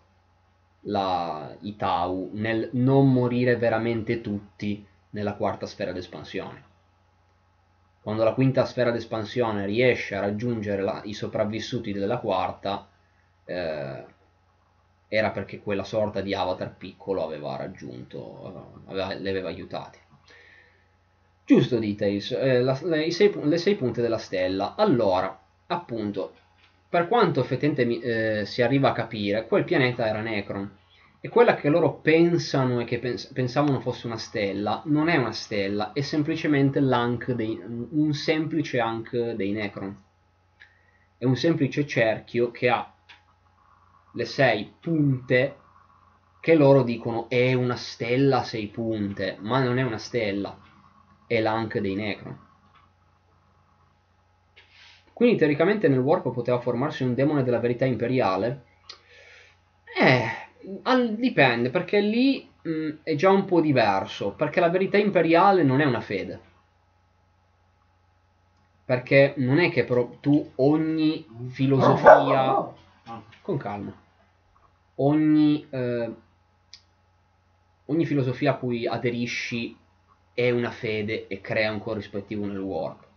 [0.82, 6.68] la, Tau nel non morire veramente tutti nella quarta sfera d'espansione.
[8.02, 12.88] Quando la quinta sfera d'espansione riesce a raggiungere la, i sopravvissuti della quarta,
[13.44, 14.06] eh,
[15.10, 19.98] era perché quella sorta di avatar piccolo aveva raggiunto, aveva, le aveva aiutati.
[21.44, 24.76] Giusto, Details, eh, la, le, sei, le sei punte della stella.
[24.76, 25.38] Allora,
[25.68, 26.34] appunto,
[26.90, 30.78] per quanto effettivamente eh, si arriva a capire, quel pianeta era Necron.
[31.22, 35.34] E quella che loro pensano e che pens- pensavano fosse una stella, non è una
[35.34, 37.61] stella, è semplicemente dei,
[37.91, 39.95] un semplice Ankh dei Necron.
[41.18, 42.94] È un semplice cerchio che ha
[44.14, 45.57] le sei punte
[46.40, 50.57] che loro dicono è una stella a sei punte, ma non è una stella,
[51.28, 52.48] è l'Ankh dei Necron.
[55.20, 58.64] Quindi teoricamente nel Warp poteva formarsi un demone della verità imperiale.
[60.00, 64.98] Eh, al, dipende, perché lì mh, mm, è già un po' diverso, perché la verità
[64.98, 66.40] imperiale non è una fede.
[68.86, 72.72] Perché non è che però tu ogni filosofia...
[73.41, 73.94] Con calma.
[74.96, 76.14] Ogni, eh,
[77.88, 79.76] ogni filosofia a cui aderisci
[80.34, 83.08] è una fede e crea un corrispettivo nel warp.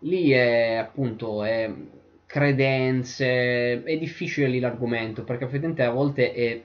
[0.00, 1.72] Lì è appunto è
[2.26, 6.62] credenze, è difficile lì l'argomento perché effettivamente a volte è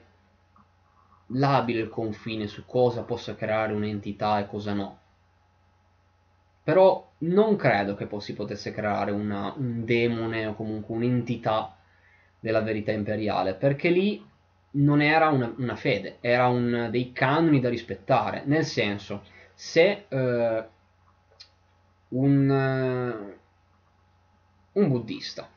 [1.28, 4.98] labile il confine su cosa possa creare un'entità e cosa no.
[6.62, 11.76] Però non credo che si potesse creare una, un demone o comunque un'entità
[12.40, 14.24] della verità imperiale, perché lì
[14.72, 18.42] non era una, una fede, era un, dei canoni da rispettare.
[18.46, 19.22] Nel senso,
[19.54, 20.64] se eh,
[22.08, 23.34] un,
[24.72, 25.48] un buddista,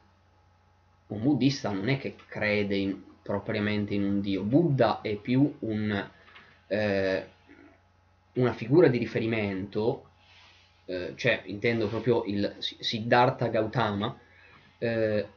[1.08, 4.44] un buddista non è che crede in, propriamente in un dio.
[4.44, 6.10] Buddha è più un,
[6.68, 7.28] eh,
[8.34, 10.10] una figura di riferimento,
[10.86, 14.18] eh, cioè intendo proprio il Siddhartha Gautama,
[14.78, 15.28] eh,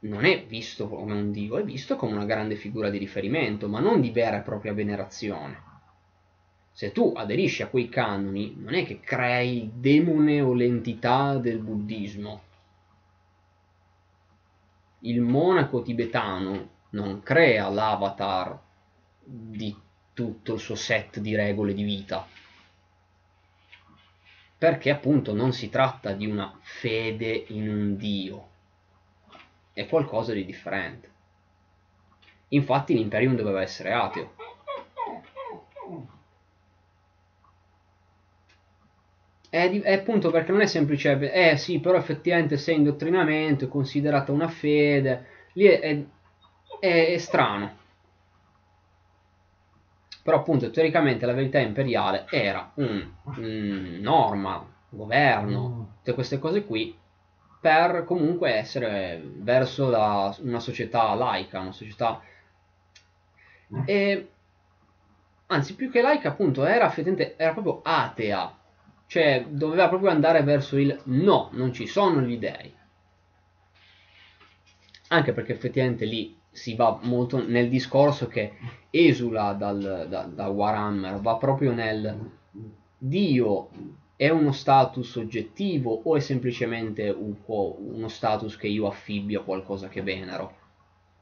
[0.00, 3.80] non è visto come un dio, è visto come una grande figura di riferimento, ma
[3.80, 5.67] non di vera e propria venerazione.
[6.78, 11.58] Se tu aderisci a quei canoni, non è che crei il demone o l'entità del
[11.58, 12.42] buddismo,
[15.00, 18.56] il monaco tibetano non crea l'avatar
[19.24, 19.76] di
[20.14, 22.24] tutto il suo set di regole di vita.
[24.56, 28.48] Perché appunto non si tratta di una fede in un dio,
[29.72, 31.10] è qualcosa di differente.
[32.50, 34.36] Infatti l'Imperium doveva essere ateo.
[39.50, 44.30] È, è, appunto perché non è semplice, eh sì, però effettivamente se indottrinamento è considerata
[44.30, 46.04] una fede, lì è, è,
[46.80, 47.76] è, è strano.
[50.22, 55.96] Però appunto teoricamente la verità imperiale era un, un norma, governo, mm.
[55.96, 56.94] tutte queste cose qui,
[57.60, 62.20] per comunque essere verso la, una società laica, una società...
[63.74, 63.82] Mm.
[63.86, 64.30] E,
[65.46, 68.57] anzi, più che laica appunto era, effettivamente, era proprio atea,
[69.08, 72.72] cioè doveva proprio andare verso il no, non ci sono gli dei.
[75.08, 78.52] Anche perché effettivamente lì si va molto nel discorso che
[78.90, 82.30] esula dal, da, da Warhammer, va proprio nel
[82.98, 83.70] Dio
[84.14, 89.88] è uno status oggettivo o è semplicemente un uno status che io affibbio a qualcosa
[89.88, 90.56] che venero?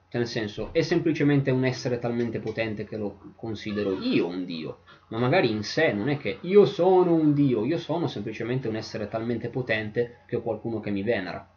[0.09, 4.79] Cioè, nel senso, è semplicemente un essere talmente potente che lo considero io un dio,
[5.09, 8.77] ma magari in sé non è che io sono un dio, io sono semplicemente un
[8.77, 11.49] essere talmente potente che ho qualcuno che mi venera.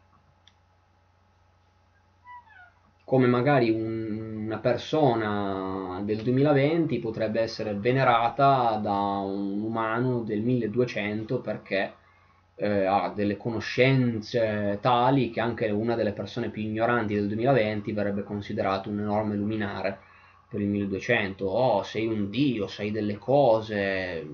[3.03, 11.39] Come magari un, una persona del 2020 potrebbe essere venerata da un umano del 1200
[11.41, 11.93] perché
[12.53, 18.23] eh, ha delle conoscenze tali che anche una delle persone più ignoranti del 2020 verrebbe
[18.23, 19.99] considerato un enorme luminare
[20.49, 24.27] per il 1200, oh sei un dio, sai delle cose,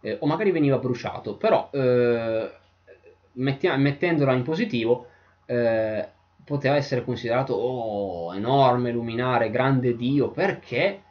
[0.00, 2.50] eh, o magari veniva bruciato, però eh,
[3.32, 5.06] mettia- mettendola in positivo
[5.46, 6.06] eh,
[6.44, 11.02] poteva essere considerato oh enorme luminare, grande dio, perché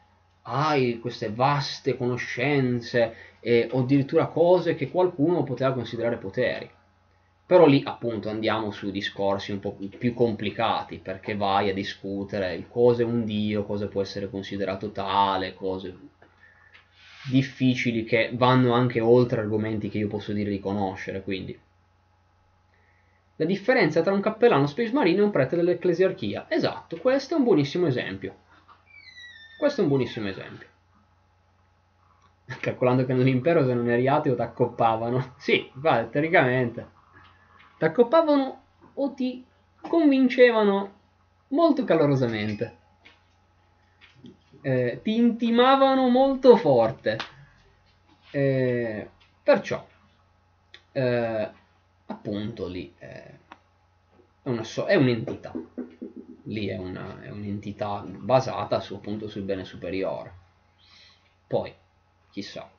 [0.43, 3.15] hai queste vaste conoscenze
[3.71, 6.69] o addirittura cose che qualcuno poteva considerare poteri.
[7.45, 13.01] Però lì appunto andiamo su discorsi un po' più complicati perché vai a discutere cosa
[13.03, 15.95] è un dio, cosa può essere considerato tale, cose
[17.29, 21.57] difficili che vanno anche oltre argomenti che io posso dire di conoscere, quindi.
[23.37, 26.45] La differenza tra un cappellano Space Marine e un prete dell'ecclesiarchia.
[26.49, 28.35] Esatto, questo è un buonissimo esempio.
[29.57, 30.67] Questo è un buonissimo esempio
[32.59, 35.33] calcolando che nell'impero se non eri ateo ti accoppavano.
[35.37, 36.92] Sì, vale, teoricamente.
[37.77, 38.61] Ti accoppavano
[38.93, 39.45] o ti
[39.81, 40.99] convincevano
[41.49, 42.77] molto calorosamente.
[44.61, 47.17] Eh, ti intimavano molto forte.
[48.31, 49.09] Eh,
[49.43, 49.85] perciò,
[50.91, 51.51] eh,
[52.05, 53.39] appunto lì, eh,
[54.43, 55.51] è, una so- è un'entità.
[56.45, 60.33] Lì è, una, è un'entità basata su, appunto sul bene superiore.
[61.47, 61.73] Poi,
[62.31, 62.69] chissà.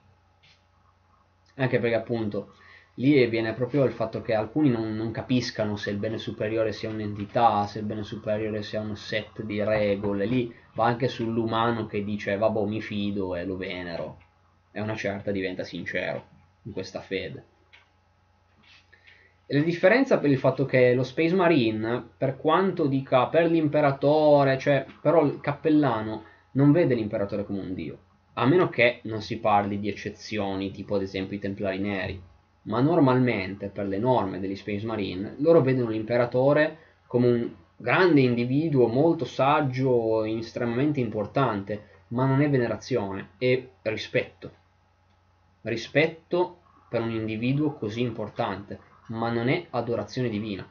[1.57, 2.55] Anche perché appunto
[2.97, 6.91] lì viene proprio il fatto che alcuni non, non, capiscano se il bene superiore sia
[6.91, 12.05] un'entità, se il bene superiore sia un set di regole, lì va anche sull'umano che
[12.05, 14.19] dice vabbè mi fido e lo venero,
[14.71, 16.27] e una certa diventa sincero
[16.63, 17.47] in questa fede.
[19.47, 24.87] La differenza per il fatto che lo Space Marine, per quanto dica per l'imperatore, cioè
[25.03, 27.99] però il cappellano non vede l'imperatore come un dio,
[28.35, 32.23] a meno che non si parli di eccezioni, tipo ad esempio i Templari Neri
[32.65, 38.87] ma normalmente per le norme degli Space Marine loro vedono l'imperatore come un grande individuo
[38.87, 44.53] molto saggio estremamente importante, ma non è venerazione, è rispetto.
[45.63, 46.59] Rispetto
[46.89, 48.79] per un individuo così importante,
[49.09, 50.67] ma non è adorazione divina.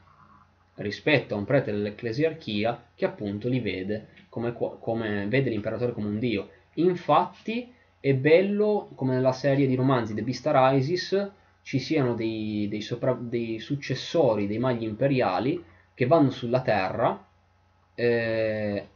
[0.76, 6.20] Rispetto a un prete dell'ecclesiarchia che appunto li vede come, come vede l'imperatore come un
[6.20, 6.50] dio.
[6.76, 11.32] Infatti è bello come nella serie di romanzi The Beastar Isis
[11.64, 15.64] ci siano dei, dei, sopra, dei successori dei maghi imperiali
[15.94, 17.26] che vanno sulla terra
[17.96, 18.88] eh,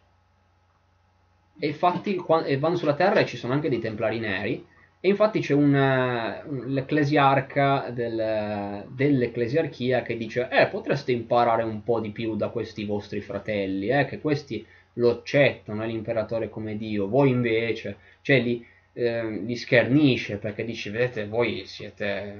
[1.60, 4.66] e, infatti, e vanno sulla terra e ci sono anche dei templari neri.
[5.00, 12.10] E infatti c'è un, l'ecclesiarca del, dell'ecclesiarchia che dice eh potreste imparare un po' di
[12.10, 17.98] più da questi vostri fratelli eh, che questi lo accettano l'imperatore come dio voi invece
[18.22, 18.66] cioè li,
[18.98, 22.36] eh, li schernisce perché dice vedete voi siete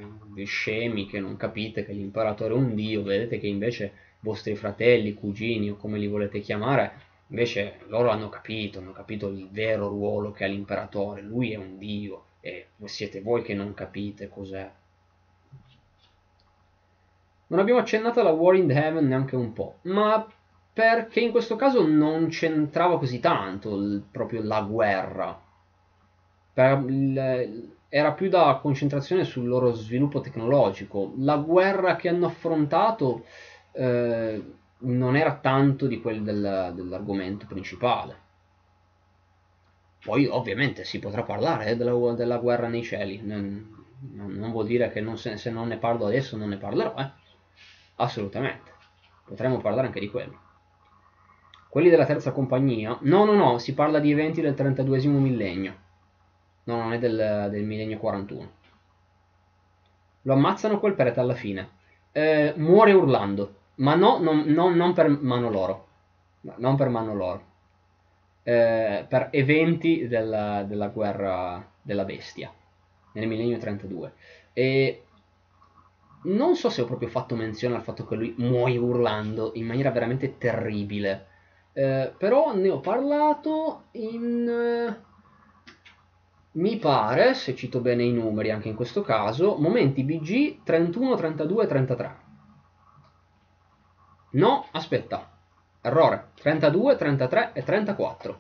[0.46, 5.70] scemi che non capite che l'imperatore è un dio vedete che invece vostri fratelli, cugini
[5.70, 10.46] o come li volete chiamare invece loro hanno capito, hanno capito il vero ruolo che
[10.46, 11.22] ha l'imperatore.
[11.22, 14.72] Lui è un dio e siete voi che non capite cos'è.
[17.48, 20.26] Non abbiamo accennato alla War in Heaven neanche un po', ma
[20.74, 25.46] perché in questo caso non c'entrava così tanto il, proprio la guerra
[26.66, 31.14] il, era più da concentrazione sul loro sviluppo tecnologico.
[31.18, 33.26] La guerra che hanno affrontato
[33.72, 34.44] eh,
[34.80, 38.26] non era tanto di quel del, dell'argomento principale.
[40.04, 44.90] Poi ovviamente si potrà parlare eh, della, della, guerra nei cieli, non, non vuol dire
[44.90, 47.10] che non se, se, non ne parlo adesso non ne parlerò, eh?
[47.96, 48.72] assolutamente,
[49.26, 50.46] potremmo parlare anche di quello.
[51.68, 55.86] Quelli della terza compagnia, no no no, si parla di eventi del 32 millennio
[56.68, 58.52] No, non è del, del millennio 41.
[60.24, 61.70] Lo ammazzano quel prete alla fine.
[62.12, 63.56] Eh, muore urlando.
[63.76, 65.88] Ma no, non, non, non per mano loro.
[66.42, 67.46] Non per mano loro.
[68.44, 72.52] Eh, per eventi della, della guerra della bestia.
[73.14, 74.14] Nel millennio 32.
[74.52, 75.04] E
[76.24, 79.92] non so se ho proprio fatto menzione al fatto che lui muoia urlando in maniera
[79.92, 81.28] veramente terribile.
[81.72, 85.06] Eh, però ne ho parlato in
[86.58, 91.64] mi pare, se cito bene i numeri anche in questo caso, momenti BG 31, 32
[91.64, 92.16] e 33.
[94.32, 95.38] No, aspetta,
[95.82, 98.40] errore, 32, 33 e 34,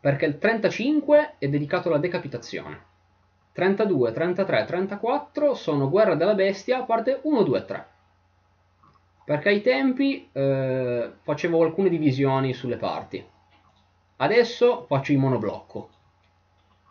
[0.00, 2.94] perché il 35 è dedicato alla decapitazione.
[3.52, 7.86] 32, 33 e 34 sono Guerra della Bestia, parte 1, 2 e 3.
[9.24, 13.24] Perché ai tempi eh, facevo alcune divisioni sulle parti.
[14.16, 15.94] Adesso faccio il monoblocco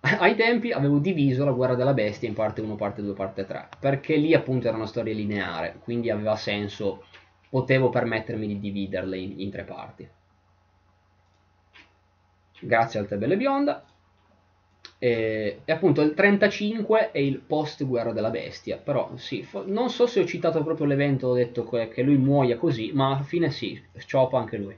[0.20, 3.70] ai tempi avevo diviso la guerra della bestia in parte 1, parte 2, parte 3,
[3.80, 7.06] perché lì appunto era una storia lineare, quindi aveva senso,
[7.50, 10.08] potevo permettermi di dividerle in, in tre parti.
[12.60, 13.84] Grazie al Tebele Bionda.
[14.98, 20.08] E, e, appunto il 35 è il post guerra della bestia, però sì, non so
[20.08, 23.50] se ho citato proprio l'evento, ho detto che, che lui muoia così, ma alla fine
[23.50, 24.76] sì, scioppa anche lui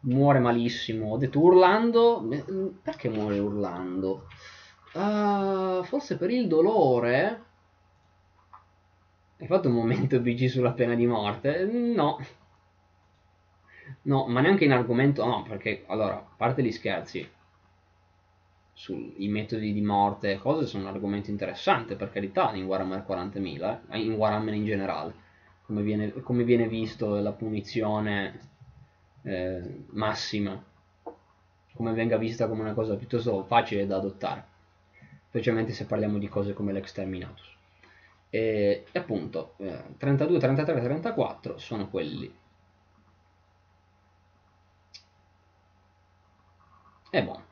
[0.00, 1.12] muore malissimo.
[1.12, 2.26] Ho detto urlando.
[2.82, 4.26] Perché muore urlando?
[4.92, 7.44] Uh, forse per il dolore.
[9.38, 11.64] Hai fatto un momento BG sulla pena di morte?
[11.64, 12.18] No.
[14.02, 15.24] No, ma neanche in argomento.
[15.24, 17.28] No, perché allora, a parte gli scherzi
[18.72, 23.80] sui metodi di morte e cose sono un argomento interessante per carità in Warhammer 40.000,
[23.90, 24.00] eh?
[24.00, 25.12] in Warhammer in generale,
[25.66, 28.40] come viene, come viene visto la punizione
[29.22, 30.62] eh, massima,
[31.74, 34.44] come venga vista come una cosa piuttosto facile da adottare,
[35.28, 37.56] specialmente se parliamo di cose come l'exterminatus.
[38.30, 42.32] E, e appunto, eh, 32, 33, 34 sono quelli.
[47.10, 47.48] È buono.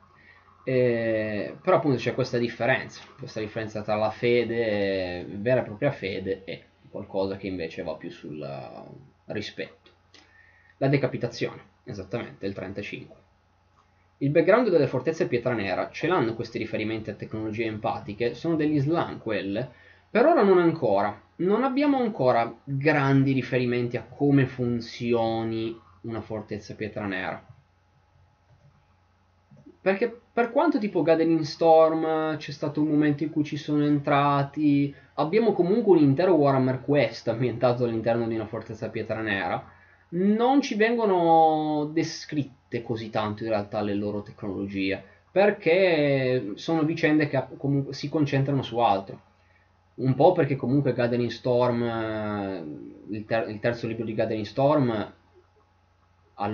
[0.63, 6.43] Eh, però appunto c'è questa differenza, questa differenza tra la fede, vera e propria fede,
[6.45, 8.39] e qualcosa che invece va più sul
[9.25, 9.78] rispetto
[10.81, 13.15] La decapitazione, esattamente, il 35.
[14.19, 18.79] Il background delle fortezze pietra nera ce l'hanno questi riferimenti a tecnologie empatiche, sono degli
[18.79, 19.69] slam quelle,
[20.09, 27.05] per ora non ancora, non abbiamo ancora grandi riferimenti a come funzioni una fortezza pietra
[27.05, 27.45] nera.
[29.81, 34.95] Perché per quanto tipo Gathering Storm c'è stato un momento in cui ci sono entrati,
[35.15, 39.77] abbiamo comunque un intero Warhammer Quest ambientato all'interno di una fortezza pietra nera,
[40.09, 47.45] non ci vengono descritte così tanto in realtà le loro tecnologie, perché sono vicende che
[47.57, 49.21] comunque si concentrano su altro.
[49.95, 52.63] Un po' perché comunque Gathering Storm, eh,
[53.09, 55.13] il, ter- il terzo libro di Gathering Storm,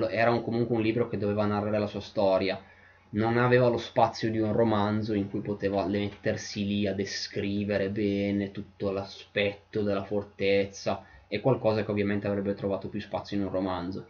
[0.10, 2.60] era un, comunque un libro che doveva narrare la sua storia,
[3.12, 8.52] non aveva lo spazio di un romanzo in cui poteva mettersi lì a descrivere bene
[8.52, 14.08] tutto l'aspetto della fortezza e qualcosa che ovviamente avrebbe trovato più spazio in un romanzo.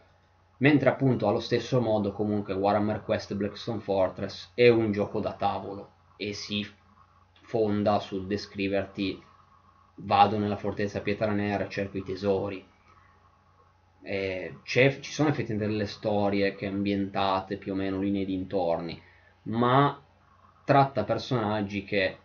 [0.58, 5.92] Mentre appunto allo stesso modo comunque Warhammer Quest Blackstone Fortress è un gioco da tavolo
[6.16, 6.66] e si
[7.42, 9.22] fonda sul descriverti
[9.96, 12.66] vado nella fortezza Pietra Nera, cerco i tesori.
[15.02, 19.02] ci sono effettivamente delle storie che ambientate più o meno lì nei dintorni,
[19.44, 20.00] ma
[20.64, 22.18] tratta personaggi che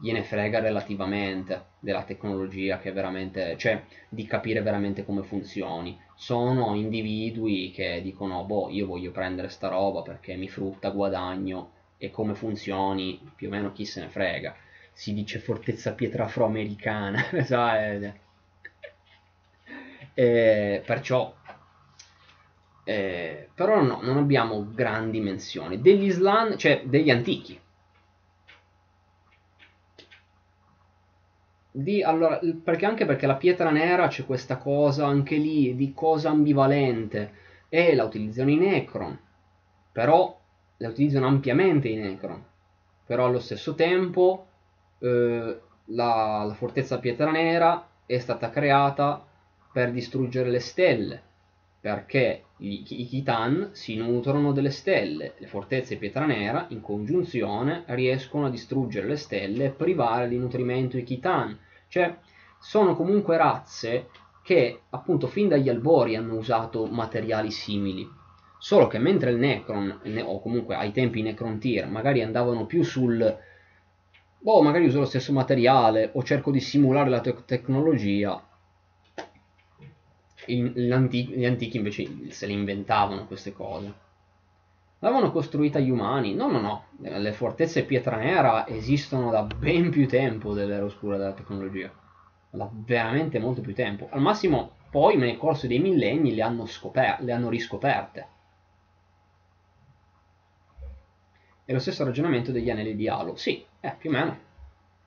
[0.00, 5.98] gliene frega relativamente della tecnologia che veramente, cioè di capire veramente come funzioni.
[6.14, 12.10] Sono individui che dicono, boh, io voglio prendere sta roba perché mi frutta, guadagno e
[12.10, 14.54] come funzioni più o meno chi se ne frega.
[14.92, 17.28] Si dice fortezza pietra afroamericana
[20.14, 21.34] eh, perciò
[22.88, 27.60] eh, però no, non abbiamo grandi menzioni degli slan, cioè degli antichi
[31.76, 36.30] di, allora, perché anche perché la pietra nera c'è questa cosa anche lì di cosa
[36.30, 37.44] ambivalente.
[37.68, 39.18] E la utilizzano i Necron.
[39.92, 40.40] Però
[40.78, 42.42] la utilizzano ampiamente i Necron,
[43.04, 44.46] però allo stesso tempo
[44.98, 49.24] eh, la, la, fortezza Pietra Nera è stata creata
[49.72, 51.22] per distruggere le stelle,
[51.80, 58.46] perché i, i Khitan si nutrono delle stelle, le fortezze Pietra Nera in congiunzione riescono
[58.46, 61.58] a distruggere le stelle e privare di nutrimento i Khitan,
[61.88, 62.16] cioè
[62.58, 64.08] sono comunque razze
[64.42, 68.08] che appunto fin dagli albori hanno usato materiali simili
[68.58, 73.38] Solo che mentre il Necron, o comunque ai tempi Necron Tier, magari andavano più sul
[74.38, 78.42] boh, magari uso lo stesso materiale o cerco di simulare la te- tecnologia,
[80.46, 84.04] gli antichi invece se le inventavano queste cose.
[85.00, 86.34] L'avevano costruita gli umani?
[86.34, 86.84] No, no, no.
[86.98, 91.92] Le fortezze pietra nera esistono da ben più tempo dell'era oscura della tecnologia.
[92.50, 94.08] Da veramente molto più tempo.
[94.10, 98.26] Al massimo, poi nel corso dei millenni le hanno, scoper- le hanno riscoperte.
[101.66, 103.36] È lo stesso ragionamento degli anelli di Halo.
[103.36, 104.38] Sì, eh, più o meno.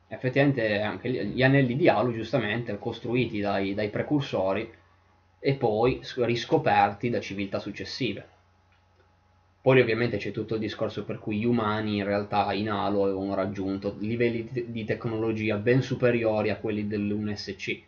[0.08, 4.72] Effettivamente anche gli anelli di Halo, giustamente, costruiti dai, dai precursori
[5.40, 8.38] e poi riscoperti da civiltà successive.
[9.62, 13.36] Poi ovviamente c'è tutto il discorso per cui gli umani in realtà in Halo avevano
[13.36, 17.82] raggiunto livelli di tecnologia ben superiori a quelli dell'1SC.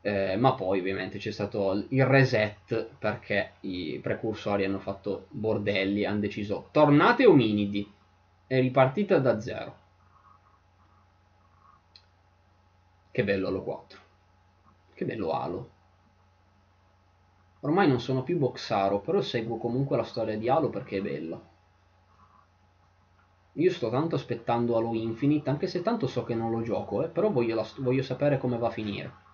[0.00, 6.20] Eh, ma poi ovviamente c'è stato il reset perché i precursori hanno fatto bordelli, hanno
[6.20, 7.88] deciso tornate ominidi
[8.48, 9.76] e ripartite da zero.
[13.12, 13.98] Che bello Halo 4.
[14.94, 15.70] Che bello Halo.
[17.60, 21.40] Ormai non sono più Boxaro, però seguo comunque la storia di Halo perché è bella.
[23.54, 27.08] Io sto tanto aspettando Halo Infinite, anche se tanto so che non lo gioco, eh,
[27.08, 29.26] però voglio, voglio sapere come va a finire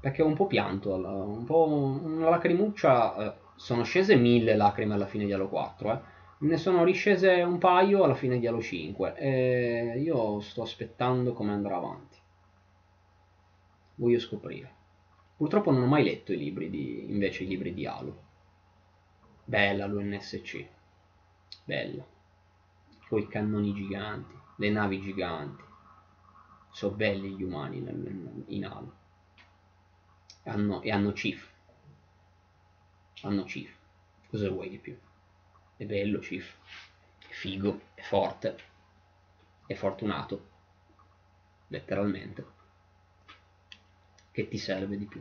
[0.00, 5.06] perché ho un po' pianto, un po' una lacrimuccia, eh, sono scese mille lacrime alla
[5.06, 6.00] fine di Halo 4, eh.
[6.38, 11.52] ne sono riscese un paio alla fine di Halo 5 e io sto aspettando come
[11.52, 12.16] andrà avanti.
[13.96, 14.76] Voglio scoprire.
[15.38, 18.26] Purtroppo non ho mai letto i libri di, invece i libri di Halo.
[19.44, 20.66] Bella l'UNSC,
[21.64, 22.04] bella.
[23.08, 25.62] Con i cannoni giganti, le navi giganti.
[26.70, 27.78] Sono belli gli umani
[28.48, 28.98] in Halo
[30.48, 31.48] hanno, e hanno Chief.
[33.22, 33.74] Hanno Chief.
[34.28, 34.98] Cosa vuoi di più?
[35.76, 36.56] È bello Chief.
[37.18, 38.58] È figo, è forte,
[39.66, 40.56] è fortunato.
[41.68, 42.56] Letteralmente.
[44.38, 45.20] Che ti serve di più?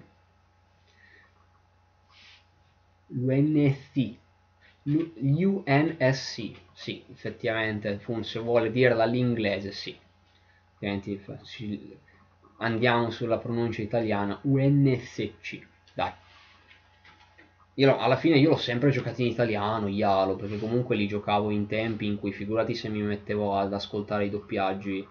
[3.07, 4.15] L'UNSC.
[4.84, 9.98] L'UNSC, sì, effettivamente, se vuole dirla all'inglese, sì.
[12.57, 15.65] Andiamo sulla pronuncia italiana UNSC
[15.95, 16.14] dai
[17.73, 21.65] io, alla fine io l'ho sempre giocato in italiano, Yalo, perché comunque li giocavo in
[21.65, 25.07] tempi in cui figurati se mi mettevo ad ascoltare i doppiaggi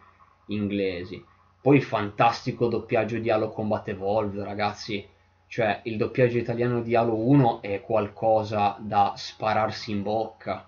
[0.46, 1.34] inglesi.
[1.66, 5.04] Poi fantastico doppiaggio di Halo Combat Evolved, ragazzi,
[5.48, 10.64] cioè il doppiaggio italiano di Halo 1 è qualcosa da spararsi in bocca.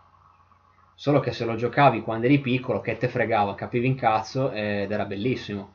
[0.97, 4.91] Solo che se lo giocavi quando eri piccolo, che te fregava, capivi in cazzo ed
[4.91, 5.73] era bellissimo.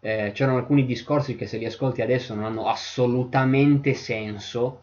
[0.00, 4.80] Eh, c'erano alcuni discorsi che se li ascolti adesso non hanno assolutamente senso,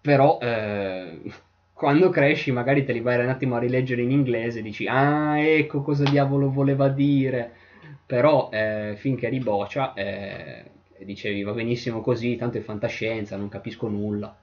[0.00, 1.20] però eh,
[1.74, 5.36] quando cresci magari te li vai un attimo a rileggere in inglese e dici ah
[5.40, 7.66] ecco cosa diavolo voleva dire,
[8.08, 10.64] però eh, finché eri boccia eh,
[11.04, 14.34] dicevi va benissimo così, tanto è fantascienza, non capisco nulla.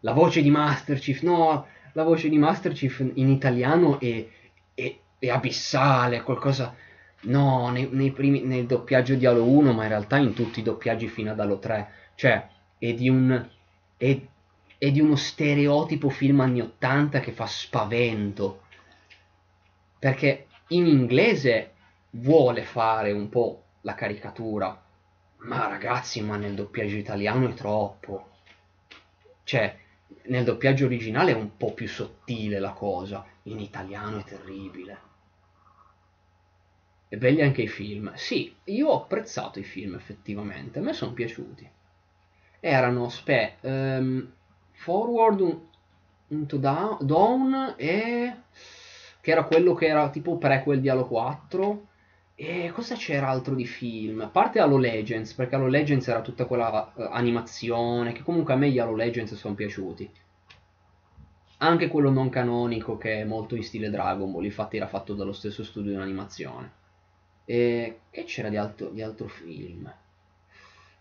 [0.00, 4.26] La voce di Master Chief, no, la voce di Master Chief in italiano è,
[4.74, 6.76] è, è abissale, qualcosa...
[7.22, 10.62] No, nei, nei primi, nel doppiaggio di Halo 1, ma in realtà in tutti i
[10.62, 11.88] doppiaggi fino ad Halo 3.
[12.16, 13.48] Cioè, è di un...
[13.96, 14.20] È,
[14.76, 18.60] è di uno stereotipo film anni 80 che fa spavento.
[19.98, 21.72] Perché in inglese
[22.10, 24.82] vuole fare un po' la caricatura,
[25.38, 28.28] ma ragazzi, ma nel doppiaggio italiano è troppo.
[29.44, 29.78] Cioè,
[30.24, 35.08] nel doppiaggio originale è un po' più sottile la cosa, in italiano è terribile.
[37.08, 38.12] E belli anche i film.
[38.14, 41.68] Sì, io ho apprezzato i film effettivamente, a me sono piaciuti.
[42.60, 44.30] Erano, spe, um,
[44.72, 45.60] Forward
[46.28, 48.36] into Dawn e...
[49.20, 51.88] che era quello che era tipo prequel di Halo 4
[52.42, 54.22] e cosa c'era altro di film?
[54.22, 58.56] A parte Halo Legends, perché Halo Legends era tutta quella uh, animazione, che comunque a
[58.56, 60.10] me gli Halo Legends sono piaciuti.
[61.58, 65.34] Anche quello non canonico che è molto in stile Dragon Ball, infatti era fatto dallo
[65.34, 66.72] stesso studio di animazione.
[67.44, 69.92] E che c'era di altro, di altro film?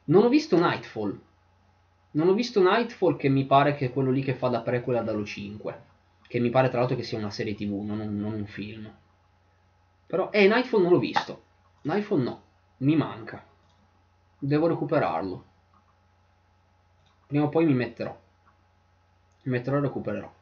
[0.03, 1.17] Non ho visto Nightfall.
[2.11, 4.97] Non ho visto Nightfall che mi pare che è quello lì che fa da prequel
[4.97, 5.81] ad Halo 5.
[6.27, 8.91] Che mi pare tra l'altro che sia una serie tv, non un, non un film.
[10.10, 11.44] Però, eh, Nightfall non l'ho visto.
[11.81, 12.41] Nightfall no,
[12.77, 13.45] mi manca.
[14.40, 15.45] Devo recuperarlo.
[17.27, 18.19] Prima o poi mi metterò.
[19.44, 20.34] Mi metterò e recupererò.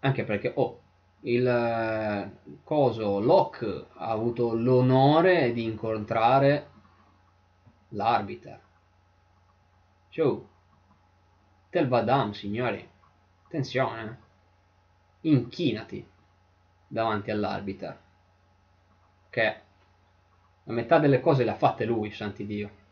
[0.00, 0.80] Anche perché, oh,
[1.20, 6.70] il eh, coso Locke ha avuto l'onore di incontrare
[7.88, 8.60] l'arbiter.
[10.08, 10.48] Ciao.
[11.68, 12.88] Tel Vadam, signori.
[13.44, 14.20] Attenzione.
[15.20, 16.14] Inchinati
[16.86, 17.98] davanti all'arbiter.
[19.30, 19.60] Che
[20.64, 22.84] la metà delle cose le ha fatte lui, santi Dio.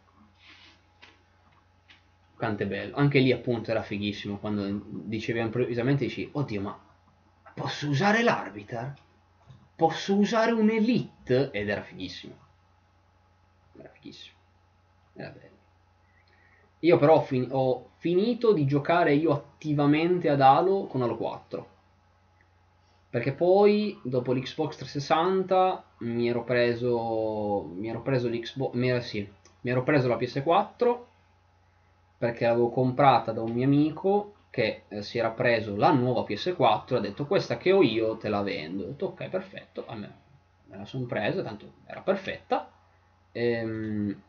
[2.36, 2.96] Quanto bello.
[2.96, 6.78] Anche lì appunto era fighissimo quando dicevi improvvisamente dici, oddio ma
[7.54, 8.94] posso usare l'arbiter?
[9.76, 11.50] Posso usare un elite?
[11.52, 12.36] Ed era fighissimo.
[13.76, 14.36] Era fighissimo.
[15.14, 15.52] Era bello.
[16.80, 21.73] Io però ho, fin- ho finito di giocare io attivamente ad Halo con Halo 4
[23.14, 29.70] perché poi dopo l'Xbox 360 mi ero preso mi ero preso l'Xbox mi, sì, mi
[29.70, 30.98] ero preso la PS4
[32.18, 36.94] perché l'avevo comprata da un mio amico che eh, si era preso la nuova PS4
[36.94, 38.82] e ha detto questa che ho io te la vendo.
[38.82, 40.12] Ho detto ok perfetto a me
[40.64, 42.68] me la sono presa tanto era perfetta.
[43.30, 44.22] Ehm,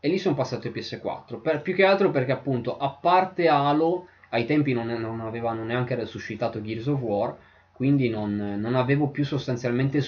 [0.00, 4.08] e lì sono passato ai PS4 per, più che altro perché appunto a parte Halo
[4.30, 7.36] ai tempi non, non avevano neanche resuscitato Gears of War
[7.78, 10.02] quindi non, non, avevo più sostanzialmente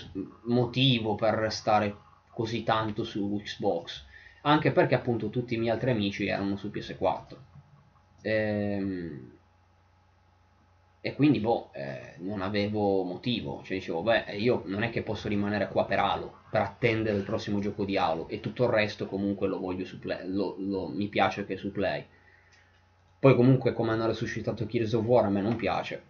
[0.47, 1.97] motivo per restare
[2.29, 4.05] così tanto su Xbox,
[4.41, 7.37] anche perché appunto tutti i miei altri amici erano su PS4.
[8.23, 9.31] Ehm,
[11.01, 15.29] e quindi boh, eh, non avevo motivo, cioè dicevo, beh, io non è che posso
[15.29, 19.07] rimanere qua per Halo, per attendere il prossimo gioco di Halo, e tutto il resto
[19.07, 22.05] comunque lo voglio su Play, lo, lo, mi piace che su Play.
[23.21, 26.10] Poi comunque come hanno resuscitato Gears of War a me non piace,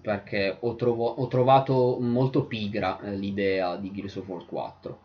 [0.00, 4.98] perché ho, trovo, ho trovato molto pigra eh, l'idea di Gears of War 4.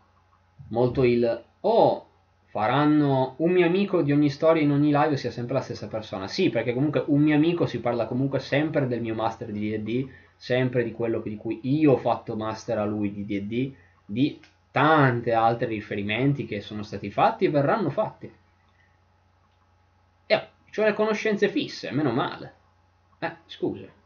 [0.68, 2.06] Molto il oh,
[2.46, 6.28] faranno un mio amico di ogni storia in ogni live sia sempre la stessa persona.
[6.28, 10.08] Sì, perché comunque un mio amico si parla comunque sempre del mio master di DD,
[10.36, 14.40] sempre di quello di cui io ho fatto master a lui di DD, di
[14.70, 18.32] tanti altri riferimenti che sono stati fatti e verranno fatti.
[20.26, 22.54] E ho le conoscenze fisse, meno male.
[23.18, 24.02] Eh, scusa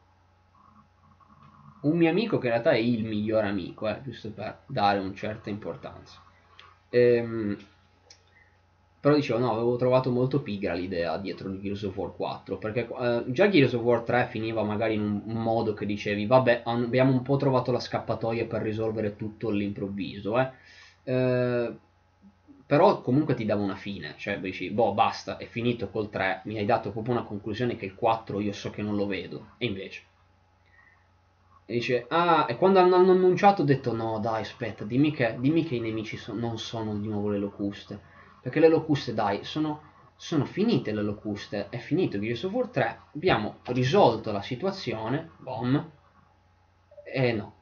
[1.83, 5.15] un mio amico che in realtà è il miglior amico, eh, giusto per dare una
[5.15, 6.21] certa importanza.
[6.91, 7.57] Ehm,
[9.01, 12.89] però dicevo, no, avevo trovato molto pigra l'idea dietro di Gears of War 4, perché
[13.01, 17.13] eh, già Gears of War 3 finiva magari in un, modo che dicevi, vabbè, abbiamo
[17.13, 20.51] un po' trovato la scappatoia per risolvere tutto all'improvviso, eh.
[21.05, 21.73] Eh,
[22.67, 26.59] però comunque ti dava una fine, cioè dici, boh, basta, è finito col 3, mi
[26.59, 29.67] hai dato proprio una conclusione che il 4 io so che non lo vedo, e
[29.67, 30.03] invece.
[31.71, 35.65] E dice, ah, e quando hanno annunciato ho detto, no, dai, aspetta, dimmi che, dimmi
[35.65, 38.01] che i nemici so, non sono di nuovo le locuste,
[38.41, 39.83] perché le locuste, dai, sono,
[40.17, 45.91] sono finite le locuste, è finito Gears of War 3, abbiamo risolto la situazione, boom,
[47.05, 47.55] e no.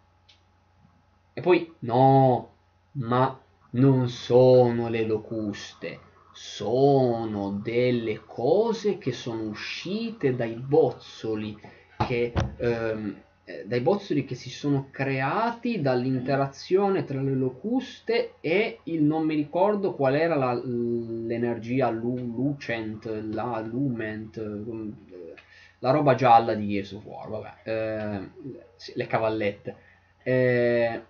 [1.32, 2.50] E poi, no,
[2.92, 3.36] ma
[3.70, 5.98] non sono le locuste,
[6.30, 11.58] sono delle cose che sono uscite dai bozzoli
[12.06, 19.04] che, ehm, eh, dai bozzoli che si sono creati dall'interazione tra le locuste e il
[19.04, 25.34] non mi ricordo qual era la, l'energia lu, lucent, la lument, eh,
[25.78, 28.30] la roba gialla di Gears of War, vabbè, eh,
[28.94, 29.76] le cavallette.
[30.24, 31.02] Eh,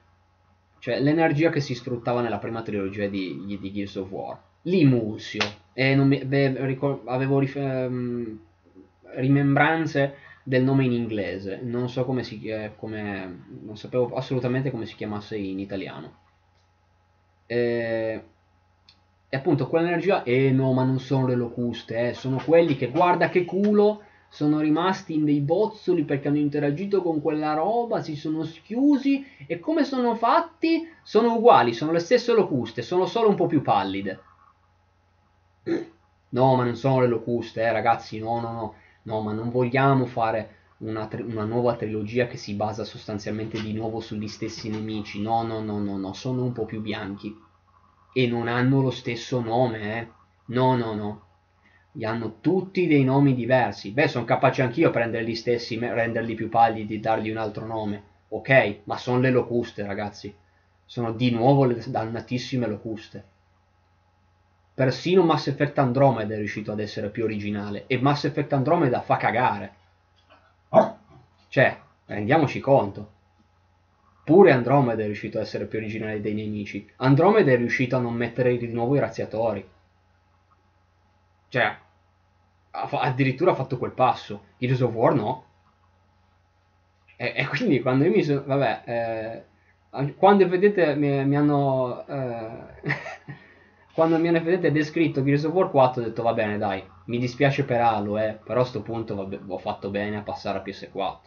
[0.78, 4.38] cioè l'energia che si sfruttava nella prima trilogia di, di Gears of War.
[4.62, 5.40] L'imulsio.
[5.72, 8.38] E mi, beh, ricor- avevo rif- um,
[9.14, 10.16] rimembranze
[10.48, 12.40] del nome in inglese, non so come si
[12.76, 16.18] come, non sapevo assolutamente come si chiamasse in italiano.
[17.46, 18.22] E,
[19.28, 23.28] e appunto quell'energia, eh no, ma non sono le locuste, eh, sono quelli che guarda
[23.28, 28.44] che culo sono rimasti in dei bozzoli perché hanno interagito con quella roba, si sono
[28.44, 30.88] schiusi e come sono fatti?
[31.02, 34.20] Sono uguali, sono le stesse locuste, sono solo un po' più pallide.
[36.28, 38.74] No, ma non sono le locuste, eh, ragazzi, no, no, no,
[39.06, 43.98] no, ma non vogliamo fare una, una, nuova trilogia che si basa sostanzialmente di nuovo
[43.98, 45.20] sugli stessi nemici.
[45.20, 47.36] No, no, no, no, no, sono un po' più bianchi
[48.12, 50.08] e non hanno lo stesso nome, eh.
[50.46, 51.26] No, no, no
[51.96, 53.90] gli hanno tutti dei nomi diversi.
[53.90, 58.02] Beh, sono capace anch'io a prenderli stessi, renderli più pallidi, dargli un altro nome.
[58.28, 60.34] Ok, ma sono le locuste, ragazzi.
[60.84, 63.24] Sono di nuovo le dannatissime locuste.
[64.76, 67.84] Persino Mass Effect Andromeda è riuscito ad essere più originale.
[67.86, 69.72] E Mass Effect Andromeda fa cagare.
[71.48, 73.12] Cioè, rendiamoci conto.
[74.22, 76.86] Pure Andromeda è riuscito ad essere più originale dei nemici.
[76.96, 79.66] Andromeda è riuscito a non mettere di nuovo i razziatori.
[81.48, 81.76] Cioè,
[82.70, 84.42] addirittura ha fatto quel passo.
[84.58, 85.44] Gears of War no.
[87.16, 88.42] E, e quindi quando io mi sono...
[88.44, 92.06] Vabbè, eh, quando vedete mi, mi hanno...
[92.06, 93.14] Eh,
[93.96, 97.16] quando mi hanno vedete descritto Gears of War 4 ho detto va bene dai, mi
[97.16, 100.62] dispiace per Halo, eh, però a sto punto vabbè, ho fatto bene a passare a
[100.62, 101.18] PS4.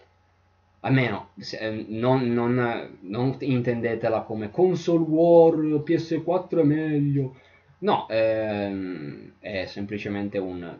[0.81, 7.35] Almeno, se, eh, non, non, non intendetela come console war, PS4 è meglio.
[7.79, 10.77] No, ehm, è semplicemente un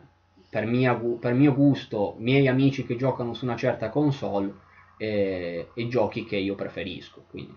[0.48, 4.54] per, mia, per, mio gusto, miei amici che giocano su una certa console
[4.96, 7.24] e, e giochi che io preferisco.
[7.28, 7.56] Quindi.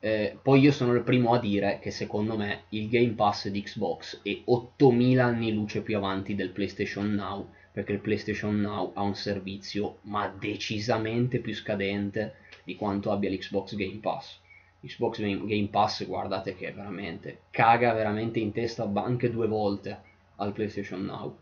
[0.00, 3.62] Eh, poi io sono il primo a dire che secondo me il Game Pass di
[3.62, 9.02] Xbox è 8000 anni luce più avanti del PlayStation Now, perché il PlayStation Now ha
[9.02, 14.40] un servizio ma decisamente più scadente di quanto abbia l'Xbox Game Pass.
[14.80, 20.00] Xbox Game Pass guardate che veramente caga veramente in testa anche due volte
[20.36, 21.36] al PlayStation Now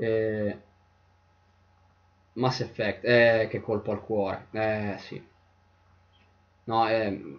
[0.00, 0.58] eh,
[2.34, 4.46] Mass Effect, eh, che colpo al cuore.
[4.52, 5.22] Eh, sì.
[6.64, 7.38] No, eh,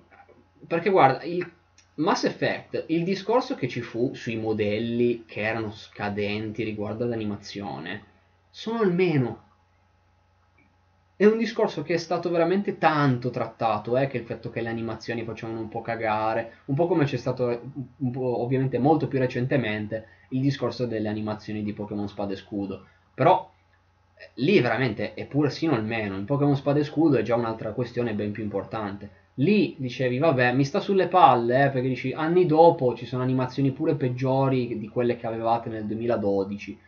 [0.67, 1.49] perché guarda, il
[1.95, 8.03] Mass Effect, il discorso che ci fu sui modelli che erano scadenti riguardo all'animazione,
[8.49, 9.43] sono almeno
[11.15, 14.69] è un discorso che è stato veramente tanto trattato, eh, che il fatto che le
[14.69, 17.61] animazioni facevano un po' cagare, un po' come c'è stato
[18.15, 22.87] ovviamente molto più recentemente il discorso delle animazioni di Pokémon Spada e Scudo.
[23.13, 23.50] Però
[24.35, 28.13] lì veramente è pure sino almeno, in Pokémon Spada e Scudo è già un'altra questione
[28.13, 29.19] ben più importante.
[29.35, 33.71] Lì dicevi, vabbè, mi sta sulle palle, eh, perché dici, anni dopo ci sono animazioni
[33.71, 36.79] pure peggiori di quelle che avevate nel 2012.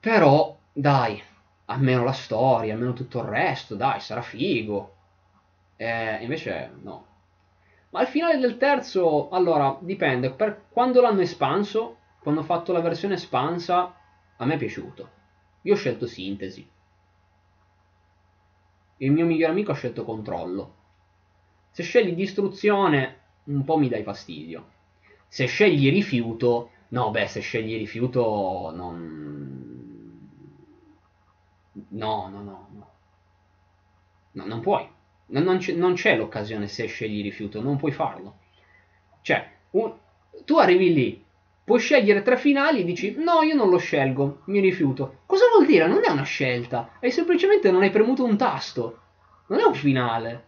[0.00, 1.22] Però, dai,
[1.66, 4.94] almeno la storia, almeno tutto il resto, dai, sarà figo.
[5.76, 7.06] Eh, invece no.
[7.90, 12.80] Ma al finale del terzo, allora, dipende, per quando l'hanno espanso, quando ho fatto la
[12.80, 13.94] versione espansa,
[14.36, 15.18] a me è piaciuto.
[15.62, 16.68] Io ho scelto sintesi.
[18.98, 20.74] Il mio migliore amico ha scelto controllo.
[21.70, 24.78] Se scegli distruzione, un po' mi dai fastidio.
[25.28, 29.60] Se scegli rifiuto, no, beh, se scegli rifiuto non
[31.88, 32.90] No, no, no, no.
[34.32, 34.86] no non puoi.
[35.26, 38.38] Non, c'è, non, c'è, l'occasione se scegli rifiuto, non puoi farlo.
[39.22, 39.96] Cioè, un,
[40.44, 41.24] tu arrivi lì,
[41.70, 45.20] puoi scegliere tre finali e dici no, io non lo scelgo, mi rifiuto.
[45.24, 45.86] Cosa vuol dire?
[45.86, 48.98] Non è una scelta, è semplicemente non hai premuto un tasto.
[49.46, 50.44] Non è un finale.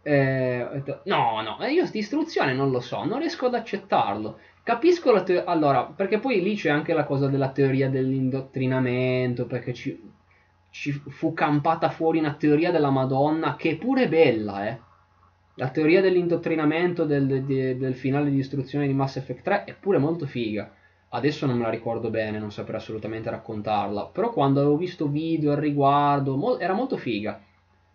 [0.00, 4.38] Eh, no, no, eh, io di istruzione non lo so, non riesco ad accettarlo.
[4.62, 5.50] Capisco la teoria.
[5.50, 10.00] Allora, perché poi lì c'è anche la cosa della teoria dell'indottrinamento, perché ci,
[10.70, 14.80] ci fu campata fuori una teoria della Madonna che è pure bella, eh.
[15.56, 19.98] La teoria dell'indottrinamento del, del, del finale di istruzione di Mass Effect 3 è pure
[19.98, 20.72] molto figa.
[21.10, 24.06] Adesso non me la ricordo bene, non saprei assolutamente raccontarla.
[24.06, 27.38] Però quando avevo visto video al riguardo, mo- era molto figa.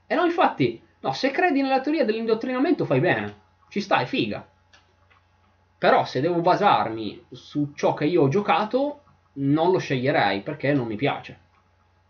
[0.05, 3.35] E no, infatti, no, se credi nella teoria dell'indottrinamento fai bene.
[3.69, 4.47] Ci stai, figa.
[5.79, 9.01] Però se devo basarmi su ciò che io ho giocato,
[9.33, 11.45] non lo sceglierei perché non mi piace.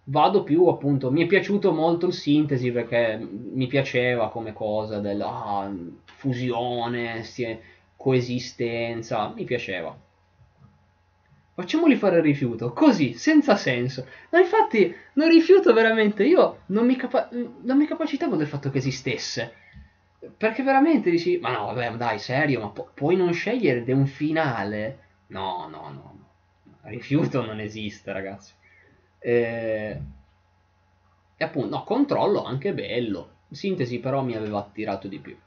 [0.10, 5.72] Vado più appunto, mi è piaciuto molto il sintesi perché mi piaceva come cosa della
[6.06, 7.24] fusione,
[7.96, 9.96] coesistenza, mi piaceva
[11.54, 14.06] facciamoli fare il rifiuto, così, senza senso.
[14.30, 18.78] Ma infatti non rifiuto veramente, io non mi, capa- non mi capacitavo del fatto che
[18.78, 19.54] esistesse.
[20.38, 25.00] Perché veramente dici, ma no, vabbè, dai, serio, ma pu- puoi non scegliere un finale?
[25.28, 26.26] No, no, no.
[26.84, 28.54] Rifiuto non esiste, ragazzi.
[29.20, 30.02] E,
[31.38, 33.36] e appunto, no, controllo anche bello.
[33.50, 35.38] Sintesi però mi aveva attirato di più.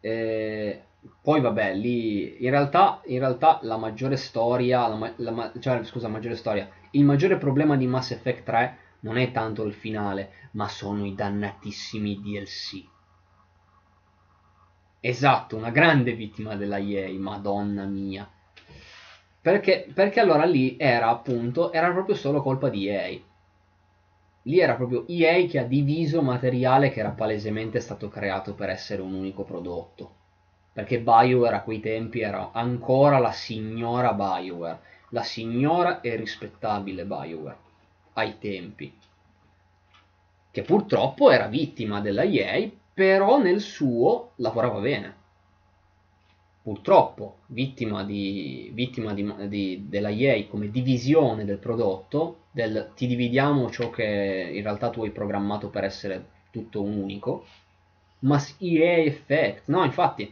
[0.00, 0.82] E,
[1.22, 6.36] poi vabbè, lì in realtà, in realtà la maggiore storia, la, la, cioè scusa, maggiore
[6.36, 11.04] storia, il maggiore problema di Mass Effect 3 non è tanto il finale, ma sono
[11.06, 12.84] i dannatissimi DLC.
[15.00, 18.28] Esatto, una grande vittima della EA, madonna mia.
[19.40, 23.18] Perché, perché allora lì era appunto, era proprio solo colpa di EA.
[24.42, 29.02] Lì era proprio EA che ha diviso materiale che era palesemente stato creato per essere
[29.02, 30.16] un unico prodotto
[30.78, 34.78] perché Bioware a quei tempi era ancora la signora Bioware,
[35.08, 37.56] la signora e rispettabile Bioware
[38.12, 38.96] ai tempi,
[40.52, 45.16] che purtroppo era vittima della EA, però nel suo lavorava bene.
[46.68, 53.70] Purtroppo, vittima, di, vittima di, di, della EA come divisione del prodotto, del ti dividiamo
[53.70, 57.46] ciò che in realtà tu hai programmato per essere tutto un unico,
[58.18, 60.30] ma EA Effect, no infatti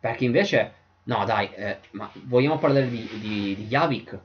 [0.00, 0.72] perché invece,
[1.04, 4.18] no dai, eh, ma vogliamo parlare di, di, di Javik?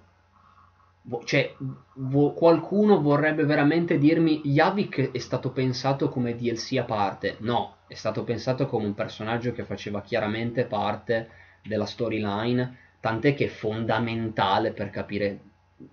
[1.24, 1.56] Cioè,
[1.94, 7.38] vo- qualcuno vorrebbe veramente dirmi Javik è stato pensato come DLC a parte?
[7.40, 11.30] No, è stato pensato come un personaggio che faceva chiaramente parte
[11.64, 15.40] della storyline, tant'è che è fondamentale per capire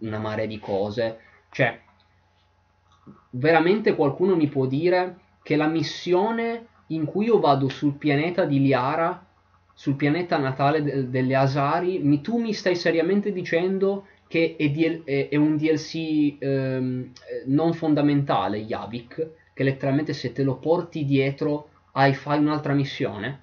[0.01, 1.19] una marea di cose.
[1.51, 1.79] Cioè,
[3.31, 8.61] veramente qualcuno mi può dire che la missione in cui io vado sul pianeta di
[8.61, 9.27] Liara
[9.75, 15.05] sul pianeta natale de- delle Asari, mi, tu mi stai seriamente dicendo che è, DL-
[15.05, 17.13] è, un DLC ehm,
[17.49, 23.41] non fondamentale, Yavik, che letteralmente se te lo porti dietro hai, fai un'altra missione?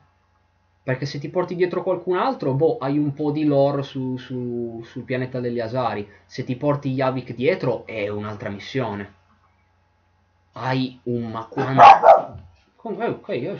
[0.81, 4.81] Perché se ti porti dietro qualcun altro, boh, hai un po' di lore su, su,
[4.83, 6.09] sul pianeta degli Asari.
[6.25, 9.13] Se ti porti Yavik dietro, è un'altra missione.
[10.53, 11.83] Hai un ma quanto...
[12.75, 13.57] Comunque, ok, io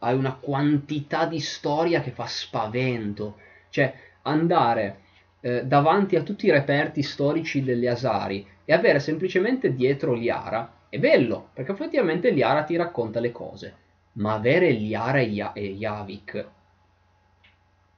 [0.00, 3.38] hai una quantità di storia che fa spavento.
[3.70, 5.00] Cioè, andare
[5.40, 10.98] eh, davanti a tutti i reperti storici delle Asari e avere semplicemente dietro Liara è
[10.98, 13.74] bello, perché effettivamente Liara ti racconta le cose.
[14.14, 16.46] Ma avere Liara e, ya- e Yavik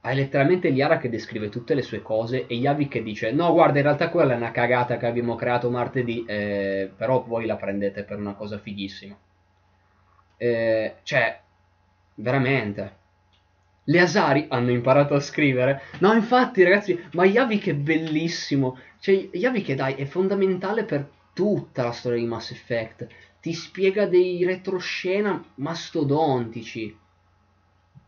[0.03, 3.79] hai letteralmente Liara che descrive tutte le sue cose e Yavik che dice no guarda
[3.79, 8.03] in realtà quella è una cagata che abbiamo creato martedì eh, però voi la prendete
[8.03, 9.17] per una cosa fighissima
[10.37, 11.41] eh, cioè
[12.17, 13.03] Veramente.
[13.85, 15.83] Le Asari hanno imparato a scrivere.
[15.99, 18.79] No, infatti, ragazzi, ma Yavik è bellissimo.
[18.99, 23.07] Cioè, Yavik, dai, è fondamentale per tutta la storia di Mass Effect.
[23.41, 26.99] Ti spiega dei retroscena mastodontici.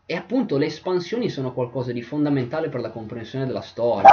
[0.09, 4.09] E appunto le espansioni sono qualcosa di fondamentale per la comprensione della storia.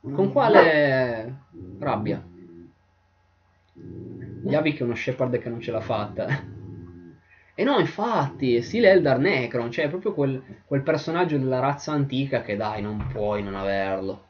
[0.00, 1.44] Con quale
[1.78, 2.22] rabbia?
[4.44, 6.60] Yavik è uno Shepard che non ce l'ha fatta.
[7.54, 12.56] E no, infatti, stile Eldar Necron, cioè proprio quel, quel, personaggio della razza antica che
[12.56, 14.28] dai, non puoi non averlo.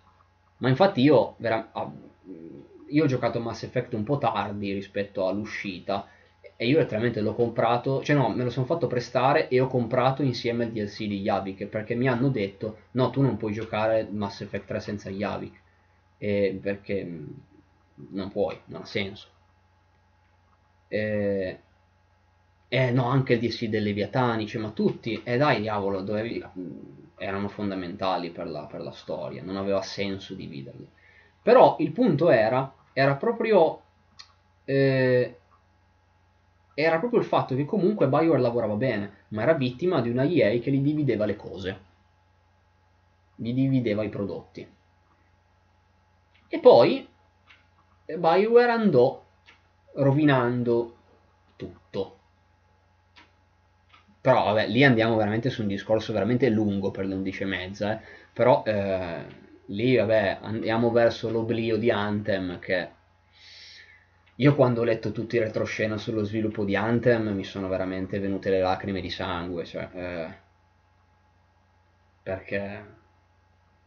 [0.58, 1.70] Ma infatti io, vera-
[2.88, 6.08] io ho giocato Mass Effect un po' tardi rispetto all'uscita
[6.56, 10.22] e io letteralmente l'ho comprato, cioè no, me lo sono fatto prestare e ho comprato
[10.22, 14.42] insieme il DLC di Yavik perché mi hanno detto no, tu non puoi giocare Mass
[14.42, 15.60] Effect 3 senza Yavik
[16.18, 17.20] e perché
[18.10, 19.28] non puoi, non ha senso.
[20.88, 21.58] E
[22.74, 26.42] eh no, anche il DLC dei Leviatani, cioè, ma tutti, e eh, dai diavolo, dovevi,
[27.18, 30.88] erano fondamentali per la, per la, storia, non aveva senso dividerli.
[31.42, 33.82] Però il punto era, era proprio,
[34.64, 35.38] eh,
[36.72, 40.58] era proprio il fatto che comunque Bioware lavorava bene, ma era vittima di una EA
[40.58, 41.80] che gli divideva le cose,
[43.34, 44.66] gli divideva i prodotti.
[46.48, 47.06] E poi
[48.06, 49.22] Bioware andò
[49.96, 50.96] rovinando
[51.56, 52.20] tutto.
[54.22, 58.00] Però vabbè, lì andiamo veramente su un discorso veramente lungo per le 11 e mezza,
[58.00, 58.04] eh.
[58.32, 59.24] però eh,
[59.66, 62.88] lì vabbè andiamo verso l'oblio di Anthem che
[64.36, 68.50] io quando ho letto tutti i retroscena sullo sviluppo di Anthem mi sono veramente venute
[68.50, 70.34] le lacrime di sangue, cioè, eh,
[72.22, 72.84] perché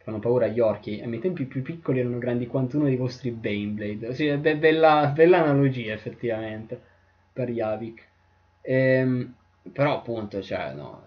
[0.03, 1.01] fanno paura agli orchi.
[1.01, 4.13] Ai miei tempi più piccoli erano grandi quanto uno dei vostri Baneblade.
[4.13, 6.79] Sì, be- bella, bella analogia effettivamente
[7.33, 8.07] per Yavik.
[8.61, 9.33] Ehm,
[9.71, 11.03] però appunto, cioè, no,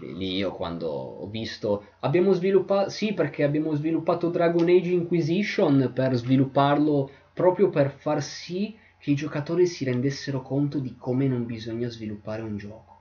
[0.00, 6.14] lì io quando ho visto abbiamo sviluppato sì perché abbiamo sviluppato Dragon Age Inquisition per
[6.14, 11.88] svilupparlo proprio per far sì che i giocatori si rendessero conto di come non bisogna
[11.88, 12.94] sviluppare un gioco.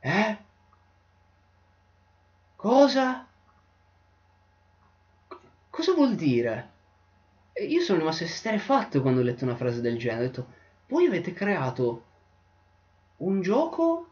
[0.00, 0.38] Eh?
[2.56, 3.26] Cosa?
[5.70, 6.70] Cosa vuol dire?
[7.68, 10.24] Io sono rimasto esterefatto quando ho letto una frase del genere.
[10.24, 10.46] Ho detto,
[10.88, 12.04] voi avete creato
[13.18, 14.08] un gioco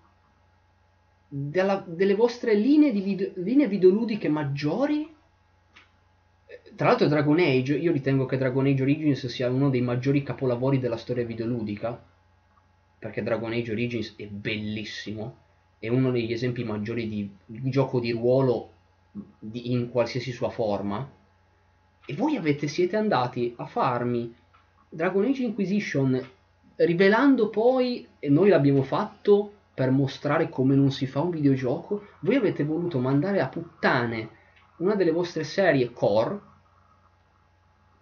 [1.29, 5.15] della, delle vostre linee, di video, linee videoludiche maggiori?
[6.75, 10.79] Tra l'altro Dragon Age, io ritengo che Dragon Age Origins sia uno dei maggiori capolavori
[10.79, 12.03] della storia videoludica,
[12.99, 15.37] perché Dragon Age Origins è bellissimo,
[15.79, 18.71] è uno degli esempi maggiori di, gioco di ruolo
[19.39, 21.11] di, in qualsiasi sua forma,
[22.05, 24.35] e voi avete, siete andati a farmi
[24.89, 26.31] Dragon Age Inquisition
[26.85, 32.37] rivelando poi, e noi l'abbiamo fatto per mostrare come non si fa un videogioco, voi
[32.37, 34.29] avete voluto mandare a puttane
[34.79, 36.51] una delle vostre serie core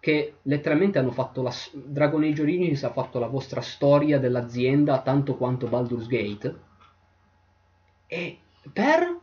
[0.01, 5.36] che letteralmente hanno fatto la Dragon Age Origins ha fatto la vostra storia dell'azienda tanto
[5.36, 6.69] quanto Baldur's Gate
[8.07, 8.39] e
[8.73, 9.19] per?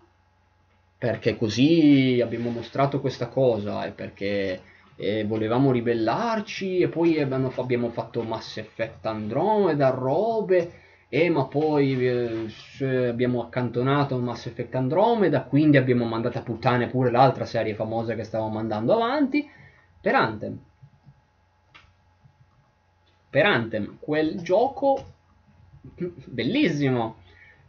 [0.99, 4.61] Perché così abbiamo mostrato questa cosa e perché
[4.97, 10.71] e volevamo ribellarci e poi abbiamo, fatto Mass Effect Andromeda robe
[11.07, 17.11] e ma poi eh, abbiamo accantonato Mass Effect Andromeda quindi abbiamo mandato a puttane pure
[17.11, 19.47] l'altra serie famosa che stavamo mandando avanti.
[20.01, 20.59] Per Anthem
[23.29, 25.13] per Anthem, quel gioco
[26.25, 27.17] bellissimo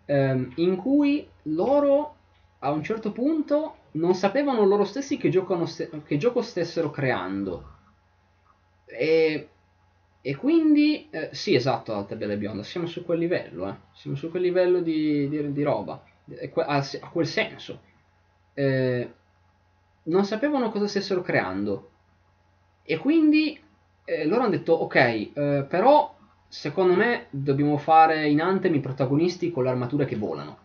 [0.07, 2.15] ehm, in cui loro
[2.61, 7.77] a un certo punto non sapevano loro stessi che, st- che gioco stessero creando.
[8.87, 9.49] E,
[10.21, 13.75] e quindi, eh, sì, esatto, Alta Bella e Bionda, siamo su quel livello, eh.
[13.93, 16.03] siamo su quel livello di, di, di roba,
[16.67, 17.81] a, quel senso.
[18.55, 19.13] Eh,
[20.05, 21.91] non sapevano cosa stessero creando.
[22.83, 23.61] E quindi
[24.05, 26.17] eh, loro hanno detto ok, eh, però
[26.49, 30.59] secondo me dobbiamo fare in Anthem i protagonisti con le armature che volano,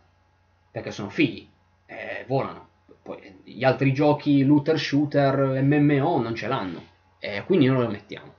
[0.72, 1.48] perché sono figli,
[1.86, 2.70] eh, volano.
[3.04, 6.82] Poi gli altri giochi looter shooter MMO non ce l'hanno,
[7.20, 8.34] e quindi non lo mettiamo.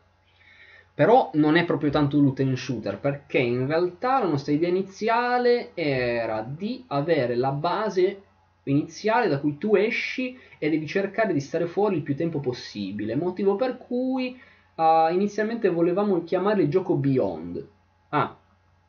[0.94, 6.40] Però non è proprio tanto looter shooter, perché in realtà la nostra idea iniziale era
[6.42, 8.22] di avere la base
[8.64, 13.14] iniziale da cui tu esci e devi cercare di stare fuori il più tempo possibile,
[13.14, 14.36] motivo per cui
[14.76, 17.64] Uh, inizialmente volevamo chiamare il gioco Beyond.
[18.08, 18.36] Ah,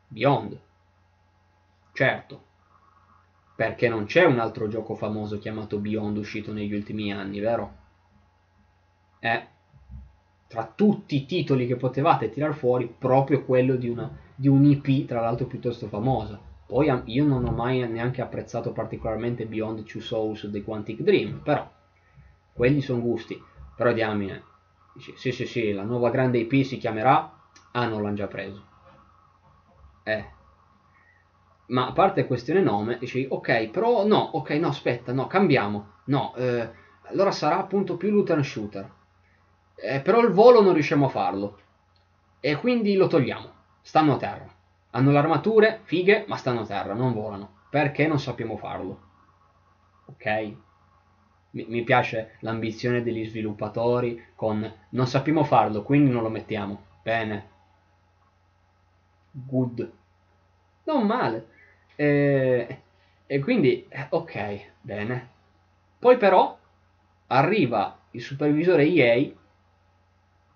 [0.08, 0.60] Beyond.
[1.94, 2.42] Certo.
[3.56, 7.74] Perché non c'è un altro gioco famoso chiamato Beyond uscito negli ultimi anni, vero?
[9.20, 9.48] Eh.
[10.48, 15.08] Tra tutti i titoli che potevate tirar fuori, proprio quello di, una, di un IP,
[15.08, 16.40] tra l'altro piuttosto famosa.
[16.66, 21.70] Poi io non ho mai neanche apprezzato particolarmente Beyond Two Souls dei Quantic Dream, però
[22.52, 23.42] quelli sono gusti.
[23.76, 24.44] Però diamine,
[25.16, 27.32] sì, sì, sì, la nuova grande IP si chiamerà...
[27.72, 28.64] Ah, non l'hanno già preso.
[30.04, 30.35] Eh.
[31.68, 35.94] Ma a parte questione nome, dici, ok, però no, ok, no, aspetta, no, cambiamo.
[36.06, 36.70] No, eh,
[37.04, 38.92] allora sarà appunto più and shooter.
[39.76, 41.60] Eh, però il volo non riusciamo a farlo.
[42.40, 43.52] E quindi lo togliamo.
[43.82, 44.48] Stanno a terra.
[44.92, 47.64] Hanno le armature, fighe, ma stanno a terra, non volano.
[47.70, 49.00] Perché non sappiamo farlo.
[50.06, 50.54] Ok?
[51.56, 56.84] mi piace l'ambizione degli sviluppatori con non sappiamo farlo, quindi non lo mettiamo.
[57.02, 57.50] Bene.
[59.32, 59.92] Good.
[60.84, 61.48] Non male.
[61.96, 62.82] E,
[63.26, 65.30] e quindi, eh, ok, bene.
[66.00, 66.58] Poi però
[67.28, 69.32] arriva il supervisore EA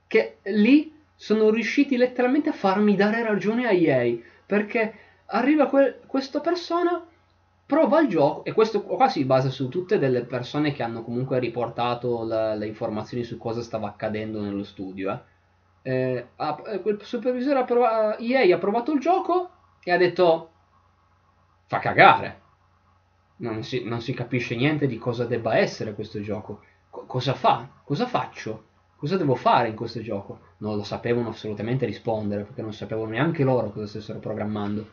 [0.07, 4.93] che lì sono riusciti letteralmente a farmi dare ragione a EA perché
[5.27, 7.05] arriva que- questa persona
[7.65, 11.39] prova il gioco e questo qua si basa su tutte delle persone che hanno comunque
[11.39, 15.23] riportato la, le informazioni su cosa stava accadendo nello studio.
[15.81, 15.91] Eh.
[15.91, 19.51] eh, ha, eh, quel supervisore ha provato, EA ha provato il gioco
[19.83, 20.49] e ha detto
[21.69, 22.41] fa cagare.
[23.37, 26.61] Non si, non si capisce niente di cosa debba essere questo gioco.
[26.89, 27.69] Co- cosa fa?
[27.83, 28.65] Cosa faccio?
[28.95, 30.39] Cosa devo fare in questo gioco?
[30.57, 34.89] Non lo sapevano assolutamente rispondere perché non sapevano neanche loro cosa stessero programmando.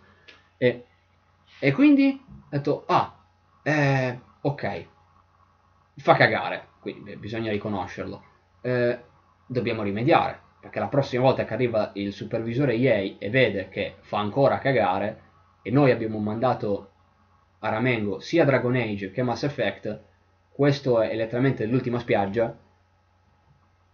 [0.58, 0.84] E,
[1.58, 3.24] e quindi ho detto, ah,
[3.62, 4.86] eh, ok,
[5.96, 8.22] fa cagare, quindi bisogna riconoscerlo.
[8.60, 9.00] Eh,
[9.46, 14.18] dobbiamo rimediare perché la prossima volta che arriva il supervisore EA e vede che fa
[14.18, 15.24] ancora cagare
[15.66, 16.90] e noi abbiamo mandato
[17.58, 20.00] a Ramengo sia Dragon Age che Mass Effect,
[20.52, 22.56] questo è letteralmente l'ultima spiaggia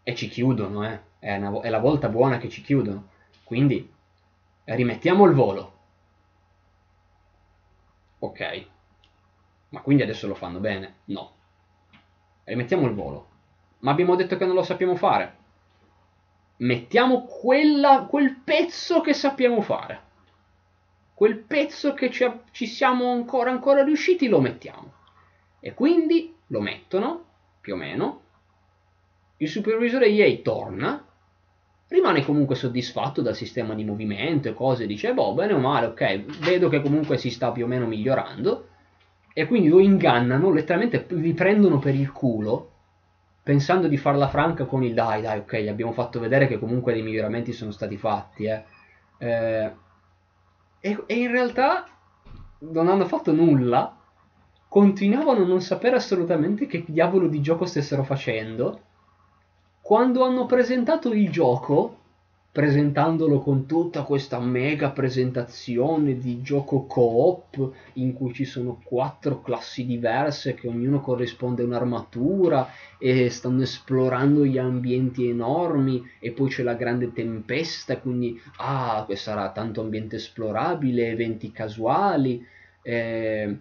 [0.03, 1.01] e ci chiudono, eh.
[1.19, 3.09] è, una, è la volta buona che ci chiudono.
[3.45, 3.91] Quindi
[4.65, 5.73] rimettiamo il volo.
[8.19, 8.67] Ok.
[9.71, 10.97] Ma quindi adesso lo fanno bene?
[11.07, 11.33] No.
[12.45, 13.29] Rimettiamo il volo.
[13.79, 15.41] Ma abbiamo detto che non lo sappiamo fare
[16.63, 20.11] mettiamo quella, quel pezzo che sappiamo fare.
[21.23, 24.93] Quel pezzo che ci, ci siamo ancora, ancora riusciti lo mettiamo.
[25.61, 27.25] E quindi lo mettono,
[27.61, 28.23] più o meno.
[29.37, 31.01] Il supervisore EA torna,
[31.87, 36.41] rimane comunque soddisfatto dal sistema di movimento e cose, dice, boh, bene o male, ok,
[36.41, 38.67] vedo che comunque si sta più o meno migliorando.
[39.33, 42.71] E quindi lo ingannano, letteralmente vi prendono per il culo
[43.45, 46.93] pensando di farla franca con il dai, dai, ok, gli abbiamo fatto vedere che comunque
[46.93, 48.65] dei miglioramenti sono stati fatti, eh.
[49.19, 49.71] Eh,
[50.83, 51.87] e, e, in realtà
[52.59, 53.97] non hanno fatto nulla,
[54.67, 58.81] continuavano a non sapere assolutamente che diavolo di gioco stessero facendo.
[59.81, 61.99] Quando hanno presentato il gioco,
[62.53, 69.87] presentandolo con tutta questa mega presentazione di gioco co-op in cui ci sono quattro classi
[69.87, 76.63] diverse che ognuno corrisponde a un'armatura e stanno esplorando gli ambienti enormi e poi c'è
[76.63, 82.47] la grande tempesta quindi ah questo sarà tanto ambiente esplorabile eventi casuali
[82.83, 83.57] eh,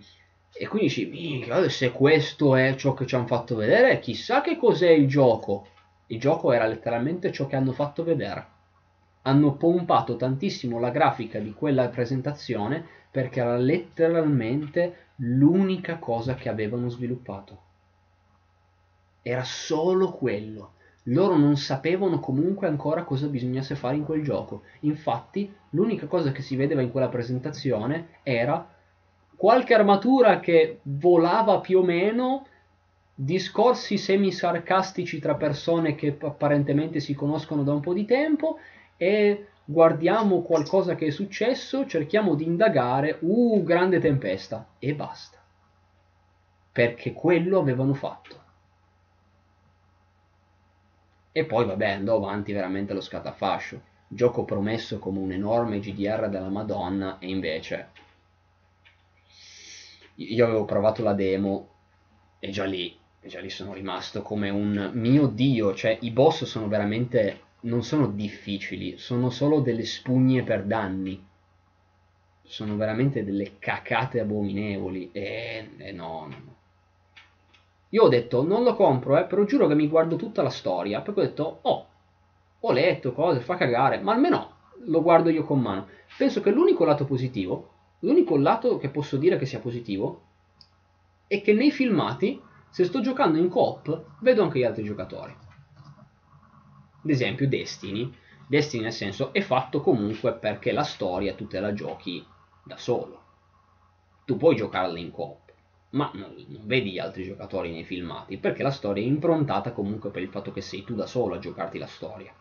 [0.53, 4.89] e quindi dici se questo è ciò che ci hanno fatto vedere chissà che cos'è
[4.89, 5.67] il gioco.
[6.07, 8.59] Il gioco era letteralmente ciò che hanno fatto vedere
[9.23, 16.89] hanno pompato tantissimo la grafica di quella presentazione perché era letteralmente l'unica cosa che avevano
[16.89, 17.59] sviluppato.
[19.21, 20.73] Era solo quello.
[21.05, 24.63] Loro non sapevano comunque ancora cosa bisognasse fare in quel gioco.
[24.81, 28.67] Infatti, l'unica cosa che si vedeva in quella presentazione era
[29.35, 32.45] qualche armatura che volava più o meno,
[33.13, 38.57] discorsi semi-sarcastici tra persone che apparentemente si conoscono da un po' di tempo
[39.01, 45.39] e guardiamo qualcosa che è successo, cerchiamo di indagare, uh, grande tempesta, e basta.
[46.71, 48.39] Perché quello avevano fatto.
[51.31, 53.81] E poi vabbè andò avanti veramente lo scatafascio.
[54.07, 57.89] Gioco promesso come un enorme GDR della Madonna e invece
[60.13, 61.69] io avevo provato la demo
[62.37, 66.67] e già lì, già lì sono rimasto come un mio dio, cioè i boss sono
[66.67, 71.23] veramente non sono difficili, sono solo delle spugne per danni.
[72.41, 75.09] Sono veramente delle cacate abominevoli.
[75.11, 76.55] E, e no, no, no.
[77.89, 81.01] Io ho detto, non lo compro, eh, però giuro che mi guardo tutta la storia.
[81.01, 81.87] Poi ho detto, oh,
[82.59, 85.87] ho letto cose, fa cagare, ma almeno lo guardo io con mano.
[86.17, 90.21] Penso che l'unico lato positivo, l'unico lato che posso dire che sia positivo,
[91.27, 95.40] è che nei filmati, se sto giocando in coop, vedo anche gli altri giocatori
[97.03, 98.13] ad esempio Destiny,
[98.47, 102.25] Destiny nel senso è fatto comunque perché la storia tu te la giochi
[102.63, 103.19] da solo.
[104.25, 105.51] Tu puoi giocarla in coop,
[105.91, 110.09] ma non, non vedi gli altri giocatori nei filmati, perché la storia è improntata comunque
[110.09, 112.33] per il fatto che sei tu da solo a giocarti la storia.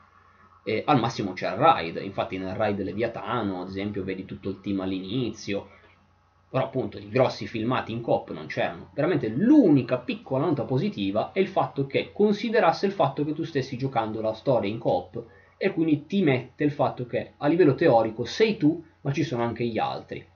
[0.62, 4.60] E al massimo c'è il raid, infatti nel raid Leviatano, ad esempio, vedi tutto il
[4.60, 5.70] team all'inizio,
[6.50, 8.90] però appunto i grossi filmati in coop non c'erano.
[8.92, 13.78] Veramente l'unica piccola nota positiva è il fatto che considerasse il fatto che tu stessi
[13.78, 15.24] giocando la storia in coop
[15.56, 19.44] e quindi ti mette il fatto che a livello teorico sei tu ma ci sono
[19.44, 20.26] anche gli altri.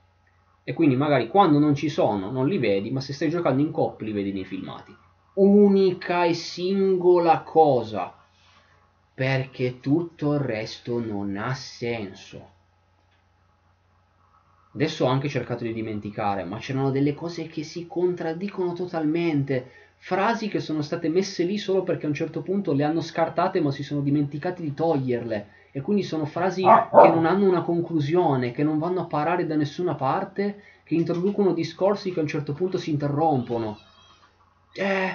[0.62, 3.72] E quindi magari quando non ci sono non li vedi, ma se stai giocando in
[3.72, 4.94] coop li vedi nei filmati.
[5.34, 8.14] Unica e singola cosa.
[9.12, 12.52] Perché tutto il resto non ha senso.
[14.74, 19.70] Adesso ho anche cercato di dimenticare, ma c'erano delle cose che si contraddicono totalmente.
[19.98, 23.60] Frasi che sono state messe lì solo perché a un certo punto le hanno scartate
[23.60, 25.46] ma si sono dimenticati di toglierle.
[25.70, 29.54] E quindi sono frasi che non hanno una conclusione, che non vanno a parare da
[29.54, 33.78] nessuna parte, che introducono discorsi che a un certo punto si interrompono.
[34.72, 35.14] Eh,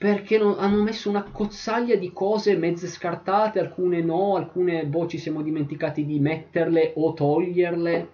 [0.00, 5.18] perché non, hanno messo una cozzaglia di cose mezze scartate, alcune no, alcune boh ci
[5.18, 8.08] siamo dimenticati di metterle o toglierle.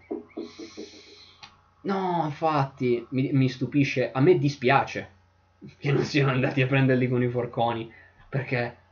[1.87, 5.09] No, infatti, mi, mi stupisce, a me dispiace
[5.79, 7.91] che non siano andati a prenderli con i forconi,
[8.29, 8.85] perché...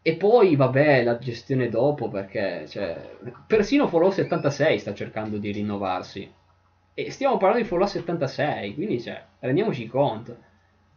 [0.00, 6.30] E poi, vabbè, la gestione dopo, perché, cioè, persino Fallout 76 sta cercando di rinnovarsi.
[6.94, 10.46] E stiamo parlando di Fallout 76, quindi, cioè, rendiamoci conto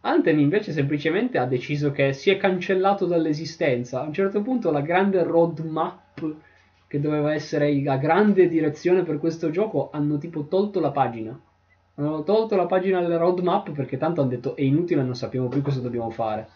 [0.03, 4.01] Anthem invece semplicemente ha deciso che si è cancellato dall'esistenza.
[4.01, 6.35] A un certo punto la grande roadmap
[6.92, 11.40] che doveva essere la grande direzione per questo gioco hanno tipo tolto la pagina.
[11.95, 15.61] Hanno tolto la pagina della roadmap perché tanto hanno detto è inutile, non sappiamo più
[15.61, 16.50] cosa dobbiamo fare.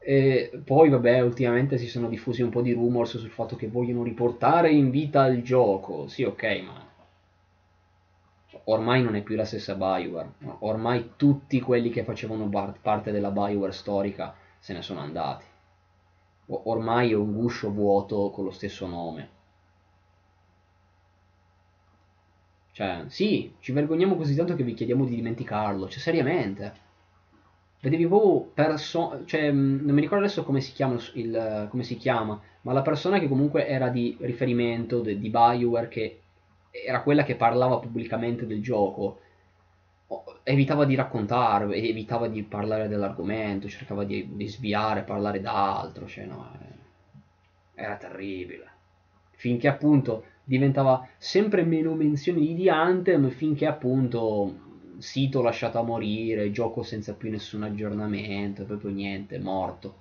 [0.00, 4.02] E poi, vabbè, ultimamente si sono diffusi un po' di rumors sul fatto che vogliono
[4.02, 6.08] riportare in vita il gioco.
[6.08, 6.84] Sì, ok, ma
[8.64, 12.50] ormai non è più la stessa Bioware, ormai tutti quelli che facevano
[12.82, 15.44] parte della Bioware storica se ne sono andati.
[16.46, 19.28] Ormai è un guscio vuoto con lo stesso nome.
[22.72, 26.90] Cioè, sì, ci vergogniamo così tanto che vi chiediamo di dimenticarlo, cioè seriamente.
[27.80, 32.40] Vedevi proprio persone, cioè, non mi ricordo adesso come si, chiama il, come si chiama,
[32.62, 36.20] ma la persona che comunque era di riferimento de, di Bioware che
[36.70, 39.20] era quella che parlava pubblicamente del gioco,
[40.42, 46.50] evitava di raccontare, evitava di parlare dell'argomento, cercava di, di sviare, parlare d'altro, cioè no,
[46.60, 48.70] eh, era terribile.
[49.30, 56.82] Finché appunto diventava sempre meno menzioni di Anthem, finché appunto sito lasciato a morire, gioco
[56.82, 60.00] senza più nessun aggiornamento, proprio niente, morto.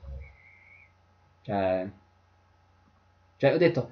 [1.41, 1.89] Cioè,
[3.37, 3.91] cioè ho detto,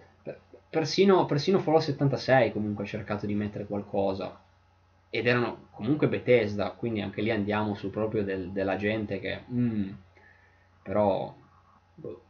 [0.69, 4.39] persino, persino Fallout 76 comunque ha cercato di mettere qualcosa
[5.09, 9.89] ed erano comunque Bethesda quindi anche lì andiamo su proprio del, della gente che mm,
[10.83, 11.33] però
[11.95, 12.21] boh,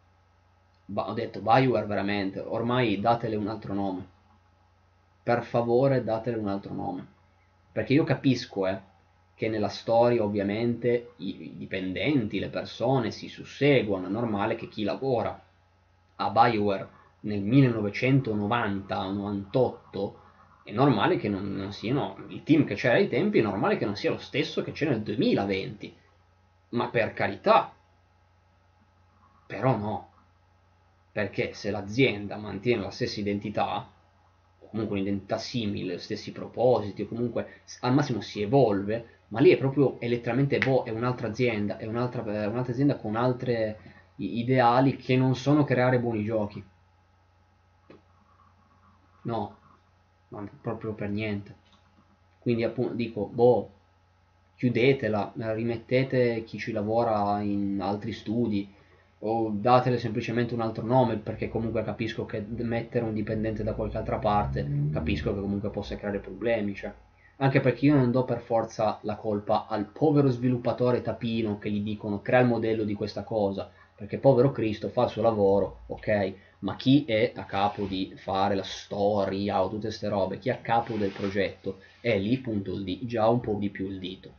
[1.02, 4.08] ho detto Bioware veramente ormai datele un altro nome.
[5.24, 7.08] Per favore datele un altro nome.
[7.72, 8.80] Perché io capisco eh,
[9.36, 15.40] che nella storia ovviamente i, dipendenti, le persone si susseguono, è normale che chi lavora
[16.16, 20.12] a Bioware nel 1990-98
[20.70, 23.86] è normale che non, non, siano il team che c'era ai tempi è normale che
[23.86, 25.96] non sia lo stesso che c'è nel 2020
[26.70, 27.74] ma per carità.
[29.48, 30.10] Però no.
[31.12, 33.90] Perché se l'azienda mantiene la stessa identità
[34.60, 39.58] o comunque un'identità simile, stessi propositi o comunque al massimo si evolve ma lì è
[39.58, 43.76] proprio è letteralmente boh, è un'altra azienda è un'altra, un'altra azienda con altri
[44.18, 46.64] ideali che non sono creare buoni giochi.
[49.22, 49.59] No,
[50.30, 51.56] ma proprio per niente.
[52.40, 53.70] Quindi appunto dico, boh,
[54.56, 58.68] chiudetela, rimettete chi ci lavora in altri studi
[59.20, 63.98] o datele semplicemente un altro nome perché comunque capisco che mettere un dipendente da qualche
[63.98, 66.94] altra parte capisco che comunque possa creare problemi cioè.
[67.38, 71.82] anche perché io non do per forza la colpa al povero sviluppatore tapino che gli
[71.82, 76.34] dicono crea il modello di questa cosa perché povero Cristo fa il suo lavoro ok
[76.60, 80.54] ma chi è a capo di fare la storia o tutte queste robe, chi è
[80.54, 84.00] a capo del progetto, è lì punto il dito, già un po' di più il
[84.00, 84.34] dito.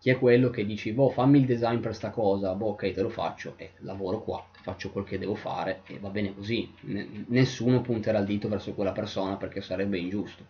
[0.00, 3.00] Chi è quello che dici, boh, fammi il design per sta cosa, boh, ok, te
[3.00, 6.70] lo faccio, e lavoro qua, faccio quel che devo fare, e va bene così.
[6.82, 10.44] N- nessuno punterà il dito verso quella persona perché sarebbe ingiusto.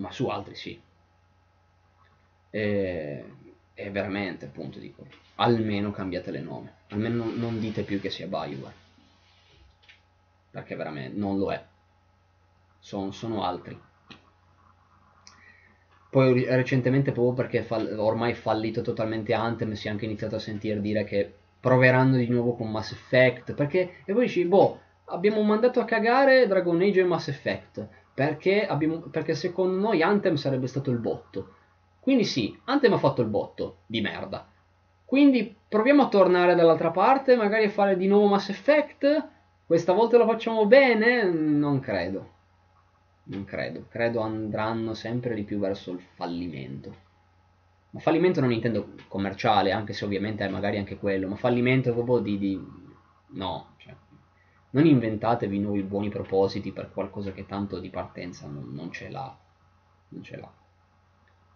[0.00, 0.82] Ma su altri sì.
[2.52, 3.24] E,
[3.80, 6.74] e veramente, appunto, dico, almeno cambiate le nome.
[6.88, 8.74] Almeno non, dite più che sia Bioware.
[10.50, 11.64] Perché veramente non lo è.
[12.78, 13.78] Son, sono altri.
[16.10, 20.80] Poi recentemente proprio perché fall- ormai fallito totalmente Anthem si è anche iniziato a sentire
[20.80, 23.54] dire che proveranno di nuovo con Mass Effect.
[23.54, 27.86] Perché, e poi dici, boh, abbiamo mandato a cagare Dragon Age e Mass Effect.
[28.12, 31.54] Perché, abbiamo, perché secondo noi Anthem sarebbe stato il botto.
[32.10, 34.44] Quindi sì, Anthem ha fatto il botto di merda.
[35.04, 39.28] Quindi proviamo a tornare dall'altra parte, magari a fare di nuovo Mass Effect.
[39.64, 41.22] Questa volta lo facciamo bene?
[41.22, 42.30] Non credo.
[43.26, 43.86] Non credo.
[43.88, 46.92] Credo andranno sempre di più verso il fallimento.
[47.90, 52.18] Ma fallimento non intendo commerciale, anche se ovviamente è magari anche quello, ma fallimento proprio
[52.18, 52.38] di...
[52.38, 52.60] di...
[53.34, 53.94] No, cioè,
[54.70, 59.38] non inventatevi nuovi buoni propositi per qualcosa che tanto di partenza non, non ce l'ha.
[60.08, 60.58] Non ce l'ha.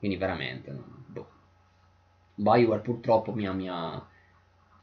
[0.05, 0.70] Quindi veramente,
[1.07, 1.26] boh.
[2.34, 4.07] Bioware purtroppo mi ha, mi, ha,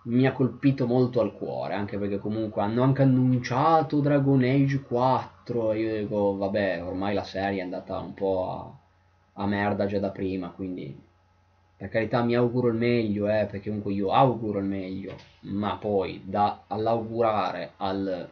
[0.06, 5.74] mi ha, colpito molto al cuore, anche perché comunque hanno anche annunciato Dragon Age 4
[5.74, 10.00] e io dico, vabbè, ormai la serie è andata un po' a, a merda già
[10.00, 11.00] da prima, quindi
[11.78, 16.20] per carità mi auguro il meglio, eh, perché comunque io auguro il meglio, ma poi
[16.26, 18.28] da, all'augurare al,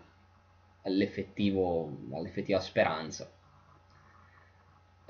[0.82, 3.30] all'effettiva speranza.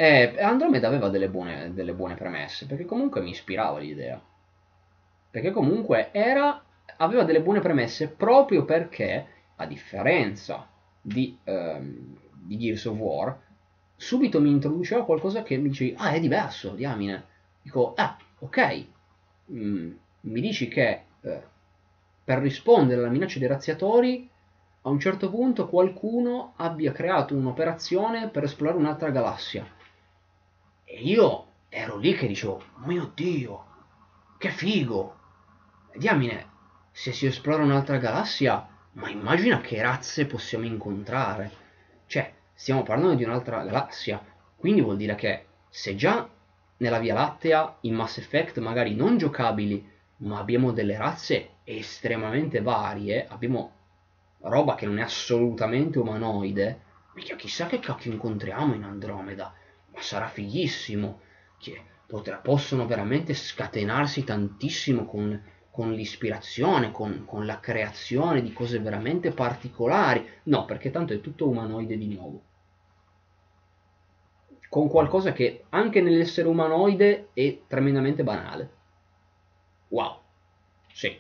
[0.02, 4.18] E Andromeda aveva delle buone, delle buone premesse, perché comunque mi ispirava l'idea.
[5.30, 6.64] Perché comunque era,
[6.96, 10.66] aveva delle buone premesse proprio perché, a differenza
[11.02, 13.38] di, ehm, di Gears of War,
[13.98, 17.26] subito mi introduceva qualcosa che mi dicevi, ah è diverso, diamine.
[17.62, 18.86] Dico, ah, ok,
[19.52, 21.44] mm, mi dici che eh,
[22.24, 24.30] per rispondere alla minaccia dei razziatori
[24.84, 29.76] a un certo punto qualcuno abbia creato un'operazione per esplorare un'altra galassia.
[30.92, 33.66] E io ero lì che dicevo, mio Dio,
[34.40, 35.18] che figo!
[35.94, 36.50] Diamine,
[36.90, 41.52] se si esplora un'altra galassia, ma immagina che razze possiamo incontrare.
[42.08, 44.20] Cioè, stiamo parlando di un'altra galassia,
[44.56, 46.28] quindi vuol dire che se già
[46.78, 49.88] nella Via Lattea in Mass Effect magari non giocabili,
[50.18, 53.74] ma abbiamo delle razze estremamente varie, abbiamo
[54.40, 56.82] roba che non è assolutamente umanoide,
[57.14, 59.54] mica chissà che cacchio incontriamo in Andromeda,
[59.94, 61.22] ma sarà fighissimo,
[61.60, 68.80] che potrà, possono veramente scatenarsi tantissimo con, con l'ispirazione, con, con la creazione di cose
[68.80, 72.44] veramente particolari, no, perché tanto è tutto umanoide di nuovo
[74.70, 78.70] con qualcosa che anche nell'essere umanoide è tremendamente banale.
[79.90, 80.20] Wow,
[80.94, 81.18] sì.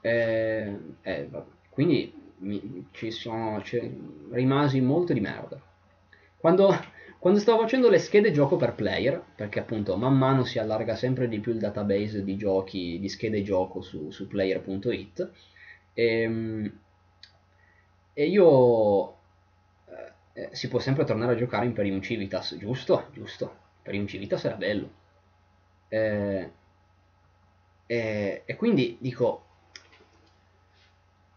[0.00, 1.30] Eh, eh,
[1.68, 3.90] quindi mi, ci sono cioè,
[4.30, 5.60] rimasi molto di merda.
[6.36, 6.72] Quando,
[7.22, 11.28] quando stavo facendo le schede gioco per player, perché appunto man mano si allarga sempre
[11.28, 15.30] di più il database di giochi, di schede gioco su, su player.it,
[15.94, 16.78] e, ehm,
[18.14, 19.16] e io
[20.34, 23.08] eh, si può sempre tornare a giocare in Perium Civitas, giusto?
[23.12, 23.56] Giusto.
[23.82, 24.90] Perium Civitas era bello.
[25.88, 26.50] Eh,
[27.86, 29.44] eh, e quindi dico,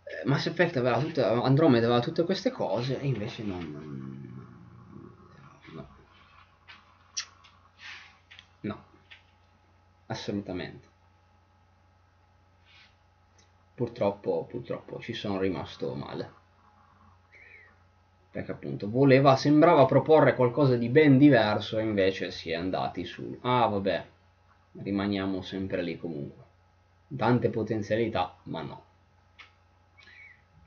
[0.03, 3.93] eh, Mass Effect aveva tutta, Andromeda aveva tutte queste cose e invece non...
[5.73, 5.88] No.
[8.61, 8.83] No.
[10.08, 10.88] Assolutamente.
[13.74, 16.43] Purtroppo, purtroppo ci sono rimasto male
[18.35, 23.38] perché appunto voleva, sembrava proporre qualcosa di ben diverso e invece si è andati su,
[23.43, 24.06] ah vabbè,
[24.82, 26.43] rimaniamo sempre lì comunque.
[27.16, 28.84] Tante potenzialità, ma no.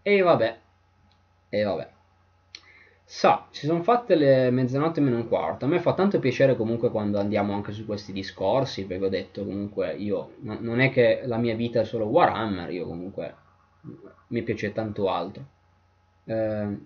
[0.01, 0.59] E vabbè,
[1.51, 1.98] e vabbè.
[3.11, 5.65] Sa, si sono fatte le mezzanotte meno un quarto.
[5.65, 9.47] A me fa tanto piacere comunque quando andiamo anche su questi discorsi, perché ho detto
[9.47, 13.35] comunque io, non è che la mia vita è solo Warhammer, io comunque
[14.27, 15.43] mi piace tanto altro.
[16.25, 16.79] Eh,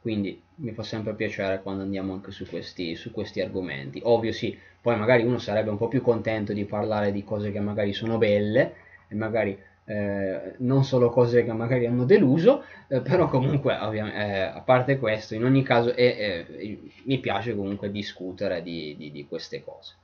[0.00, 4.00] quindi mi fa sempre piacere quando andiamo anche su questi, su questi argomenti.
[4.04, 7.58] Ovvio sì, poi magari uno sarebbe un po' più contento di parlare di cose che
[7.58, 8.74] magari sono belle
[9.08, 14.60] e magari eh, non solo cose che magari hanno deluso, eh, però comunque eh, a
[14.60, 19.94] parte questo, in ogni caso mi piace comunque discutere di, di, di queste cose.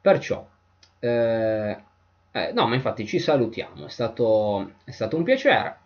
[0.00, 0.46] Perciò,
[0.98, 1.76] eh,
[2.32, 5.78] eh, no, ma infatti ci salutiamo, è stato, è stato un piacere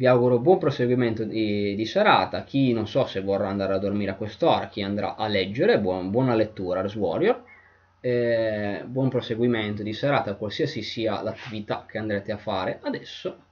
[0.00, 2.42] vi auguro buon proseguimento di, di, serata.
[2.44, 6.10] Chi non so se vorrà andare a dormire a quest'ora, chi andrà a leggere, buon,
[6.10, 7.42] buona lettura Ars Warrior.
[8.00, 13.44] Eh, buon proseguimento di serata, qualsiasi sia l'attività che andrete a fare adesso.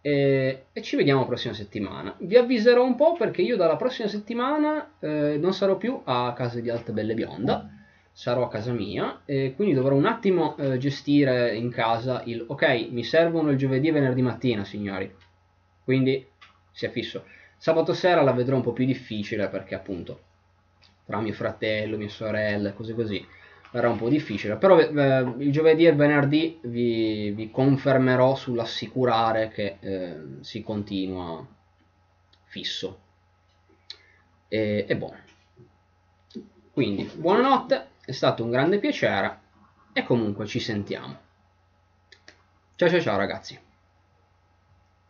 [0.00, 2.14] Eh, e ci vediamo la prossima settimana.
[2.18, 6.60] Vi avviserò un po' perché io dalla prossima settimana eh, non sarò più a casa
[6.60, 7.68] di Alta Belle Bionda,
[8.12, 12.88] sarò a casa mia e quindi dovrò un attimo eh, gestire in casa il ok,
[12.90, 15.12] mi servono il giovedì e venerdì mattina, signori
[15.86, 16.26] quindi
[16.72, 17.24] sia fisso.
[17.56, 20.20] Sabato sera la vedrò un po' più difficile perché appunto
[21.04, 23.24] tra mio fratello, mia sorella, cose così,
[23.70, 24.56] sarà un po' difficile.
[24.56, 31.46] Però eh, il giovedì e il venerdì vi, vi confermerò sull'assicurare che eh, si continua
[32.44, 33.00] fisso.
[34.48, 35.24] E, e buono.
[36.72, 39.38] Quindi, buonanotte, è stato un grande piacere
[39.92, 41.18] e comunque ci sentiamo.
[42.76, 43.65] Ciao ciao ciao ragazzi.